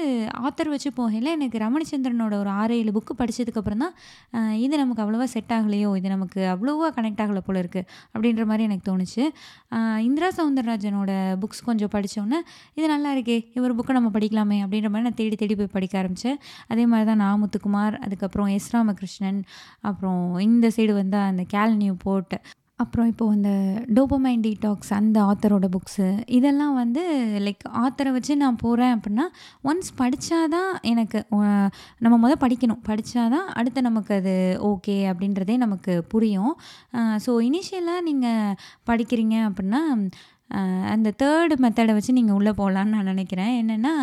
ஆத்தர் 0.46 0.72
வச்சு 0.74 0.90
போகையில் 1.00 1.34
எனக்கு 1.36 1.58
ரமணிச்சந்திரனோட 1.64 2.34
ஒரு 2.44 2.50
ஆறு 2.62 2.74
ஏழு 2.80 2.92
புக்கு 2.96 3.14
படித்ததுக்கப்புறம் 3.20 3.84
தான் 3.84 3.94
இது 4.64 4.74
நமக்கு 4.82 5.04
அவ்வளோவா 5.04 5.28
செட் 5.34 5.54
ஆகலையோ 5.58 5.90
இது 6.00 6.08
நமக்கு 6.16 6.40
அவ்வளோவா 6.54 6.88
கனெக்ட் 6.98 7.22
ஆகலை 7.26 7.42
போல 7.48 7.58
இருக்குது 7.64 7.86
அப்படின்ற 8.14 8.44
மாதிரி 8.50 8.64
எனக்கு 8.70 8.86
தோணுச்சு. 8.90 9.24
இந்திரா 10.08 10.30
சவுந்தரராஜனோட 10.40 11.12
புக்ஸ் 11.44 11.64
கொஞ்சம் 11.70 11.92
படித்தோன்னே 11.96 12.40
இது 12.78 12.88
நல்லா 12.94 13.10
இருக்கே 13.16 13.38
இவர் 13.60 13.76
புக்கை 13.80 13.96
நம்ம 14.00 14.12
படிக்கலாமே 14.18 14.58
அப்படின்ற 14.66 14.90
மாதிரி 14.94 15.08
நான் 15.10 15.20
தேடி 15.22 15.38
தேடி 15.42 15.56
போய் 15.62 15.74
படிக்க 15.78 15.96
ஆரம்பித்தேன் 16.02 16.40
அதே 16.72 16.86
மாதிரி 16.94 17.08
தான் 17.12 17.22
நான் 17.24 17.42
முத்துக்குமார் 17.44 17.98
அதுக்கப்புறம் 18.06 18.52
எஸ் 18.58 18.70
ராமகிருஷ்ணன் 18.76 19.40
அப்புறம் 19.90 20.24
இந்த 20.48 20.68
சைடு 20.78 20.96
வந்து 21.02 21.20
அந்த 21.30 21.46
கேல் 21.56 21.76
நியூ 21.84 21.96
போர்ட் 22.06 22.36
அப்புறம் 22.82 23.08
இப்போது 23.12 23.36
இந்த 23.38 23.52
டோபமைன் 23.96 24.44
டீடாக்ஸ் 24.46 24.92
அந்த 24.98 25.18
ஆத்தரோட 25.30 25.68
புக்ஸு 25.76 26.08
இதெல்லாம் 26.38 26.76
வந்து 26.82 27.02
லைக் 27.46 27.66
ஆத்தரை 27.84 28.12
வச்சு 28.16 28.34
நான் 28.44 28.60
போகிறேன் 28.64 28.94
அப்படின்னா 28.96 29.26
ஒன்ஸ் 29.70 29.90
படித்தா 30.02 30.40
தான் 30.56 30.72
எனக்கு 30.92 31.20
நம்ம 32.06 32.16
முதல் 32.24 32.42
படிக்கணும். 32.44 32.82
படித்தா 32.90 33.24
தான் 33.36 33.48
அடுத்து 33.60 33.82
நமக்கு 33.90 34.14
அது 34.20 34.36
ஓகே 34.72 34.98
அப்படின்றதே 35.12 35.58
நமக்கு 35.66 35.94
புரியும். 36.14 36.54
ஸோ 37.26 37.34
இனிஷியலாக 37.50 38.08
நீங்கள் 38.10 38.56
படிக்கிறீங்க 38.92 39.38
அப்படின்னா 39.50 39.84
அந்த 40.94 41.14
தேர்டு 41.22 41.56
மெத்தடை 41.64 41.94
வச்சு 41.98 42.18
நீங்கள் 42.20 42.38
உள்ளே 42.40 42.54
போகலான்னு 42.60 42.96
நான் 42.96 43.12
நினைக்கிறேன். 43.14 43.54
என்னென்னா 43.62 43.94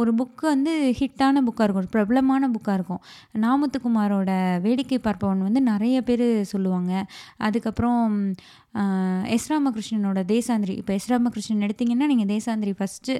ஒரு 0.00 0.12
புக்கு 0.20 0.44
வந்து 0.54 0.72
ஹிட்டான 1.00 1.42
புக்காக 1.48 1.66
இருக்கும் 1.66 1.84
ஒரு 1.84 1.92
பிரபலமான 1.96 2.48
புக்காக 2.56 2.78
இருக்கும். 2.78 3.02
நாமுத்துக்குமாரோட 3.44 4.32
வேடிக்கை 4.66 4.98
பார்ப்பவன் 5.06 5.46
வந்து 5.48 5.62
நிறைய 5.72 5.98
பேர் 6.10 6.26
சொல்லுவாங்க. 6.54 6.92
அதுக்கப்புறம் 7.48 8.02
எஸ் 9.34 9.48
ராமகிருஷ்ணனோட 9.52 10.20
தேசாந்திரி. 10.30 10.74
இப்போ 10.80 10.92
எஸ் 10.98 11.08
ராமகிருஷ்ணன் 11.12 11.64
எடுத்திங்கன்னா 11.66 12.06
நீங்கள் 12.12 12.30
தேசாந்திரி 12.30 12.72
ஃபஸ்ட்டு 12.78 13.14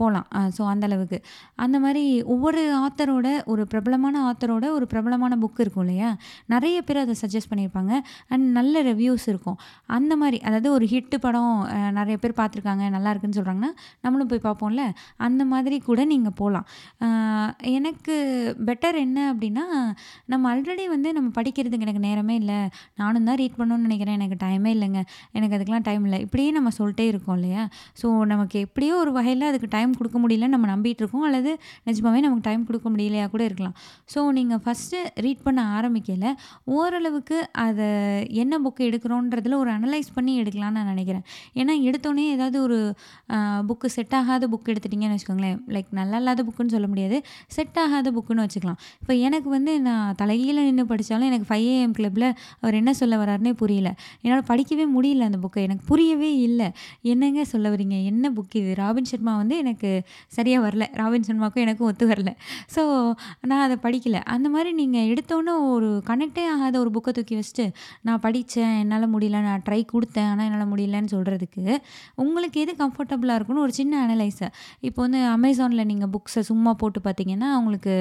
போகலாம் 0.00 0.26
ஸோ 0.56 0.62
அந்தளவுக்கு 0.72 1.18
அந்த 1.64 1.76
மாதிரி 1.84 2.04
ஒவ்வொரு 2.34 2.60
ஆத்தரோட 2.84 3.28
ஒரு 3.52 3.62
பிரபலமான 3.72 4.22
ஆத்தரோட 4.28 4.66
ஒரு 4.76 4.86
பிரபலமான 4.92 5.38
புக் 5.44 5.62
இருக்கும் 5.64 5.84
இல்லையா? 5.86 6.10
நிறைய 6.54 6.76
பேர் 6.88 7.02
அதை 7.04 7.16
சஜஸ்ட் 7.22 7.50
பண்ணியிருப்பாங்க. 7.52 7.92
அண்ட் 8.32 8.46
நல்ல 8.58 8.82
ரிவ்யூஸ் 8.90 9.26
இருக்கும். 9.32 9.58
அந்த 9.98 10.12
மாதிரி 10.22 10.40
அதாவது 10.46 10.70
ஒரு 10.76 10.88
ஹிட்டு 10.94 11.18
படம் 11.26 11.52
நிறைய 11.98 12.16
பேர் 12.22 12.34
பார்த்துருக்காங்க 12.40 12.84
நல்லா 12.96 13.12
இருக்குன்னு 13.12 13.38
சொல்கிறாங்கன்னா 13.38 13.70
நம்மளும் 14.04 14.30
போய் 14.32 14.44
பார்ப்போம்ல. 14.48 14.84
அந்த 15.26 15.42
மாதிரி 15.52 15.78
கூட 15.88 16.00
நீங்கள் 16.12 16.36
போகலாம் 16.40 16.66
எனக்கு 17.78 18.14
பெட்டர் 18.68 18.98
என்ன 19.06 19.18
அப்படின்னா 19.32 19.64
நம்ம 20.32 20.44
ஆல்ரெடி 20.52 20.84
வந்து 20.94 21.08
நம்ம 21.18 21.28
படிக்கிறதுக்கு 21.38 21.86
எனக்கு 21.86 22.02
நேரமே 22.08 22.34
இல்லை. 22.42 22.58
நானும் 23.02 23.26
தான் 23.28 23.38
ரீட் 23.42 23.58
பண்ணணும்னு 23.60 23.86
நினைக்கிறேன். 23.88 24.16
எனக்கு 24.20 24.36
டைமே 24.44 24.70
இல்லைங்க. 24.76 25.00
எனக்கு 25.38 25.56
அதுக்கெலாம் 25.56 25.86
டைம் 25.88 26.04
இல்லை. 26.08 26.20
இப்படியே 26.26 26.50
நம்ம 26.58 26.72
சொல்லிட்டே 26.78 27.06
இருக்கோம் 27.12 27.36
இல்லையா? 27.38 27.64
ஸோ 28.00 28.06
நமக்கு 28.32 28.58
எப்படியோ 28.66 28.94
ஒரு 29.04 29.12
வகையில் 29.18 29.48
அதுக்கு 29.50 29.68
டைம் 29.76 29.92
கொடுக்க 30.00 30.18
முடியலன்னு 30.24 30.54
நம்ம 30.56 30.68
நம்பிட்டு 30.74 31.02
இருக்கோம். 31.04 31.26
அல்லது 31.28 31.52
நிஜமாவே 31.88 32.20
நமக்கு 32.26 32.46
டைம் 32.48 32.66
கொடுக்க 32.70 32.86
முடியலையா 32.94 33.26
கூட 33.34 33.42
இருக்கலாம். 33.48 33.76
ஸோ 34.14 34.20
நீங்கள் 34.38 34.62
ஃபஸ்ட்டு 34.64 35.00
ரீட் 35.26 35.44
பண்ண 35.46 35.60
ஆரம்பிக்கல 35.78 36.32
ஓரளவுக்கு 36.78 37.38
அதை 37.66 37.88
என்ன 38.42 38.54
புக்கு 38.64 38.82
எடுக்கிறோன்றதில் 38.88 39.56
ஒரு 39.62 39.70
அனலைஸ் 39.76 40.10
பண்ணி 40.16 40.32
எடுக்கலாம்னு 40.42 40.76
நான் 40.78 40.90
நினைக்கிறேன். 40.94 41.24
ஏன்னா 41.60 41.74
எடுத்தோடனே 41.90 42.24
ஏதாவது 42.36 42.58
ஒரு 42.66 42.78
புக்கு 43.68 43.88
செட் 43.96 44.14
ஆகாத 44.18 44.44
புக் 44.52 44.68
எடுத்துட்டிங்கன்னு 44.72 45.16
வச்சுக்கோங்களேன். 45.16 45.58
லைக் 45.74 45.90
நல்லா 46.00 46.18
இல்லாத 46.22 46.42
புக்குன்னு 46.48 46.74
சொல்ல 46.76 46.86
முடியாது. 46.92 47.16
செட் 47.56 47.78
ஆகாத 47.84 48.12
புக்குன்னு 48.16 48.44
வச்சுக்கலாம். 48.46 48.78
இப்போ 49.02 49.14
எனக்கு 49.28 49.48
வந்து 49.56 49.72
நான் 49.88 50.14
தலைகீழ 50.20 50.56
நின்று 50.68 50.84
படித்தாலும் 50.92 51.28
எனக்கு 51.30 51.48
ஃபைவ் 51.50 51.66
ஏஎம் 51.74 51.94
கிளப்பில் 51.98 52.28
அவர் 52.62 52.78
என்ன 52.80 52.90
சொல்ல 53.00 53.16
வராருனே 53.22 53.52
புரியல. 53.62 53.90
என்னால் 54.24 54.46
படிக்கவே 54.52 54.86
முடியல 54.96 55.28
அந்த 55.30 55.40
புக்கை 55.44 55.62
எனக்கு 55.68 55.84
புரியவே 55.92 56.30
இல்லை. 56.48 56.68
என்னங்க 57.12 57.44
சொல்ல 57.52 57.66
வரீங்க 57.74 57.96
என்ன 58.12 58.30
புக் 58.38 58.56
இது? 58.60 58.70
ராபின் 58.82 59.10
சர்மா 59.12 59.34
வந்து 59.42 59.56
எனக்கு 59.64 59.90
சரியாக 60.36 60.62
வரல. 60.66 60.86
ராபின் 61.00 61.26
சர்மாவுக்கும் 61.28 61.64
எனக்கும் 61.66 61.88
ஒத்து 61.90 62.06
வரல. 62.12 62.30
ஸோ 62.74 62.82
நான் 63.50 63.64
அதை 63.66 63.78
படிக்கலை. 63.86 64.22
அந்த 64.34 64.46
மாதிரி 64.54 64.72
நீங்கள் 64.80 65.08
எடுத்தோன்னே 65.12 65.54
ஒரு 65.74 65.90
கனெக்டே 66.10 66.44
ஆகாத 66.54 66.74
ஒரு 66.84 66.90
புக்கை 66.96 67.12
தூக்கி 67.18 67.36
வச்சுட்டு 67.40 67.66
நான் 68.08 68.22
படித்தேன் 68.26 68.76
என்னால் 68.82 69.06
முடியல 69.14 69.40
நான் 69.48 69.64
ட்ரை 69.68 69.80
கொடுத்தேன் 69.94 70.28
ஆனால் 70.32 70.46
என்னால் 70.48 70.70
முடியலன்னு 70.72 71.12
சொல்கிறதுக்கு 71.14 71.64
உங்களுக்கு 72.24 72.60
எது 72.64 72.72
கம்ஃபர்டபுளாக 72.82 73.38
இருக்குன்னு 73.38 73.64
ஒரு 73.66 73.74
சின்ன 73.78 73.94
அனலைஸை 74.06 74.48
இப்போ 74.88 75.00
வந்து 75.04 75.20
அமேசானில் 75.36 75.88
நீங்கள் 75.90 76.12
புக்ஸை 76.14 76.42
சும்மா 76.50 76.72
போட்டு 76.82 77.00
பார்த்தீங்கன்னா 77.04 77.50
உங்களுக்கு 77.60 77.94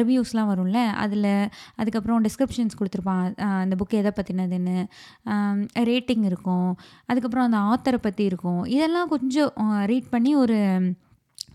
ரிவ்யூஸ்லாம் 0.00 0.50
வரும்ல? 0.52 0.80
அதில் 1.04 1.30
அதுக்கப்புறம் 1.80 2.24
டிஸ்கிரிப்ஷன்ஸ் 2.26 2.78
கொடுத்துருப்பான் 2.80 3.24
அந்த 3.62 3.76
புக் 3.80 3.98
எதை 4.00 4.12
பற்றினதுன்னு 4.18 4.76
ரேட்டிங் 5.90 6.24
இருக்கும். 6.30 6.70
அதுக்கப்புறம் 7.10 7.48
அந்த 7.48 7.60
ஆத்தரை 7.72 8.00
பற்றி 8.06 8.24
இருக்கும். 8.30 8.62
இதெல்லாம் 8.76 9.10
கொஞ்சம் 9.14 9.52
ரீட் 9.92 10.12
பண்ணி 10.14 10.34
ஒரு 10.44 10.58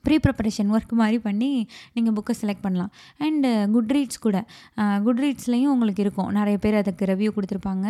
ப்ரீ 0.06 0.16
ப்ரிப்பரேஷன் 0.26 0.70
ஒர்க் 0.76 0.94
மாதிரி 1.02 1.18
பண்ணி 1.28 1.52
நீங்கள் 1.96 2.16
புக்கை 2.18 2.34
செலக்ட் 2.42 2.64
பண்ணலாம். 2.66 2.92
அண்டு 3.26 3.50
குட் 3.76 3.92
ரீட்ஸ் 3.96 4.22
கூட. 4.26 4.38
Uh, 4.82 4.98
குட் 5.06 5.22
ரீட்ஸ்லேயும் 5.24 5.72
உங்களுக்கு 5.76 6.04
இருக்கும். 6.06 6.30
நிறைய 6.40 6.58
பேர் 6.64 6.78
அதுக்கு 6.82 7.10
ரிவ்யூ 7.12 7.32
கொடுத்துருப்பாங்க 7.38 7.88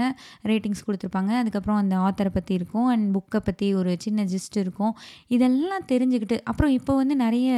ரேட்டிங்ஸ் 0.52 0.84
கொடுத்துருப்பாங்க. 0.88 1.32
அதுக்கப்புறம் 1.42 1.80
அந்த 1.84 1.96
ஆத்தரை 2.08 2.32
பற்றி 2.38 2.54
இருக்கும். 2.60 2.88
அண்ட் 2.94 3.08
புக்கை 3.18 3.42
பற்றி 3.48 3.70
ஒரு 3.82 3.94
சின்ன 4.06 4.26
ஜிஸ்ட் 4.34 4.58
இருக்கும். 4.64 4.94
இதெல்லாம் 5.36 5.86
தெரிஞ்சுக்கிட்டு 5.92 6.40
அப்புறம் 6.52 6.74
இப்போ 6.80 6.96
வந்து 7.02 7.18
நிறைய 7.26 7.50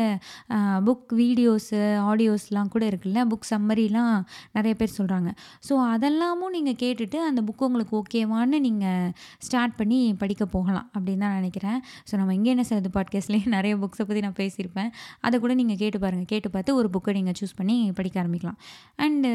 புக் 0.89 1.13
வீடியோஸு 1.21 1.79
ஆடியோஸ்லாம் 2.09 2.71
கூட 2.75 2.83
இருக்குல்ல? 2.91 3.21
புக் 3.31 3.49
சம்மரிலாம் 3.53 4.15
நிறைய 4.57 4.73
பேர் 4.81 4.95
சொல்கிறாங்க 4.99 5.29
ஸோ 5.67 5.73
அதெல்லாமும் 5.93 6.53
நீங்கள் 6.57 6.77
கேட்டுட்டு 6.83 7.17
அந்த 7.29 7.41
புக்கு 7.47 7.67
உங்களுக்கு 7.69 7.93
ஓகேவான்னு 8.01 8.59
நீங்கள் 8.67 9.09
ஸ்டார்ட் 9.47 9.75
பண்ணி 9.79 9.99
படிக்க 10.21 10.43
போகலாம் 10.55 10.87
அப்படின்னு 10.95 11.23
தான் 11.25 11.37
நினைக்கிறேன். 11.39 11.79
ஸோ 12.09 12.13
நம்ம 12.19 12.33
இங்கே 12.39 12.51
என்ன 12.55 12.65
சார் 12.69 12.89
பாட்காஸ்ட்லேயே 12.97 13.45
நிறைய 13.57 13.73
புக்ஸை 13.83 14.05
பற்றி 14.07 14.21
நான் 14.25 14.37
பேசியிருப்பேன். 14.43 14.91
அதை 15.19 15.39
கூட 15.39 15.53
நீங்கள் 15.53 15.81
கேட்டு 15.83 15.99
பாருங்கள் 15.99 16.31
கேட்டு 16.33 16.49
பார்த்து 16.49 16.75
ஒரு 16.75 16.89
புக்கை 16.97 17.13
நீங்கள் 17.19 17.39
சூஸ் 17.39 17.57
பண்ணி 17.61 17.77
படிக்க 17.99 18.23
ஆரம்பிக்கலாம். 18.23 18.59
அண்டு 19.05 19.31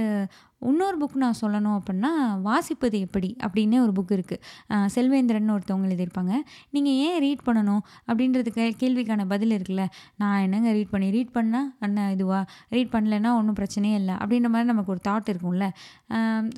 இன்னொரு 0.62 0.96
புக் 1.00 1.16
நான் 1.22 1.36
சொல்லணும் 1.40 1.74
அப்படின்னா 1.78 2.10
வாசிப்பது 2.46 2.96
எப்படி? 3.06 3.28
அப்படின்னு 3.46 3.76
ஒரு 3.84 3.92
புக் 3.98 4.12
இருக்குது 4.16 4.86
செல்வேந்திரன் 4.94 5.52
ஒருத்தவங்க 5.54 5.86
எழுதியிருப்பாங்க. 5.88 6.32
நீங்கள் 6.74 6.96
ஏன் 7.08 7.18
ரீட் 7.24 7.44
பண்ணணும்? 7.48 7.82
அப்படின்றதுக்கு 8.08 8.64
கேள்விக்கான 8.80 9.26
பதில் 9.32 9.54
இருக்குல்ல. 9.56 9.84
நான் 10.22 10.40
என்னங்க 10.46 10.70
ரீட் 10.78 10.92
பண்ணி 10.94 11.08
ரீட் 11.16 11.32
பண்ணால் 11.36 11.68
அண்ணா 11.86 12.04
இதுவா? 12.16 12.40
ரீட் 12.76 12.92
பண்ணலைன்னா 12.94 13.32
ஒன்றும் 13.40 13.58
பிரச்சனையே 13.60 13.98
இல்லை. 14.00 14.16
அப்படின்ற 14.22 14.50
மாதிரி 14.54 14.70
நமக்கு 14.72 14.92
ஒரு 14.94 15.02
தாட் 15.08 15.30
இருக்கும்ல. 15.34 15.68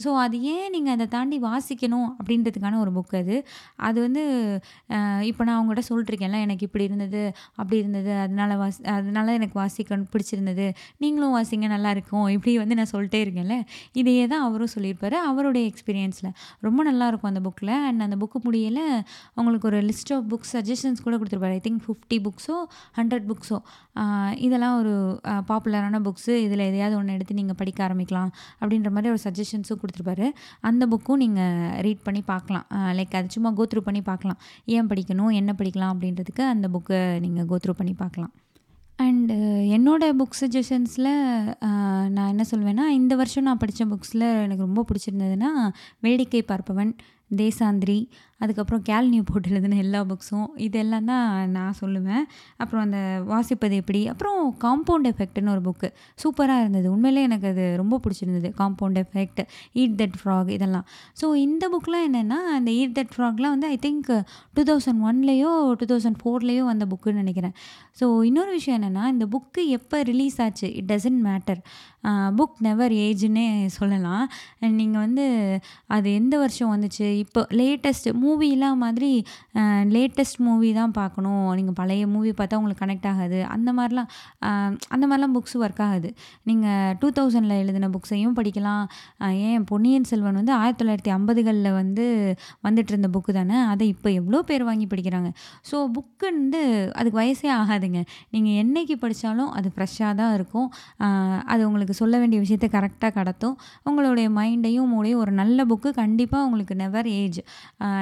ஸோ 0.04 0.12
அது 0.24 0.36
ஏன் 0.54 0.72
நீங்கள் 0.76 0.94
அதை 0.96 1.08
தாண்டி 1.16 1.38
வாசிக்கணும்? 1.48 2.08
அப்படின்றதுக்கான 2.18 2.80
ஒரு 2.84 2.92
புக் 2.98 3.14
அது. 3.22 3.36
அது 3.88 3.98
வந்து 4.06 4.24
இப்போ 5.30 5.42
நான் 5.48 5.56
அவங்ககிட்ட 5.58 5.84
சொல்லிட்டுருக்கேன்ல 5.90 6.40
எனக்கு 6.46 6.66
இப்படி 6.70 6.84
இருந்தது 6.90 7.22
அப்படி 7.60 7.76
இருந்தது 7.82 8.12
அதனால 8.24 8.50
வாசி 8.62 8.80
அதனால 8.96 9.32
எனக்கு 9.38 9.56
வாசிக்க 9.62 9.96
பிடிச்சிருந்தது. 10.14 10.66
நீங்களும் 11.04 11.36
வாசிங்க 11.38 11.66
நல்லா 11.74 11.90
இருக்கும். 11.96 12.26
இப்படி 12.36 12.52
வந்து 12.62 12.78
நான் 12.80 12.92
சொல்லிட்டே 12.94 13.20
இருக்கேன்ல. 13.24 13.56
இதையே 14.00 14.24
தான் 14.32 14.44
அவரும் 14.46 14.72
சொல்லியிருப்பார் 14.74 15.16
அவருடைய 15.28 15.64
எக்ஸ்பீரியன்ஸில் 15.70 16.30
ரொம்ப 16.66 16.80
நல்லாயிருக்கும் 16.88 17.30
அந்த 17.32 17.42
புக்கில் 17.46 17.74
அண்ட் 17.88 18.04
அந்த 18.06 18.16
புக்கு 18.22 18.40
முடியல 18.46 18.80
அவங்களுக்கு 19.36 19.68
ஒரு 19.70 19.80
லிஸ்ட் 19.88 20.12
ஆஃப் 20.16 20.26
புக்ஸ் 20.32 20.52
சஜஷன்ஸ் 20.56 21.04
கூட 21.06 21.14
கொடுத்துருப்பாரு. 21.20 21.56
ஐ 21.58 21.62
திங்க் 21.66 21.82
ஃபிஃப்டி 21.86 22.18
புக்ஸோ 22.26 22.56
ஹண்ட்ரட் 22.98 23.26
புக்ஸோ 23.30 23.58
இதெல்லாம் 24.46 24.76
ஒரு 24.82 24.94
பாப்புலரான 25.50 26.00
புக்ஸு 26.08 26.34
இதில் 26.46 26.66
எதையாவது 26.68 26.96
ஒன்று 27.00 27.16
எடுத்து 27.18 27.38
நீங்கள் 27.40 27.58
படிக்க 27.62 27.80
ஆரம்பிக்கலாம் 27.88 28.30
அப்படின்ற 28.60 28.90
மாதிரி 28.96 29.12
ஒரு 29.14 29.22
சஜஷன்ஸும் 29.26 29.80
கொடுத்துருப்பாரு. 29.82 30.28
அந்த 30.70 30.86
புக்கும் 30.92 31.22
நீங்கள் 31.24 31.80
ரீட் 31.86 32.06
பண்ணி 32.08 32.22
பார்க்கலாம். 32.32 32.66
லைக் 32.98 33.16
அது 33.20 33.34
சும்மா 33.36 33.52
கோத்ரூ 33.60 33.82
பண்ணி 33.88 34.02
பார்க்கலாம். 34.10 34.40
ஏன் 34.76 34.90
படிக்கணும் 34.92 35.32
என்ன 35.40 35.54
படிக்கலாம் 35.62 35.94
அப்படின்றதுக்கு 35.94 36.44
அந்த 36.54 36.68
புக்கை 36.76 37.00
நீங்கள் 37.26 37.48
கோத்ரூ 37.52 37.74
பண்ணி 37.80 37.96
பார்க்கலாம். 38.04 38.32
அண்டு 39.20 39.36
என்னோடய 39.68 40.12
புக் 40.18 40.36
சஜஷன்ஸில் 40.40 41.08
நான் 42.08 42.28
என்ன 42.28 42.44
சொல்வேன்னா 42.50 42.84
இந்த 42.90 43.16
வருஷம் 43.16 43.42
நான் 43.42 43.58
படித்த 43.58 43.84
புக்ஸில் 43.84 44.24
எனக்கு 44.42 44.64
ரொம்ப 44.64 44.82
பிடிச்சிருந்ததுன்னா 44.82 45.50
வேடிக்கை 46.00 46.42
பார்ப்பவன் 46.48 46.92
தேசாந்திரி 47.36 47.98
அதுக்கப்புறம் 48.44 48.82
கேல்னியூ 48.88 49.22
போட்டு 49.30 49.50
எழுதின 49.52 49.78
எல்லா 49.84 50.00
புக்ஸும் 50.10 50.48
இதெல்லாம் 50.66 51.08
தான் 51.10 51.26
நான் 51.56 51.76
சொல்லுவேன். 51.80 52.24
அப்புறம் 52.62 52.82
அந்த 52.86 53.00
வாசிப்பது 53.32 53.74
எப்படி? 53.82 54.00
அப்புறம் 54.12 54.38
காம்பவுண்ட் 54.64 55.08
எஃபெக்ட்னு 55.12 55.52
ஒரு 55.56 55.62
புக்கு 55.68 55.90
சூப்பராக 56.22 56.62
இருந்தது. 56.64 56.86
உண்மையிலே 56.94 57.22
எனக்கு 57.28 57.48
அது 57.52 57.64
ரொம்ப 57.82 58.00
பிடிச்சிருந்தது. 58.04 58.50
Compound 58.60 59.00
effect 59.04 59.42
eat 59.82 59.96
that 60.02 60.16
frog 60.22 60.50
இதெல்லாம். 60.56 60.86
ஸோ 61.22 61.28
இந்த 61.46 61.64
புக்கெலாம் 61.74 62.06
என்னென்னா 62.08 62.40
அந்த 62.56 62.70
ஈட் 62.80 62.96
தட் 63.00 63.14
ஃப்ராக்லாம் 63.16 63.54
வந்து 63.56 63.70
ஐ 63.74 63.78
திங்க் 63.86 64.10
டூ 64.58 64.64
தௌசண்ட் 64.72 65.02
ஒன்லேயோ 65.10 65.52
டூ 65.82 65.88
தௌசண்ட் 65.92 66.20
ஃபோர்லேயோ 66.22 66.64
வந்த 66.72 66.86
புக்குன்னு 66.92 67.22
நினைக்கிறேன். 67.24 67.54
ஸோ 68.00 68.06
இன்னொரு 68.30 68.52
விஷயம் 68.58 68.78
என்னென்னா 68.80 69.06
இந்த 69.14 69.24
புக்கு 69.36 69.62
எப்போ 69.78 69.96
ரிலீஸ் 70.10 70.36
ஆச்சு? 70.46 70.68
It 70.80 70.90
doesn't 70.92 71.22
matter 71.28 71.62
book 72.38 72.58
never 72.66 72.92
ஏஜ்னே 73.06 73.46
சொல்லலாம். 73.78 74.24
நீங்கள் 74.78 75.02
வந்து 75.04 75.24
அது 75.94 76.08
எந்த 76.20 76.34
வருஷம் 76.42 76.70
வந்துச்சு? 76.74 77.06
இப்போ 77.24 77.40
லேட்டஸ்ட் 77.60 78.08
மூவிலாம் 78.30 78.82
மாதிரி 78.84 79.12
லேட்டஸ்ட் 79.94 80.40
மூவி 80.46 80.68
தான் 80.80 80.92
பார்க்கணும். 80.98 81.46
நீங்கள் 81.58 81.76
பழைய 81.80 82.04
மூவி 82.14 82.32
பார்த்தா 82.40 82.58
உங்களுக்கு 82.60 82.82
கனெக்ட் 82.84 83.08
ஆகாது. 83.12 83.38
அந்த 83.54 83.70
மாதிரிலாம் 83.78 84.08
அந்த 84.94 85.04
மாதிரிலாம் 85.08 85.34
புக்ஸ் 85.36 85.56
ஒர்க் 85.62 85.82
ஆகாது. 85.86 86.08
நீங்கள் 86.48 86.94
டூ 87.00 87.08
தௌசண்டில் 87.18 87.56
எழுதின 87.62 87.90
புக்ஸையும் 87.94 88.36
படிக்கலாம். 88.38 88.84
ஏன் 89.48 89.64
பொன்னியின் 89.70 90.06
செல்வன் 90.10 90.38
வந்து 90.40 90.54
ஆயிரத்தி 90.60 90.82
தொள்ளாயிரத்தி 90.82 91.12
ஐம்பதுகளில் 91.16 91.70
வந்து 91.80 92.04
வந்துட்டு 92.66 92.92
இருந்த 92.94 93.10
புக்கு 93.16 93.32
தானே? 93.38 93.56
அதை 93.72 93.86
இப்போ 93.94 94.08
எவ்வளோ 94.20 94.40
பேர் 94.50 94.64
வாங்கி 94.70 94.86
படிக்கிறாங்க? 94.92 95.30
ஸோ 95.70 95.76
புக்கு 95.96 96.26
வந்து 96.30 96.60
அதுக்கு 96.98 97.18
வயசே 97.22 97.50
ஆகாதுங்க. 97.60 98.02
நீங்கள் 98.34 98.58
என்னைக்கு 98.64 98.96
படித்தாலும் 99.04 99.50
அது 99.58 99.68
ஃப்ரெஷ்ஷாக 99.74 100.12
தான் 100.20 100.34
இருக்கும். 100.38 100.68
அது 101.52 101.62
உங்களுக்கு 101.68 101.94
சொல்ல 102.02 102.14
வேண்டிய 102.22 102.40
விஷயத்தை 102.44 102.70
கரெக்டாக 102.76 103.12
கடத்தும். 103.18 103.56
உங்களுடைய 103.88 104.26
மைண்டையும் 104.38 104.90
மூளையும் 104.94 105.20
ஒரு 105.24 105.32
நல்ல 105.40 105.64
புக்கு 105.70 105.90
கண்டிப்பாக 106.02 106.46
உங்களுக்கு 106.48 106.74
நெவர் 106.82 107.08
ஏஜ் 107.20 107.40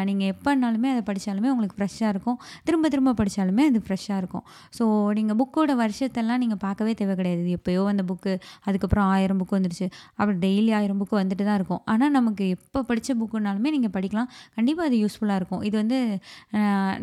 நீங்கள் 0.08 0.17
நீங்கள் 0.18 0.34
எப்போனாலுமே 0.34 0.88
அதை 0.92 1.02
படித்தாலுமே 1.08 1.48
உங்களுக்கு 1.54 1.76
ஃப்ரெஷ்ஷாக 1.78 2.12
இருக்கும். 2.14 2.38
திரும்ப 2.66 2.86
திரும்ப 2.92 3.10
படித்தாலுமே 3.18 3.64
அது 3.70 3.78
ஃப்ரெஷ்ஷாக 3.86 4.16
இருக்கும். 4.22 4.44
ஸோ 4.76 4.84
நீங்கள் 5.18 5.36
புக்கோட 5.40 5.72
வருஷத்தெல்லாம் 5.80 6.40
நீங்கள் 6.42 6.60
பார்க்கவே 6.64 6.92
தேவை 7.00 7.14
கிடையாது. 7.20 7.44
எப்போயோ 7.56 7.82
அந்த 7.92 8.02
புக்கு 8.08 8.32
அதுக்கப்புறம் 8.68 9.06
ஆயிரம் 9.14 9.38
புக்கு 9.40 9.54
வந்துடுச்சு 9.58 9.86
அப்புறம் 10.18 10.40
டெய்லி 10.44 10.70
ஆயிரம் 10.78 11.00
புக்கு 11.02 11.16
வந்துட்டு 11.20 11.44
தான் 11.48 11.58
இருக்கும். 11.60 11.82
ஆனால் 11.92 12.12
நமக்கு 12.18 12.46
எப்போ 12.56 12.80
படித்த 12.88 13.16
புக்குனாலுமே 13.20 13.72
நீங்கள் 13.76 13.94
படிக்கலாம். 13.96 14.30
கண்டிப்பாக 14.56 14.88
அது 14.90 14.98
யூஸ்ஃபுல்லாக 15.02 15.40
இருக்கும். 15.42 15.62
இது 15.68 15.76
வந்து 15.82 16.00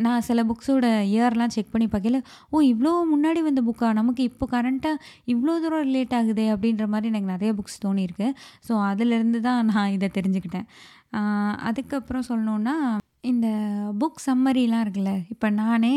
நான் 0.06 0.26
சில 0.28 0.44
புக்ஸோட 0.50 0.86
இயர்லாம் 1.14 1.54
செக் 1.56 1.72
பண்ணி 1.74 1.88
பார்க்கல 1.94 2.20
ஓ 2.52 2.62
இவ்வளோ 2.72 2.92
முன்னாடி 3.14 3.42
வந்த 3.48 3.62
புக்கா 3.70 3.90
நமக்கு 4.00 4.22
இப்போ 4.30 4.46
கரண்ட்டாக 4.54 5.02
இவ்வளோ 5.34 5.54
தூரம் 5.64 5.86
ரிலேட் 5.90 6.14
ஆகுதே? 6.20 6.46
அப்படின்ற 6.56 6.86
மாதிரி 6.94 7.10
எனக்கு 7.12 7.32
நிறைய 7.34 7.52
புக்ஸ் 7.60 7.82
தோணியிருக்கு. 7.86 8.28
ஸோ 8.68 8.74
அதுலேருந்து 8.90 9.40
தான் 9.48 9.70
நான் 9.72 9.94
இதை 9.96 10.10
தெரிஞ்சுக்கிட்டேன். 10.18 10.68
அதுக்கப்புறம் 11.68 12.24
சொல்லணுன்னா 12.28 12.76
இந்த 13.26 13.46
புக் 14.00 14.18
சம்மரிலாம் 14.26 14.82
இருக்குல்ல 14.84 15.12
இப்போ 15.30 15.50
நானே 15.50 15.94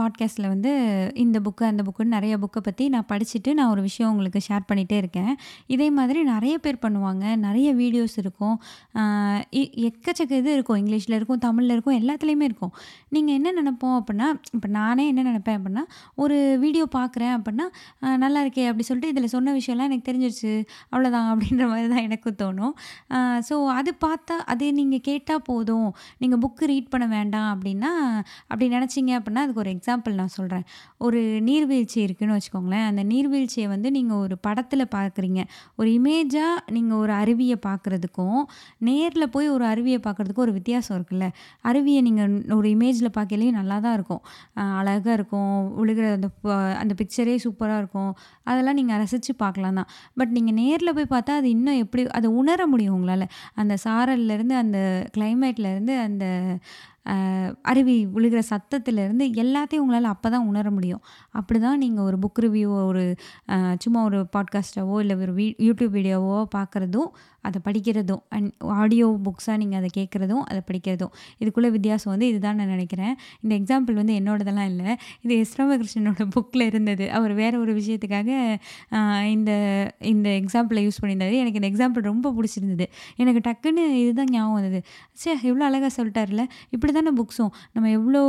பாட்காஸ்ட்டில் 0.00 0.48
வந்து 0.48 0.72
இந்த 1.14 1.40
புக்கு 1.44 1.64
அந்த 1.64 1.82
புக்குன்னு 1.86 2.12
நிறைய 2.16 2.34
புக்கை 2.36 2.60
பற்றி 2.62 2.88
நான் 2.88 3.06
படிச்சுட்டு 3.12 3.52
நான் 3.52 3.70
ஒரு 3.70 3.82
விஷயம் 3.82 4.10
உங்களுக்கு 4.12 4.40
ஷேர் 4.48 4.66
பண்ணிகிட்டே 4.72 4.96
இருக்கேன். 4.96 5.36
இதே 5.66 5.90
மாதிரி 5.90 6.22
நிறைய 6.22 6.58
பேர் 6.58 6.82
பண்ணுவாங்க 6.82 7.36
நிறைய 7.36 7.74
வீடியோஸ் 7.74 8.16
இருக்கும். 8.16 8.56
எ- 9.54 9.72
எக்கச்சக்க 9.86 10.30
இது 10.30 10.52
இருக்கும். 10.52 10.86
இங்கிலீஷில் 10.86 11.16
இருக்கும் 11.18 11.38
தமிழில் 11.38 11.70
இருக்கும் 11.70 11.96
எல்லாத்துலேயுமே 12.02 12.42
இருக்கும். 12.42 12.72
நீங்கள் 13.08 13.34
என்ன 13.34 13.48
நினப்போம் 13.56 13.94
அப்படின்னா 13.98 14.28
இப்போ 14.52 14.68
நானே 14.68 15.06
என்ன 15.06 15.22
நினப்பேன் 15.22 15.58
அப்படின்னா 15.58 15.82
ஒரு 16.14 16.56
வீடியோ 16.60 16.88
பார்க்குறேன் 16.96 17.34
அப்படின்னா 17.38 17.66
நல்லா 18.16 18.40
இருக்கே 18.44 18.64
அப்படி 18.64 18.82
சொல்லிட்டு 18.82 19.14
இதில் 19.14 19.32
சொன்ன 19.34 19.56
விஷயம்லாம் 19.56 19.88
எனக்கு 19.90 20.08
தெரிஞ்சிருச்சு 20.12 20.52
அவ்வளோதான் 20.92 21.28
அப்படின்ற 21.32 21.64
மாதிரி 21.68 21.88
தான் 21.88 22.06
எனக்கு 22.08 22.34
தோணும். 22.42 22.74
ஸோ 23.48 23.66
அது 23.78 23.94
பார்த்தா 24.04 24.36
அது 24.52 24.72
நீங்கள் 24.72 25.04
கேட்டால் 25.10 25.42
போதும். 25.44 25.88
நீங்கள் 26.18 26.33
புக்கு 26.42 26.64
ரீட் 26.70 26.90
பண்ண 26.92 27.06
வேண்டாம் 27.14 27.48
அப்படின்னா 27.54 27.90
அப்படி 28.48 28.66
நினச்சிங்க 28.74 29.12
அப்படின்னா 29.18 29.42
அதுக்கு 29.44 29.62
ஒரு 29.64 29.72
எக்ஸாம்பிள் 29.76 30.14
நான் 30.20 30.32
சொல்கிறேன் 30.36 30.64
ஒரு 31.06 31.20
நீர்வீழ்ச்சி 31.48 31.98
இருக்குதுன்னு 32.06 32.36
வச்சுக்கோங்களேன். 32.36 32.86
அந்த 32.90 33.02
நீர்வீழ்ச்சியை 33.12 33.66
வந்து 33.74 33.90
நீங்கள் 33.96 34.20
ஒரு 34.24 34.36
படத்தில் 34.46 34.84
பார்க்குறீங்க. 34.96 35.42
ஒரு 35.80 35.90
இமேஜாக 35.98 36.56
நீங்கள் 36.76 37.00
ஒரு 37.04 37.14
அருவியை 37.22 37.56
பார்க்குறதுக்கும் 37.68 38.40
நேரில் 38.88 39.32
போய் 39.36 39.48
ஒரு 39.56 39.66
அருவியை 39.72 40.00
பார்க்குறதுக்கும் 40.06 40.46
ஒரு 40.48 40.56
வித்தியாசம் 40.58 40.96
இருக்குல்ல. 40.98 41.28
அருவியை 41.70 42.02
நீங்கள் 42.08 42.34
ஒரு 42.58 42.68
இமேஜில் 42.76 43.14
பார்க்கலையும் 43.18 43.58
நல்லா 43.60 43.78
தான் 43.86 43.96
இருக்கும். 43.98 44.22
அழகாக 44.80 45.16
இருக்கும். 45.18 45.54
விழுகிற 45.80 46.06
அந்த 46.18 46.30
அந்த 46.82 46.94
பிக்சரே 47.00 47.36
சூப்பராக 47.44 47.82
இருக்கும். 47.82 48.12
அதெல்லாம் 48.46 48.78
நீங்கள் 48.80 49.00
ரசித்து 49.02 49.34
பார்க்கலாம் 49.44 49.78
தான். 49.80 49.90
பட் 50.16 50.32
நீங்கள் 50.36 50.58
நேரில் 50.62 50.96
போய் 50.98 51.12
பார்த்தா 51.14 51.34
அது 51.40 51.48
இன்னும் 51.50 51.80
எப்படி 51.84 52.02
அதை 52.18 52.30
உணர 52.40 52.66
முடியும் 52.66 52.96
உங்களால். 52.98 53.26
அந்த 53.54 53.76
சாரல்லேருந்து 53.86 54.56
அந்த 54.64 54.80
கிளைமேட்லேருந்து 55.16 55.96
அந்த 56.06 56.26
அருவி 57.70 57.94
விழுகிற 58.06 58.40
சத்தத்துலேருந்து 58.50 59.24
எல்லாத்தையும் 59.42 59.82
உங்களால் 59.82 60.12
அப்போ 60.12 60.28
தான் 60.30 60.46
உணர 60.50 60.66
முடியும். 60.70 61.02
அப்படி 61.30 61.58
தான் 61.58 61.82
நீங்கள் 61.84 62.06
ஒரு 62.08 62.16
புக் 62.22 62.40
ரிவ்யூவோ 62.44 62.78
ஒரு 62.90 63.02
சும்மா 63.84 64.02
ஒரு 64.02 64.20
பாட்காஸ்ட்டாவோ 64.36 64.96
இல்லை 65.02 65.16
ஒரு 65.24 65.34
வீ 65.34 65.46
யூடியூப் 65.66 65.96
வீடியோவோ 65.98 66.38
பார்க்குறதும் 66.56 67.10
அதை 67.48 67.58
படிக்கிறதும் 67.66 68.22
அண்ட் 68.36 68.50
ஆடியோ 68.80 69.06
புக்ஸாக 69.26 69.56
நீங்கள் 69.62 69.80
அதை 69.80 69.90
கேட்குறதும் 69.98 70.44
அதை 70.50 70.60
படிக்கிறதும். 70.68 71.12
இதுக்குள்ளே 71.42 71.70
வித்தியாசம் 71.76 72.12
வந்து 72.14 72.28
இதுதான் 72.32 72.58
நான் 72.60 72.72
நினைக்கிறேன். 72.76 73.14
இந்த 73.44 73.52
எக்ஸாம்பிள் 73.60 73.98
வந்து 74.00 74.14
என்னோடதெல்லாம் 74.20 74.68
இல்லை. 74.72 74.90
இது 75.24 75.34
எஸ் 75.44 75.54
ராமகிருஷ்ணனோட 75.60 76.26
புக்கில் 76.36 76.64
இருந்தது. 76.70 77.06
அவர் 77.18 77.34
வேற 77.42 77.52
ஒரு 77.64 77.74
விஷயத்துக்காக 77.80 78.30
இந்த 79.34 79.52
இந்த 80.12 80.28
எக்ஸாம்பிளை 80.42 80.82
யூஸ் 80.86 81.00
பண்ணியிருந்தாரு. 81.02 81.36
எனக்கு 81.42 81.60
இந்த 81.60 81.70
எக்ஸாம்பிள் 81.72 82.08
ரொம்ப 82.12 82.32
பிடிச்சிருந்தது. 82.38 82.86
எனக்கு 83.22 83.42
டக்குன்னு 83.48 83.84
இதுதான் 84.02 84.30
ஞாபகம் 84.36 84.56
வந்தது. 84.58 84.80
சே 85.22 85.30
எவ்வளோ 85.50 85.64
அழகாக 85.70 85.90
சொல்லிட்டார்ல 85.98 86.42
இப்படி 86.74 86.92
தானே 86.98 87.12
புக்ஸும் 87.20 87.52
நம்ம 87.74 87.90
எவ்வளோ 87.98 88.22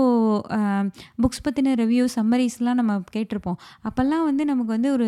புக்ஸ் 1.24 1.44
பற்றின 1.48 1.76
ரிவ்யூ 1.84 2.04
சம்மரிஸ்லாம் 2.18 2.80
நம்ம 2.82 2.94
கேட்டிருப்போம். 3.16 3.60
அப்போல்லாம் 3.88 4.26
வந்து 4.30 4.44
நமக்கு 4.52 4.72
வந்து 4.78 4.90
ஒரு 4.98 5.08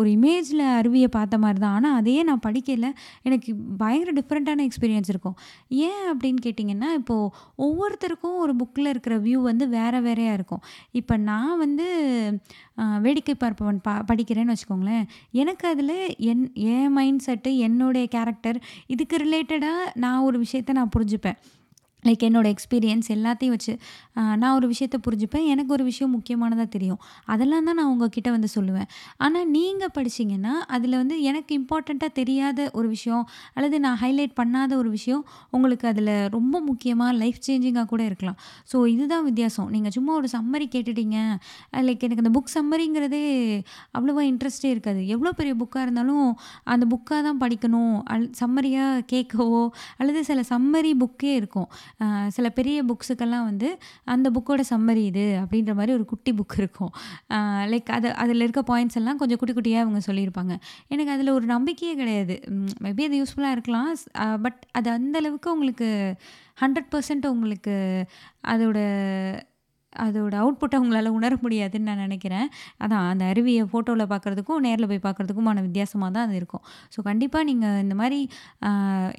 ஒரு 0.00 0.08
இமேஜில் 0.16 0.64
அருவியை 0.78 1.08
பார்த்த 1.16 1.38
மாதிரி 1.44 1.58
தான் 1.64 1.74
ஆனால் 1.78 1.96
அதையே 2.00 2.22
நான் 2.28 2.42
படிக்கல. 2.46 2.88
எனக்கு 3.22 3.54
பயங்கர 3.54 4.12
டிஃப்ரெண்ட்டான 4.20 4.66
எக்ஸ்பீரியன்ஸ் 4.68 5.08
இருக்கும். 5.08 5.36
ஏன் 5.68 6.06
அப்படின்னு 6.12 6.40
கேட்டிங்கன்னா 6.46 6.88
இப்போது 6.94 7.32
ஒவ்வொருத்தருக்கும் 7.66 8.36
ஒரு 8.44 8.54
புக்கில் 8.60 8.92
இருக்கிற 8.94 9.18
வியூ 9.18 9.40
வந்து 9.50 9.68
வேறு 9.68 10.00
வேறையாக 10.02 10.34
இருக்கும். 10.34 10.62
இப்போ 10.92 11.16
நான் 11.16 11.58
வந்து 11.58 11.86
வேடிக்கை 13.06 13.34
பார்ப்பவன் 13.44 13.78
பா 13.82 14.04
படிக்கிறேன்னு 14.10 14.54
வச்சுக்கோங்களேன். 14.54 15.04
எனக்கு 15.32 15.68
அதில் 15.68 16.16
என் 16.16 16.44
என் 16.54 16.92
மைண்ட் 16.92 17.24
செட்டு 17.26 17.56
என்னுடைய 17.56 18.06
கேரக்டர் 18.06 18.58
இதுக்கு 18.86 19.16
ரிலேட்டடாக 19.16 19.92
நான் 19.94 20.20
ஒரு 20.20 20.44
விஷயத்த 20.44 20.72
நான் 20.72 20.94
புரிஞ்சுப்பேன். 20.96 21.38
லைக் 22.06 22.22
என்னோடய 22.26 22.54
எக்ஸ்பீரியன்ஸ் 22.54 23.08
எல்லாத்தையும் 23.14 23.54
வச்சு 23.54 23.72
நான் 24.42 24.54
ஒரு 24.58 24.66
விஷயத்தை 24.72 24.98
புரிஞ்சுப்பேன். 25.06 25.46
எனக்கு 25.52 25.72
ஒரு 25.76 25.84
விஷயம் 25.88 26.12
முக்கியமானதாக 26.16 26.68
தெரியும். 26.74 27.00
அதெல்லாம் 27.32 27.66
தான் 27.68 27.78
நான் 27.80 27.90
உங்ககிட்ட 27.92 28.28
வந்து 28.36 28.48
சொல்லுவேன். 28.54 28.88
ஆனால் 29.24 29.46
நீங்கள் 29.56 29.92
படிச்சீங்கன்னா 29.96 30.54
அதில் 30.76 30.96
வந்து 31.00 31.16
எனக்கு 31.30 31.52
இம்பார்ட்டண்ட்டாக 31.60 32.12
தெரியாத 32.20 32.68
ஒரு 32.78 32.88
விஷயம் 32.94 33.24
அல்லது 33.56 33.76
நான் 33.86 33.98
ஹைலைட் 34.02 34.34
பண்ணாத 34.40 34.72
ஒரு 34.82 34.90
விஷயம் 34.96 35.22
உங்களுக்கு 35.56 35.86
அதில் 35.92 36.12
ரொம்ப 36.36 36.60
முக்கியமாக 36.68 37.12
லைஃப் 37.22 37.40
சேஞ்சிங்காக 37.48 37.86
கூட 37.92 38.02
இருக்கலாம். 38.10 38.38
ஸோ 38.72 38.76
இதுதான் 38.94 39.26
வித்தியாசம். 39.28 39.68
நீங்கள் 39.76 39.94
சும்மா 39.98 40.14
ஒரு 40.20 40.30
சம்மரி 40.36 40.68
கேட்டுட்டீங்க. 40.76 41.18
லைக் 41.88 42.04
எனக்கு 42.08 42.24
அந்த 42.24 42.32
புக் 42.38 42.54
சம்மரிங்கிறதே 42.56 43.22
அவ்வளோவா 43.96 44.24
இன்ட்ரெஸ்டே 44.32 44.70
இருக்காது. 44.74 45.02
எவ்வளோ 45.16 45.32
பெரிய 45.40 45.54
புக்காக 45.62 45.84
இருந்தாலும் 45.86 46.26
அந்த 46.74 46.84
புக்காக 46.94 47.20
தான் 47.28 47.40
படிக்கணும். 47.44 47.94
அல் 48.14 48.28
சம்மரியாக 48.42 49.04
கேட்கவோ 49.14 49.62
அல்லது 50.00 50.22
சில 50.30 50.40
சம்மரி 50.52 50.92
புக்கே 51.04 51.32
இருக்கும். 51.40 51.68
சில 52.36 52.46
பெரிய 52.58 52.78
புக்ஸுக்கெல்லாம் 52.90 53.46
வந்து 53.50 53.68
அந்த 54.14 54.30
புக்கோட 54.36 54.64
சம்மரி 54.72 55.04
இது 55.10 55.26
அப்படின்ற 55.42 55.74
மாதிரி 55.80 55.92
ஒரு 55.98 56.06
குட்டி 56.12 56.32
புக் 56.40 56.56
இருக்கும். 56.62 56.92
லைக் 57.72 57.90
அது 57.98 58.08
அதில் 58.24 58.44
இருக்க 58.46 58.62
பாயிண்ட்ஸ் 58.72 58.98
எல்லாம் 59.00 59.20
கொஞ்சம் 59.22 59.40
குட்டி 59.42 59.54
குட்டியாக 59.58 59.84
அவங்க 59.86 60.02
சொல்லியிருப்பாங்க. 60.08 60.56
எனக்கு 60.94 61.14
அதில் 61.16 61.34
ஒரு 61.38 61.46
நம்பிக்கையே 61.54 61.94
கிடையாது. 62.00 62.36
மேபி 62.84 63.04
அது 63.08 63.20
யூஸ்ஃபுல்லாக 63.22 63.56
இருக்கலாம். 63.58 63.92
பட் 64.46 64.60
அது 64.80 64.90
அந்த 64.96 65.16
அளவுக்கு 65.22 65.50
உங்களுக்கு 65.56 65.90
ஹண்ட்ரட் 66.62 66.90
பர்சன்ட் 66.92 67.26
உங்களுக்கு 67.34 67.74
அதோட 68.52 68.78
அதோட 70.04 70.34
அவுட்புட்டை 70.42 70.76
உங்களால் 70.82 71.10
உணர 71.18 71.32
முடியாதுன்னு 71.44 71.88
நான் 71.90 72.02
நினைக்கிறேன். 72.06 72.46
அதான் 72.84 73.06
அந்த 73.12 73.24
அருவியை 73.32 73.64
ஃபோட்டோவில் 73.72 74.10
பார்க்குறதுக்கும் 74.12 74.62
நேரில் 74.66 74.88
போய் 74.90 75.02
பார்க்குறதுக்குமான 75.06 75.62
வித்தியாசமாக 75.66 76.10
தான் 76.16 76.26
அது 76.28 76.36
இருக்கும். 76.40 76.64
ஸோ 76.94 76.98
கண்டிப்பாக 77.08 77.44
நீங்கள் 77.50 77.80
இந்த 77.84 77.96
மாதிரி 78.02 78.20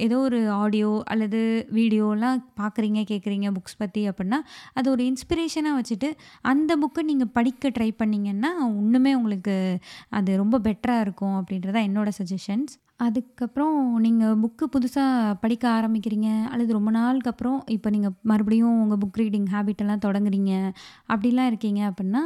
ஏதோ 0.08 0.18
ஒரு 0.28 0.42
ஆடியோ 0.62 0.92
அல்லது 1.16 1.42
வீடியோலாம் 1.80 2.44
பார்க்குறீங்க 2.62 3.02
கேட்குறீங்க 3.12 3.48
புக்ஸ் 3.58 3.80
பற்றி 3.84 4.04
அப்படின்னா 4.10 4.40
அது 4.74 4.88
ஒரு 4.96 5.04
இன்ஸ்பிரேஷனாக 5.12 5.80
வச்சுட்டு 5.80 6.12
அந்த 6.52 6.72
புக்கை 6.84 7.04
நீங்கள் 7.12 7.34
படிக்க 7.40 7.72
ட்ரை 7.78 7.90
பண்ணிங்கன்னா 8.04 8.52
இன்னுமே 8.82 9.14
உங்களுக்கு 9.14 9.56
அது 10.20 10.38
ரொம்ப 10.38 10.60
பெட்டராக 10.68 11.06
இருக்கும் 11.08 11.38
அப்படின்றதான் 11.40 11.88
என்னோட 11.90 12.10
சஜஷன்ஸ் 12.20 12.76
அதுக்கப்புறம் 13.00 13.76
நீங்கள் 14.06 14.40
புக்கு 14.42 14.66
புதுசாக 14.74 15.36
படிக்க 15.42 15.66
ஆரம்பிக்கிறீங்க 15.76 16.30
அல்லது 16.52 16.72
ரொம்ப 16.78 16.92
நாளுக்கு 16.92 17.30
அப்புறம் 17.32 17.60
இப்போ 17.76 17.90
நீங்கள் 17.90 18.14
மறுபடியும் 18.32 18.80
உங்கள் 18.84 19.00
புக் 19.04 19.20
ரீடிங் 19.22 19.46
ஹேபிட்டெல்லாம் 19.54 20.02
தொடங்குறீங்க 20.06 20.54
அப்படிலாம் 21.14 21.50
இருக்கீங்க 21.52 21.82
அப்படின்னா 21.90 22.24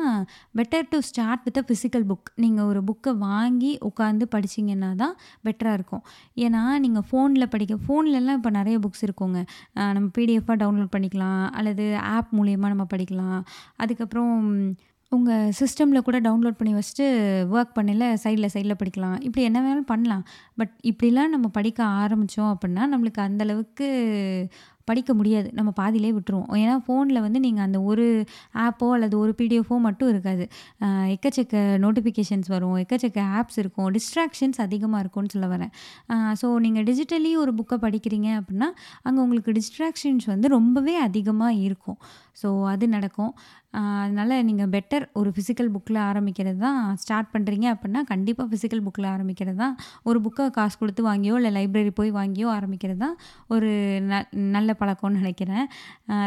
better 0.59 0.87
to 0.93 0.99
start 1.09 1.43
with 1.47 1.59
a 1.61 1.63
physical 1.67 2.05
book 2.11 2.31
நீங்கள் 2.45 2.67
ஒரு 2.71 2.81
புக்கை 2.89 3.13
வாங்கி 3.27 3.71
உட்காந்து 3.89 4.27
படிச்சீங்கன்னா 4.35 4.89
தான் 5.03 5.13
பெட்டராக 5.47 5.77
இருக்கும். 5.79 6.03
ஏன்னா 6.45 6.63
நீங்கள் 6.85 7.05
ஃபோனில் 7.09 7.51
படிக்க 7.55 7.77
ஃபோன்லலாம் 7.85 8.39
இப்போ 8.39 8.53
நிறைய 8.59 8.77
புக்ஸ் 8.85 9.05
இருக்குங்க. 9.07 9.39
நம்ம 9.97 10.07
பிடிஎஃபாக 10.17 10.57
டவுன்லோட் 10.63 10.93
பண்ணிக்கலாம் 10.95 11.43
அல்லது 11.59 11.85
ஆப் 12.15 12.33
மூலியமாக 12.39 12.73
நம்ம 12.75 12.87
படிக்கலாம். 12.95 13.39
அதுக்கப்புறம் 13.83 14.33
உங்கள் 15.15 15.53
சிஸ்டமில் 15.59 16.05
கூட 16.07 16.17
டவுன்லோட் 16.27 16.59
பண்ணி 16.59 16.73
வச்சுட்டு 16.77 17.05
ஒர்க் 17.55 17.77
பண்ணல 17.77 18.05
சைடில் 18.23 18.53
சைடில் 18.55 18.79
படிக்கலாம். 18.81 19.17
இப்படி 19.27 19.43
என்ன 19.49 19.59
வேணாலும் 19.63 19.89
பண்ணலாம். 19.93 20.25
பட் 20.59 20.73
இப்படிலாம் 20.91 21.33
நம்ம 21.35 21.47
படிக்க 21.57 21.79
ஆரம்பித்தோம் 22.03 22.51
அப்படின்னா 22.53 22.85
நம்மளுக்கு 22.93 23.21
அந்தளவுக்கு 23.29 23.87
படிக்க 24.89 25.11
முடியாது. 25.17 25.49
நம்ம 25.57 25.69
பாதியிலே 25.79 26.09
விட்டுருவோம். 26.15 26.47
ஏன்னா 26.61 26.73
ஃபோனில் 26.85 27.19
வந்து 27.25 27.39
நீங்கள் 27.45 27.65
அந்த 27.65 27.79
ஒரு 27.89 28.05
ஆப்போ 28.63 28.87
அல்லது 28.95 29.15
ஒரு 29.23 29.31
பிடிஎஃபோ 29.39 29.75
மட்டும் 29.85 30.09
இருக்காது. 30.13 30.45
எக்கச்சக்க 31.15 31.61
நோட்டிஃபிகேஷன்ஸ் 31.83 32.49
வரும். 32.53 32.75
எக்கச்சக்க 32.83 33.19
ஆப்ஸ் 33.39 33.59
இருக்கும். 33.63 33.87
டிஸ்ட்ராக்ஷன்ஸ் 33.97 34.59
அதிகமாக 34.65 35.03
இருக்கும்னு 35.03 35.33
சொல்ல 35.35 35.47
வரேன். 35.53 35.71
ஸோ 36.41 36.49
நீங்கள் 36.65 36.87
டிஜிட்டலி 36.89 37.31
ஒரு 37.43 37.53
புக்கை 37.59 37.77
படிக்கிறீங்க 37.85 38.29
அப்படின்னா 38.39 38.69
அங்கே 39.05 39.19
உங்களுக்கு 39.25 39.53
டிஸ்ட்ராக்ஷன்ஸ் 39.59 40.27
வந்து 40.33 40.49
ரொம்பவே 40.57 40.95
அதிகமாக 41.07 41.61
இருக்கும். 41.67 41.99
ஸோ 42.41 42.49
அது 42.73 42.85
நடக்கும். 42.97 43.33
அதனால் 43.79 44.33
நீங்கள் 44.47 44.69
பெட்டர் 44.75 45.05
ஒரு 45.19 45.29
ஃபிசிக்கல் 45.35 45.69
புக்கில் 45.75 45.99
ஆரம்பிக்கிறது 46.09 46.59
தான் 46.65 46.79
ஸ்டார்ட் 47.03 47.29
பண்ணுறீங்க 47.33 47.67
அப்படின்னா 47.73 48.01
கண்டிப்பாக 48.11 48.47
ஃபிசிக்கல் 48.51 48.83
புக்கில் 48.87 49.07
ஆரம்பிக்கிறது 49.13 49.57
தான் 49.63 49.75
ஒரு 50.09 50.19
புக்கை 50.25 50.45
காசு 50.57 50.75
கொடுத்து 50.81 51.03
வாங்கியோ 51.09 51.35
இல்லை 51.39 51.51
லைப்ரரி 51.57 51.93
போய் 51.99 52.11
வாங்கியோ 52.19 52.49
ஆரம்பிக்கிறது 52.57 53.01
தான் 53.05 53.15
ஒரு 53.55 53.69
ந 54.11 54.19
நல்ல 54.55 54.75
பழக்கம்னு 54.81 55.21
நினைக்கிறேன். 55.21 55.65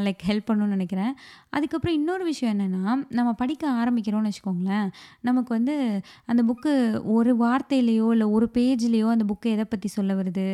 லைக் 0.06 0.24
ஹெல்ப் 0.30 0.48
பண்ணணும்னு 0.48 0.76
நினைக்கிறேன். 0.78 1.12
அதுக்கப்புறம் 1.56 1.96
இன்னொரு 2.00 2.24
விஷயம் 2.30 2.52
என்னென்னா 2.54 2.94
நம்ம 3.18 3.30
படிக்க 3.42 3.64
ஆரம்பிக்கிறோம்னு 3.82 4.30
வச்சுக்கோங்களேன் 4.32 4.88
நமக்கு 5.28 5.52
வந்து 5.58 5.76
அந்த 6.32 6.42
புக்கு 6.50 6.72
ஒரு 7.16 7.32
வார்த்தையிலையோ 7.44 8.08
இல்லை 8.16 8.28
ஒரு 8.38 8.48
பேஜ்லேயோ 8.58 9.08
அந்த 9.16 9.26
புக்கு 9.32 9.54
எதை 9.56 9.66
பற்றி 9.74 9.90
சொல்ல 9.98 10.14
வருது? 10.20 10.48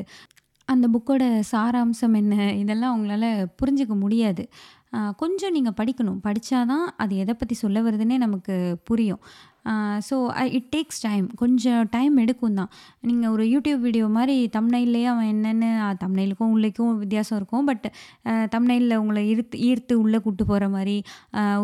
அந்த 0.68 0.86
புக்கோட 0.94 1.24
சாராம்சம் 1.52 2.14
என்ன? 2.20 2.34
இதெல்லாம் 2.62 2.94
உங்களால் 2.96 3.30
புரிஞ்சிக்க 3.60 3.94
முடியாது. 4.04 4.44
கொஞ்சம் 5.16 5.52
நீங்கள் 5.52 5.76
படிக்கணும். 5.80 6.20
படித்தா 6.26 6.58
தான் 6.66 6.86
அது 6.96 7.16
எதை 7.16 7.34
பற்றி 7.34 7.54
சொல்ல 7.54 7.82
வருதுன்னே 7.82 8.16
நமக்கு 8.16 8.54
புரியும். 8.84 9.20
ஸோ 10.08 10.16
இட் 10.58 10.68
டேக்ஸ் 10.74 11.00
டைம் 11.06 11.26
கொஞ்சம் 11.42 11.82
டைம் 11.96 12.14
எடுக்கும் 12.22 12.56
தான். 12.60 12.70
நீங்கள் 13.08 13.32
ஒரு 13.34 13.44
யூடியூப் 13.52 13.82
வீடியோ 13.86 14.06
மாதிரி 14.16 14.36
தமிழ்நிலையே 14.56 15.08
அவன் 15.12 15.28
என்னென்னு 15.34 15.68
தமிழ்நிலுக்கும் 16.02 16.52
உள்ளேக்கும் 16.54 16.92
வித்தியாசம் 17.02 17.36
இருக்கும். 17.40 17.66
பட் 17.70 17.86
தம்னைலில் 18.54 18.96
உங்களை 19.02 19.22
ஈர்த்து 19.32 19.60
ஈர்த்து 19.68 19.94
உள்ளே 20.04 20.20
கூட்டு 20.26 20.46
போகிற 20.50 20.68
மாதிரி 20.76 20.96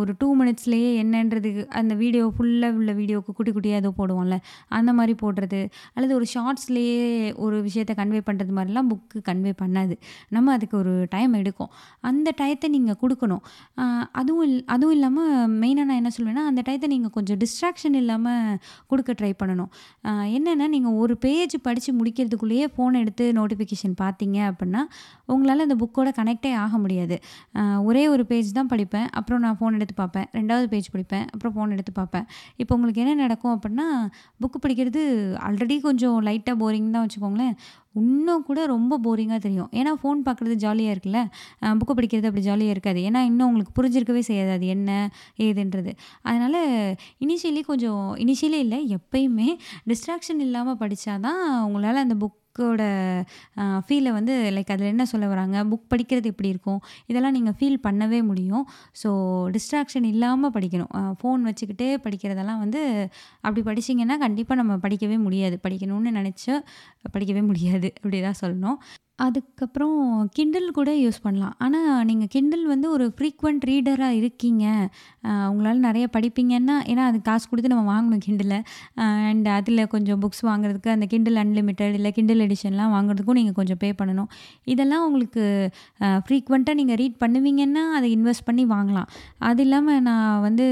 ஒரு 0.00 0.14
டூ 0.20 0.28
மினிட்ஸ்லேயே 0.40 0.90
என்னன்றதுக்கு 1.02 1.64
அந்த 1.82 1.96
வீடியோ 2.02 2.26
ஃபுல்லாக 2.37 2.78
உள்ள 2.80 2.92
வீடியோவுக்கு 3.00 3.37
குட்டி 3.38 3.54
குட்டியாக 3.56 3.82
ஏதோ 3.82 3.92
போடுவோம்ல 4.00 4.38
அந்த 4.78 4.90
மாதிரி 4.98 5.16
போடுறது 5.24 5.61
அல்லது 5.96 6.12
ஒரு 6.18 6.28
ஷார்ட்ஸ்லேயே 6.34 7.02
ஒரு 7.46 7.56
விஷயத்தை 7.68 7.96
கன்வே 8.00 8.22
பண்ணுறது 8.28 8.52
மாதிரிலாம் 8.58 8.88
புக்கு 8.92 9.18
கன்வே 9.30 9.52
பண்ணாது. 9.62 9.94
நம்ம 10.37 10.52
அதுக்கு 10.56 10.76
ஒரு 10.82 10.94
டைம் 11.14 11.32
எடுக்கும். 11.40 11.70
அந்த 12.08 12.28
டயத்தை 12.40 12.68
நீங்கள் 12.76 12.98
கொடுக்கணும். 13.02 13.42
அதுவும் 14.20 14.44
இல் 14.48 14.56
அதுவும் 14.74 14.94
இல்லாமல் 14.96 15.32
மெயினாக 15.62 15.87
நான் 15.90 16.00
என்ன 16.02 16.11
சொல்லுவேன்னா 16.16 16.44
அந்த 16.50 16.61
டயத்தை 16.68 16.90
நீங்கள் 16.94 17.14
கொஞ்சம் 17.16 17.38
டிஸ்ட்ராக்ஷன் 17.42 17.88
டென்ஷன் 17.88 18.03
இல்லாமல் 18.03 18.57
கொடுக்க 18.90 19.11
ட்ரை 19.18 19.31
பண்ணணும். 19.40 19.70
என்னென்னா 20.37 20.66
நீங்கள் 20.74 20.96
ஒரு 21.03 21.14
பேஜ் 21.24 21.55
படித்து 21.66 21.90
முடிக்கிறதுக்குள்ளேயே 21.98 22.66
ஃபோன் 22.74 22.98
எடுத்து 23.03 23.24
நோட்டிஃபிகேஷன் 23.38 23.94
பார்த்தீங்க 24.03 24.38
அப்படின்னா 24.51 24.83
உங்களால் 25.33 25.64
அந்த 25.66 25.77
புக்கோட 25.83 26.09
கனெக்டே 26.18 26.53
ஆக 26.64 26.79
முடியாது. 26.85 27.16
ஒரே 27.88 28.05
ஒரு 28.14 28.22
பேஜ் 28.31 28.51
தான் 28.59 28.70
படிப்பேன் 28.72 29.09
அப்புறம் 29.20 29.42
நான் 29.46 29.59
ஃபோன் 29.61 29.77
எடுத்து 29.79 29.96
பார்ப்பேன் 30.03 30.29
ரெண்டாவது 30.38 30.68
பேஜ் 30.74 30.92
படிப்பேன் 30.94 31.27
அப்புறம் 31.35 31.55
ஃபோன் 31.57 31.74
எடுத்து 31.77 31.94
பார்ப்பேன். 32.01 32.27
இப்போ 32.62 32.74
உங்களுக்கு 32.79 33.03
என்ன 33.05 33.16
நடக்கும் 33.24 33.55
அப்படின்னா 33.57 33.88
புக்கு 34.44 34.61
படிக்கிறது 34.66 35.03
ஆல்ரெடி 35.48 35.79
கொஞ்சம் 35.88 36.18
லைட்டாக 36.29 36.57
போரிங் 36.62 36.94
தான் 36.96 37.05
வச்சுக்கோங்களேன். 37.07 37.55
இன்னும் 38.00 38.44
கூட 38.48 38.61
ரொம்ப 38.74 38.98
போரிங்காக 39.06 39.40
தெரியும். 39.46 39.70
ஏன்னா 39.80 39.92
ஃபோன் 40.00 40.20
பார்க்குறது 40.26 40.54
ஜாலியாக 40.64 40.94
இருக்குல்ல? 40.94 41.20
புக்கு 41.80 41.96
படிக்கிறது 41.98 42.28
அப்படி 42.30 42.44
ஜாலியாக 42.48 42.74
இருக்காது. 42.76 43.00
ஏன்னா 43.08 43.22
இன்னும் 43.30 43.46
உங்களுக்கு 43.50 43.76
புரிஞ்சிருக்கவே 43.78 44.22
செய்யாது. 44.30 44.50
அது 44.56 44.66
என்ன 44.76 44.90
ஏதுன்றது. 45.48 45.92
அதனால் 46.30 46.61
இனிஷியலி 47.26 47.62
கொஞ்சம் 47.70 48.04
இனிஷியலி 48.26 48.61
இல்லை 48.66 48.80
எப்பயுமே 48.98 49.48
டிஸ்ட்ராக்ஷன் 49.90 50.44
இல்லாமல் 50.48 50.80
படித்தா 50.82 51.16
தான் 51.28 51.42
உங்களால் 51.68 52.04
அந்த 52.04 52.16
புக் 52.22 52.38
புக்கோட 52.59 52.85
ஃபீலை 53.87 54.11
வந்து 54.18 54.35
லைக் 54.55 54.71
அதில் 54.75 54.90
என்ன 54.92 55.05
சொல்ல 55.11 55.27
வராங்க? 55.33 55.57
புக் 55.71 55.85
படிக்கிறது 55.92 56.31
எப்படி 56.33 56.49
இருக்கும்? 56.55 56.81
இதெல்லாம் 57.11 57.37
நீங்கள் 57.37 57.57
ஃபீல் 57.59 57.79
பண்ணவே 57.87 58.21
முடியும். 58.31 58.64
ஸோ 59.03 59.11
டிஸ்ட்ராக்ஷன் 59.57 60.07
இல்லாமல் 60.12 60.55
படிக்கணும். 60.57 60.92
ஃபோன் 61.21 61.42
வச்சுக்கிட்டே 61.49 61.90
படிக்கிறதெல்லாம் 62.07 62.62
வந்து 62.64 62.83
அப்படி 63.47 63.62
படிச்சிங்கன்னா 63.71 64.16
கண்டிப்பாக 64.25 64.61
நம்ம 64.62 64.77
படிக்கவே 64.87 65.18
முடியாது. 65.27 65.59
படிக்கணும்னு 65.66 66.12
நினச்சி 66.21 66.53
படிக்கவே 67.16 67.44
முடியாது. 67.51 67.90
அப்படி 68.01 68.21
தான் 68.29 68.40
சொல்லணும். 68.42 68.79
அதுக்கப்புறம் 69.24 69.96
கிண்டில் 70.37 70.66
கூட 70.76 70.90
யூஸ் 71.04 71.18
பண்ணலாம். 71.24 71.54
ஆனால் 71.64 72.02
நீங்கள் 72.09 72.31
கிண்டில் 72.35 72.64
வந்து 72.72 72.88
ஒரு 72.96 73.04
ஃப்ரீக்வெண்ட் 73.16 73.64
ரீடராக 73.70 74.18
இருக்கீங்க. 74.18 74.64
உங்களால் 75.50 75.81
நிறைய 75.87 76.04
படிப்பீங்கன்னா 76.16 76.76
ஏன்னா 76.90 77.04
அது 77.11 77.18
காசு 77.28 77.44
கொடுத்து 77.50 77.72
நம்ம 77.72 77.85
வாங்கணும் 77.92 78.22
கிண்டில் 78.26 78.54
அண்ட் 79.31 79.48
அதில் 79.57 79.83
கொஞ்சம் 79.94 80.20
புக்ஸ் 80.24 80.42
வாங்குறதுக்கு 80.50 80.90
அந்த 80.94 81.07
கிண்டில் 81.12 81.40
அன்லிமிட்டெட் 81.42 81.96
இல்லை 81.98 82.12
கிண்டில் 82.18 82.44
எடிஷன்லாம் 82.46 82.92
வாங்குறதுக்கும் 82.96 83.38
நீங்கள் 83.40 83.57
கொஞ்சம் 83.59 83.81
பே 83.83 83.90
பண்ணணும். 84.00 84.28
இதெல்லாம் 84.74 85.04
உங்களுக்கு 85.09 85.42
ஃப்ரீக்வெண்ட்டாக 86.28 86.81
நீங்கள் 86.83 86.98
ரீட் 87.02 87.18
பண்ணுவீங்கன்னா 87.24 87.85
அதை 87.98 88.09
இன்வெஸ்ட் 88.16 88.46
பண்ணி 88.50 88.66
வாங்கலாம். 88.74 89.09
அது 89.50 89.62
இல்லாமல் 89.66 90.00
நான் 90.09 90.40
வந்து 90.46 90.68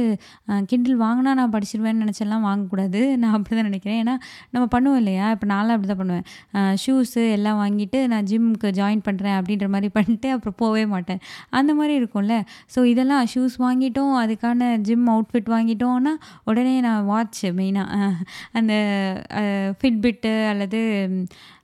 கிண்டில் 0.72 0.96
வாங்கினா 1.04 1.34
நான் 1.40 1.54
படிச்சிருவேன்னு 1.56 2.04
நினச்செல்லாம் 2.04 2.46
வாங்கக்கூடாது. 2.48 3.02
நான் 3.24 3.34
அப்படி 3.36 3.54
தான் 3.60 3.68
நினைக்கிறேன். 3.70 4.00
ஏன்னா 4.04 4.16
நம்ம 4.54 4.64
பண்ணுவோம் 4.76 5.00
இல்லையா? 5.02 5.26
இப்போ 5.36 5.48
நான்லாம் 5.54 5.76
அப்படி 5.78 5.90
தான் 5.92 6.02
பண்ணுவேன் 6.04 6.78
ஷூஸு 6.84 7.24
எல்லாம் 7.36 7.60
வாங்கிட்டு 7.64 8.00
நான் 8.14 8.26
ஜிம்முக்கு 8.36 8.70
ஜாயின் 8.80 9.04
பண்ணுறேன் 9.08 9.38
அப்படின்ற 9.40 9.68
மாதிரி 9.76 9.90
பண்ணிட்டு 9.98 10.30
அப்புறம் 10.36 10.58
போகவே 10.62 10.84
மாட்டேன். 10.94 11.20
அந்த 11.58 11.74
மாதிரி 11.80 11.94
இருக்கும்ல. 12.00 12.36
ஸோ 12.76 12.82
இதெல்லாம் 12.92 13.26
ஷூஸ் 13.34 13.56
வாங்கிட்டோம் 13.66 14.14
அதுக்கான 14.22 14.70
ஜிம் 14.88 15.08
அவுட்ஃபிட் 15.14 15.52
வாங்கிட்டோம்னா 15.56 16.14
உடனே 16.50 16.76
நான் 16.88 17.04
வாட்ச் 17.12 17.42
மெயினாக 17.60 18.10
அந்த 18.52 18.74
ஃபிட்பிட்டு 19.78 20.34
அல்லது 20.52 20.80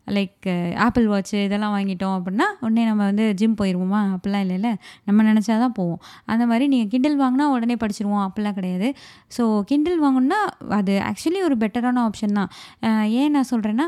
லைக் 0.06 0.46
ஆப்பிள் 0.84 1.06
வாட்ச்சு 1.12 1.36
இதெல்லாம் 1.46 1.74
வாங்கிட்டோம் 1.74 2.14
அப்படின்னா 2.18 2.46
உடனே 2.60 2.84
நம்ம 2.84 3.02
வந்து 3.04 3.24
ஜிம் 3.40 3.56
போயிடுவோமா 3.60 4.00
அப்படிலாம் 4.14 4.44
இல்லைல்ல? 4.46 4.70
நம்ம 5.04 5.24
நினச்சா 5.32 5.54
தான் 5.64 5.74
போவோம். 5.78 6.00
அந்த 6.32 6.46
மாதிரி 6.46 6.66
நீங்கள் 6.72 6.90
கிண்டில் 6.92 7.18
வாங்கினா 7.22 7.46
உடனே 7.56 7.76
படிச்சிருவோம். 7.82 8.24
அப்படிலாம் 8.26 8.56
கிடையாது. 8.58 8.88
ஸோ 9.36 9.44
கிண்டில் 9.70 10.02
வாங்கணுன்னா 10.04 10.40
அது 10.78 10.94
ஆக்சுவலி 11.10 11.42
ஒரு 11.48 11.56
பெட்டரான 11.62 12.02
ஆப்ஷன் 12.08 12.36
தான். 12.40 12.50
ஏன் 13.20 13.32
நான் 13.36 13.50
சொல்கிறேன்னா 13.50 13.86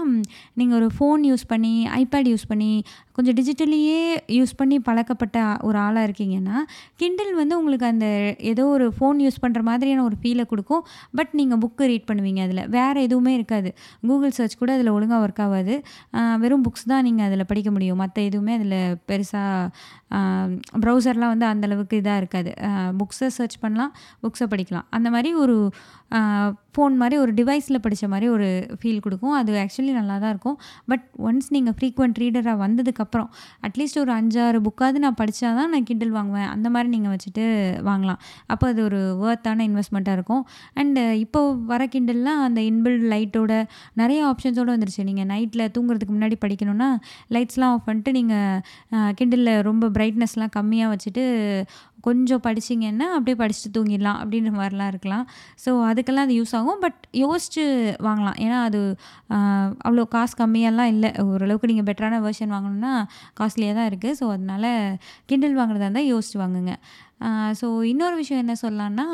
நீங்கள் 0.61 0.79
ஒரு 0.81 0.91
ஃபோன் 0.99 1.25
யூஸ் 1.31 1.45
பண்ணி 1.55 1.75
ஐபேட் 2.03 2.31
யூஸ் 2.33 2.47
பண்ணி 2.49 2.71
கொஞ்சம் 3.17 3.37
டிஜிட்டலியே 3.39 4.01
யூஸ் 4.39 4.55
பண்ணி 4.61 4.77
பழக்கப்பட்ட 4.89 5.39
ஒரு 5.69 5.79
ஆளாக 5.85 6.07
இருக்கீங்கன்னா 6.09 6.59
கிண்டில் 7.01 7.33
வந்து 7.41 7.55
உங்களுக்கு 7.61 7.87
அந்த 7.93 8.07
ஏதோ 8.53 8.65
ஒரு 8.77 8.87
ஃபோன் 8.97 9.21
யூஸ் 9.25 9.41
பண்ணுற 9.45 9.63
மாதிரியான 9.69 10.05
ஒரு 10.09 10.17
ஃபீலை 10.23 10.47
கொடுக்கும். 10.53 10.83
பட் 11.19 11.33
நீங்கள் 11.41 11.61
புக்கு 11.65 11.89
ரீட் 11.93 12.09
பண்ணுவீங்க 12.11 12.41
அதில். 12.47 12.63
வேறு 12.77 13.05
எதுவுமே 13.09 13.35
இருக்காது. 13.39 13.73
கூகுள் 14.09 14.37
சர்ச் 14.39 14.59
கூட 14.63 14.73
அதில் 14.79 14.95
ஒழுங்காக 14.97 15.21
ஒர்க் 15.27 15.43
ஆகாது. 15.47 15.77
வெறும் 16.45 16.65
புக்ஸ் 16.67 16.89
தான் 16.93 17.07
நீங்கள் 17.09 17.29
அதில் 17.29 17.49
படிக்க 17.53 17.71
முடியும். 17.77 18.01
மற்ற 18.05 18.17
எதுவுமே 18.31 18.55
அதில் 18.59 18.79
பெருசாக 19.11 19.71
ப்ரௌசர்லாம் 20.85 21.33
வந்து 21.35 21.49
அந்தளவுக்கு 21.53 22.01
இதாக 22.03 22.23
இருக்காது. 22.23 22.51
புக்ஸை 23.01 23.31
சர்ச் 23.39 23.59
பண்ணலாம் 23.65 23.95
புக்ஸை 24.25 24.49
படிக்கலாம். 24.55 24.89
அந்த 24.99 25.09
மாதிரி 25.17 25.33
ஒரு 25.45 25.57
ஃபோன் 26.75 26.95
மாதிரி 27.01 27.17
ஒரு 27.25 27.33
டிவைஸில் 27.41 27.81
படித்த 27.85 28.09
மாதிரி 28.13 28.27
ஒரு 28.37 28.49
ஃபீல் 28.81 29.01
கொடுக்கும். 29.05 29.35
அது 29.41 29.53
ஆக்சுவலி 29.63 29.93
நல்லா 29.99 30.17
தான் 30.25 30.33
இருக்கும். 30.35 30.57
பட் 30.91 31.05
ஒன்ஸ் 31.29 31.49
நீங்கள் 31.57 31.77
ஃப்ரீக்வெண்ட் 31.79 32.19
ரீடராக 32.23 32.57
வந்ததுக்கப்புறம் 32.65 33.29
அட்லீஸ்ட் 33.69 34.01
ஒரு 34.05 34.13
அஞ்சாறு 34.19 34.61
புக்காவது 34.67 35.03
நான் 35.05 35.19
படித்தா 35.21 35.49
தான் 35.61 35.73
நான் 35.75 35.87
கிண்டில் 35.91 36.15
வாங்குவேன். 36.19 36.49
அந்த 36.55 36.67
மாதிரி 36.77 36.91
நீங்கள் 36.95 37.15
வச்சுட்டு 37.15 37.45
வாங்கலாம். 37.91 38.21
அப்போ 38.55 38.65
அது 38.73 38.83
ஒரு 38.89 39.01
வேர்த்தான 39.23 39.65
இன்வெஸ்ட்மெண்ட்டாக 39.71 40.19
இருக்கும். 40.19 40.43
அண்டு 40.83 41.05
இப்போ 41.25 41.43
வர 41.73 41.83
கிண்டில்லாம் 41.95 42.43
அந்த 42.49 42.61
இன்பில்ட் 42.71 43.07
லைட்டோட 43.15 43.53
நிறைய 44.03 44.21
ஆப்ஷன்ஸோடு 44.33 44.71
வந்துருச்சு. 44.75 45.09
நீங்கள் 45.11 45.29
நைட்டில் 45.33 45.65
தூங்குறதுக்கு 45.77 46.17
முன்னாடி 46.17 46.39
படிக்கணும்னா 46.45 46.91
லைட்ஸ்லாம் 47.37 47.75
ஆஃப் 47.77 47.87
பண்ணிட்டு 47.89 48.13
நீங்கள் 48.21 49.13
கிண்டிலில் 49.21 49.55
ரொம்ப 49.71 49.91
பிரைட்னஸ்லாம் 49.99 50.55
கம்மியாக 50.59 50.93
வச்சுட்டு 50.95 51.25
கொஞ்சம் 52.07 52.43
படிச்சிங்கன்னா 52.47 53.07
அப்படியே 53.17 53.37
படிச்சுட்டு 53.43 53.75
தூங்கிடலாம் 53.77 54.19
அப்படின்ற 54.23 54.51
மாதிரிலாம் 54.59 54.91
இருக்கலாம். 54.93 55.25
ஸோ 55.65 55.71
அதுக்கெல்லாம் 55.91 56.27
அது 56.29 56.37
யூஸ் 56.41 56.55
ஆகும். 56.59 56.81
பட் 56.85 56.99
யோசிச்சு 57.25 57.65
வாங்கலாம். 58.09 58.39
ஏன்னா 58.47 58.59
அது 58.69 58.81
அவ்வளோ 59.87 60.05
காசு 60.17 60.35
கம்மியெல்லாம் 60.43 60.91
இல்லை. 60.95 61.11
ஓரளவுக்கு 61.27 61.71
நீங்கள் 61.73 61.89
பெட்டரான 61.89 62.21
வெர்ஷன் 62.27 62.55
வாங்கணுன்னா 62.57 62.93
காஸ்ட்லியாக 63.41 63.77
தான் 63.79 63.89
இருக்குது 63.91 64.17
ஸோ 64.21 64.27
அதனால் 64.37 64.71
கிண்டில் 65.31 65.59
வாங்குறதா 65.61 65.87
இருந்தால் 65.89 66.11
யோசிச்சு 66.13 66.39
வாங்குங்க. 66.45 66.75
ஸோ 67.61 67.67
இன்னொரு 67.83 68.17
விஷயம் 68.17 68.41
என்ன 68.45 68.55
சொல்லலான்னா 68.63 69.05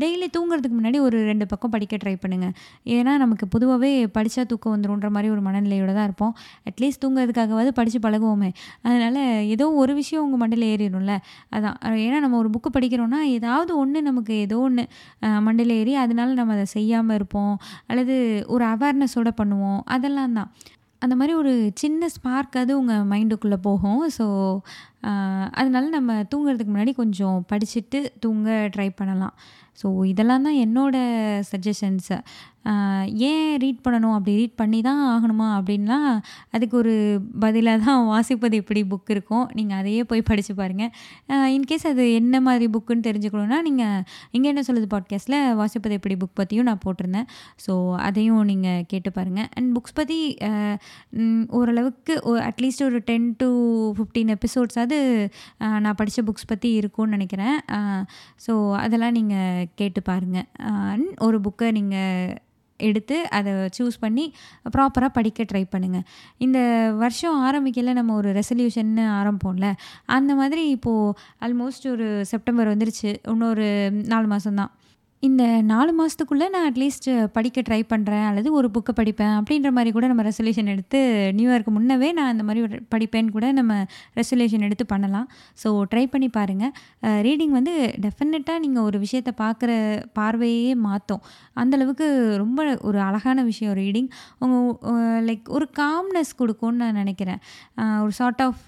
டெய்லி 0.00 0.26
தூங்குறதுக்கு 0.36 0.76
முன்னாடி 0.78 0.98
ஒரு 1.00 1.18
ரெண்டு 1.24 1.46
பக்கம் 1.46 1.70
படிக்க 1.70 1.96
ட்ரை 1.96 2.14
பண்ணுங்கள் 2.22 2.54
ஏன்னா 2.86 3.12
நமக்கு 3.16 3.46
பொதுவாகவே 3.46 4.06
படித்தா 4.06 4.42
தூக்கம் 4.46 4.74
வந்துருன்ற 4.74 5.10
மாதிரி 5.10 5.30
ஒரு 5.30 5.40
மனநிலையோடு 5.40 5.94
தான் 5.94 6.04
இருப்போம். 6.04 6.34
அட்லீஸ்ட் 6.70 7.02
தூங்குறதுக்காகவாது 7.04 7.68
படித்து 7.68 8.00
பழகுவோமே. 8.08 8.50
அதனால் 8.82 9.20
ஏதோ 9.54 9.68
ஒரு 9.72 9.94
விஷயம் 9.94 10.24
உங்கள் 10.26 10.42
மண்டையில் 10.42 10.68
ஏறிடும்ல. 10.72 11.14
அதான். 11.52 11.76
ஏன்னா 12.06 12.20
நம்ம 12.20 12.38
ஒரு 12.38 12.50
புக்கு 12.50 12.70
படிக்கிறோன்னா 12.78 13.20
ஏதாவது 13.38 13.76
ஒன்று 13.76 14.02
நமக்கு 14.02 14.34
ஏதோ 14.38 14.58
ஒன்று 14.58 14.84
மண்டையில் 15.48 15.76
ஏறி 15.80 15.94
அதனால 15.94 16.32
நம்ம 16.32 16.52
அதை 16.52 16.64
செய்யாமல் 16.76 17.14
இருப்போம். 17.14 17.54
அல்லது 17.86 18.16
ஒரு 18.46 18.64
அவேர்னஸோடு 18.64 19.32
பண்ணுவோம். 19.42 19.80
அதெல்லாம் 19.96 20.32
தான். 20.32 20.50
அந்த 21.02 21.14
மாதிரி 21.16 21.32
ஒரு 21.38 21.52
சின்ன 21.74 22.08
ஸ்பார்க் 22.08 22.56
அது 22.56 22.72
உங்கள் 22.78 23.06
மைண்டுக்குள்ளே 23.10 23.58
போகும். 23.62 24.02
ஸோ 24.18 24.24
அதனால 25.60 25.84
நம்ம 25.98 26.18
தூங்குறதுக்கு 26.32 26.74
முன்னாடி 26.74 26.94
கொஞ்சம் 27.02 27.38
படிச்சுட்டு 27.52 28.00
தூங்க 28.24 28.50
ட்ரை 28.76 28.88
பண்ணலாம். 29.00 29.36
ஸோ 29.80 29.86
இதெல்லாம் 30.10 30.44
தான் 30.46 30.60
என்னோடய 30.64 31.40
சஜஷன்ஸு 31.48 32.16
ஏன் 33.30 33.50
ரீட் 33.62 33.82
பண்ணணும்? 33.84 34.14
அப்படி 34.14 34.32
ரீட் 34.38 34.54
பண்ணி 34.60 34.78
தான் 34.86 35.00
ஆகணுமா? 35.10 35.48
அப்படின்லாம் 35.58 36.06
அதுக்கு 36.54 36.74
ஒரு 36.80 36.94
பதிலாக 37.42 37.84
தான் 37.86 38.00
வாசிப்பது 38.12 38.56
எப்படி 38.62 38.80
புக் 38.92 39.10
இருக்கும். 39.14 39.44
நீங்கள் 39.58 39.78
அதையே 39.80 40.02
போய் 40.10 40.22
படித்து 40.30 40.52
பாருங்கள் 40.60 41.52
இன்கேஸ் 41.56 41.86
அது 41.90 42.04
என்ன 42.20 42.40
மாதிரி 42.46 42.68
புக்குன்னு 42.76 43.06
தெரிஞ்சுக்கணுன்னா 43.08 43.58
நீங்கள் 43.68 44.02
இங்கே 44.36 44.50
என்ன 44.52 44.64
சொல்லுது 44.68 44.88
பாட்காஸ்ட்டில் 44.94 45.38
வாசிப்பது 45.60 45.98
எப்படி 45.98 46.16
புக் 46.22 46.38
பற்றியும் 46.40 46.68
நான் 46.70 46.82
போட்டிருந்தேன். 46.86 47.28
ஸோ 47.66 47.74
அதையும் 48.08 48.42
நீங்கள் 48.52 48.82
கேட்டு 48.92 49.12
பாருங்கள் 49.18 49.48
அண்ட் 49.58 49.70
புக்ஸ் 49.76 49.96
பற்றி 50.00 50.18
ஓரளவுக்கு 51.60 52.16
அட்லீஸ்ட் 52.48 52.86
ஒரு 52.88 53.00
டென் 53.12 53.28
டு 53.44 53.50
ஃபிஃப்டீன் 53.98 54.34
எபிசோட்ஸாவது 54.38 54.95
நான் 55.84 55.98
படித்த 56.00 56.22
புக்ஸ் 56.28 56.50
பற்றி 56.52 56.70
இருக்கும்னு 56.80 57.16
நினைக்கிறேன். 57.16 57.58
ஸோ 58.46 58.54
அதெல்லாம் 58.84 59.16
நீங்கள் 59.20 59.68
கேட்டு 59.74 60.02
பாருங்கள் 60.10 61.06
ஒரு 61.28 61.40
புக்கை 61.46 61.70
நீங்கள் 61.78 62.34
எடுத்து 62.80 63.16
அதை 63.36 63.52
சூஸ் 63.76 63.96
பண்ணி 64.00 64.24
ப்ராப்பராக 64.74 65.10
படிக்க 65.18 65.44
ட்ரை 65.50 65.62
பண்ணுங்கள் 65.74 66.06
இந்த 66.46 66.58
வருஷம் 67.02 67.38
ஆரம்பிக்கல 67.46 67.92
நம்ம 67.98 68.14
ஒரு 68.14 68.30
ரெசல்யூஷன்னு 68.38 69.04
ஆரம்பிப்போம்ல 69.20 69.68
அந்த 70.16 70.34
மாதிரி 70.40 70.64
இப்போது 70.76 71.14
ஆல்மோஸ்ட் 71.46 71.86
ஒரு 71.94 72.08
செப்டம்பர் 72.32 72.72
வந்துருச்சு. 72.72 73.10
இன்னொரு 73.32 73.68
நாலு 74.12 74.28
மாதம்தான் 74.34 74.72
இந்த 75.22 75.44
நாலு 75.68 75.90
மாதத்துக்குள்ளே 75.98 76.46
நான் 76.54 76.66
அட்லீஸ்ட் 76.68 77.06
படிக்க 77.36 77.62
ட்ரை 77.68 77.78
பண்ணுறேன் 77.92 78.24
அல்லது 78.30 78.48
ஒரு 78.58 78.68
புக்கை 78.74 78.92
படிப்பேன் 78.98 79.34
அப்படின்ற 79.38 79.68
மாதிரி 79.76 79.90
கூட 79.96 80.06
நம்ம 80.10 80.22
ரெசல்யூஷன் 80.28 80.68
எடுத்து 80.72 80.98
நியூ 81.38 81.48
இயர்க்கு 81.50 81.72
முன்னவே 81.76 82.08
நான் 82.18 82.30
அந்த 82.32 82.44
மாதிரி 82.48 82.60
ஒரு 82.66 82.76
படிப்பேன்னு 82.92 83.32
கூட 83.36 83.46
நம்ம 83.58 83.74
ரெசல்யூஷன் 84.18 84.64
எடுத்து 84.66 84.84
பண்ணலாம். 84.92 85.26
ஸோ 85.62 85.68
ட்ரை 85.92 86.04
பண்ணி 86.14 86.28
பாருங்கள் 86.36 86.72
ரீடிங் 87.26 87.54
வந்து 87.58 87.74
டெஃபினட்டாக 88.04 88.62
நீங்கள் 88.64 88.86
ஒரு 88.88 89.00
விஷயத்தை 89.04 89.32
பார்க்குற 89.42 89.70
பார்வையே 90.18 90.74
மாற்றும் 90.88 91.22
அந்தளவுக்கு 91.62 92.08
ரொம்ப 92.44 92.66
ஒரு 92.90 93.00
அழகான 93.06 93.44
விஷயம் 93.50 93.74
ரீடிங் 93.80 94.10
உங்கள் 94.44 95.24
லைக் 95.30 95.50
ஒரு 95.58 95.68
காம்னஸ் 95.80 96.32
கொடுக்கும்னு 96.42 96.80
நான் 96.84 97.00
நினைக்கிறேன். 97.02 97.42
ஒரு 98.04 98.14
சார்ட் 98.20 98.44
ஆஃப் 98.48 98.64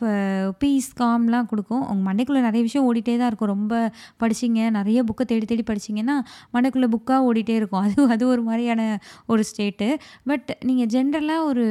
பீஸ் 0.65 0.91
காம்லாம் 1.03 1.51
கொடுக்கும். 1.53 1.85
உங்கள் 1.91 2.07
மண்டைக்குள்ளே 2.09 2.45
நிறைய 2.49 2.63
விஷயம் 2.71 2.89
ஓடிட்டே 2.89 3.17
தான் 3.23 3.31
இருக்கும். 3.33 3.53
ரொம்ப 3.57 3.75
படிச்சிங்க 4.25 4.61
நிறைய 4.81 4.99
புக்கை 5.11 5.27
தேடி 5.31 5.49
தேடி 5.53 5.67
படிச்சிங்கன்னா 5.73 6.19
மனக்குள்ளே 6.57 6.89
புக்காக 6.97 7.29
ஓடிட்டே 7.29 7.57
இருக்கும். 7.61 7.85
அது 7.87 8.09
அது 8.15 8.25
ஒரு 8.35 8.43
மாதிரியான 8.49 8.83
ஒரு 9.33 9.43
ஸ்டேட்டு 9.51 9.89
பட் 10.31 10.51
நீங்கள் 10.71 10.91
ஜென்ரலாக 10.95 11.49
ஒரு 11.51 11.67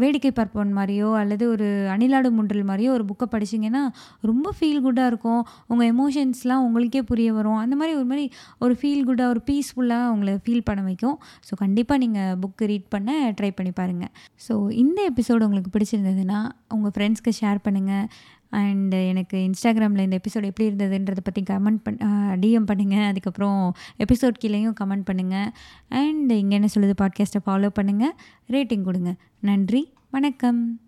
வேடிக்கை 0.00 0.30
பார்ப்பவன் 0.38 0.72
மாதிரியோ 0.78 1.10
அல்லது 1.20 1.44
ஒரு 1.52 1.66
அணிலாடு 1.92 2.28
முன்றல் 2.38 2.66
மாதிரியோ 2.70 2.90
ஒரு 2.96 3.04
புக்கை 3.10 3.26
படிச்சிங்கன்னா 3.34 3.82
ரொம்ப 4.30 4.52
ஃபீல் 4.58 4.82
குட்டாக 4.86 5.10
இருக்கும். 5.12 5.42
உங்கள் 5.72 5.88
எமோஷன்ஸ்லாம் 5.92 6.64
உங்களுக்கே 6.66 7.02
புரிய 7.10 7.28
வரும். 7.38 7.60
அந்த 7.64 7.74
மாதிரி 7.80 7.94
ஒரு 8.00 8.08
மாதிரி 8.10 8.24
ஒரு 8.64 8.74
ஃபீல் 8.80 9.06
குட்டாக 9.08 9.32
ஒரு 9.34 9.42
பீஸ்ஃபுல்லாக 9.48 10.12
உங்களை 10.14 10.34
ஃபீல் 10.46 10.66
பண்ண 10.68 10.82
வைக்கும். 10.88 11.16
ஸோ 11.48 11.54
கண்டிப்பாக 11.62 12.02
நீங்கள் 12.04 12.36
புக்கு 12.42 12.70
ரீட் 12.72 12.88
பண்ண 12.94 13.10
ட்ரை 13.38 13.50
பண்ணி 13.60 13.72
பாருங்கள் 13.80 14.12
ஸோ 14.46 14.54
இந்த 14.82 14.98
எபிசோடு 15.10 15.46
உங்களுக்கு 15.48 15.72
பிடிச்சிருந்ததுன்னா 15.76 16.40
உங்கள் 16.76 16.94
ஃப்ரெண்ட்ஸ்க்கு 16.96 17.32
ஷேர் 17.40 17.64
பண்ணுங்கள் 17.66 18.06
அண்ட் 18.50 18.94
எனக்கு 18.94 19.50
இன்ஸ்டாகிராமில் 19.50 19.98
இந்த 19.98 20.18
எபிசோட் 20.18 20.44
எப்படி 20.44 20.70
இருந்ததுன்றதை 20.70 21.16
பற்றி 21.22 21.42
கமெண்ட் 21.42 21.80
பண் 21.82 21.96
டிஎம் 22.40 22.66
பண்ணுங்கள் 22.66 23.06
அதுக்கப்புறம் 23.06 23.74
எபிசோட் 23.98 24.34
கீழேயும் 24.44 24.74
கமெண்ட் 24.80 25.04
பண்ணுங்கள் 25.12 25.46
அண்ட் 25.88 26.30
இங்கே 26.30 26.54
என்ன 26.54 26.68
சொல்லுது 26.78 26.92
பாட்காஸ்ட்டை 27.00 27.40
ஃபாலோ 27.46 27.68
பண்ணுங்கள் 27.80 28.12
ரேட்டிங் 28.48 28.82
கொடுங்க. 28.82 29.14
நன்றி. 29.40 29.92
வணக்கம். 30.10 30.80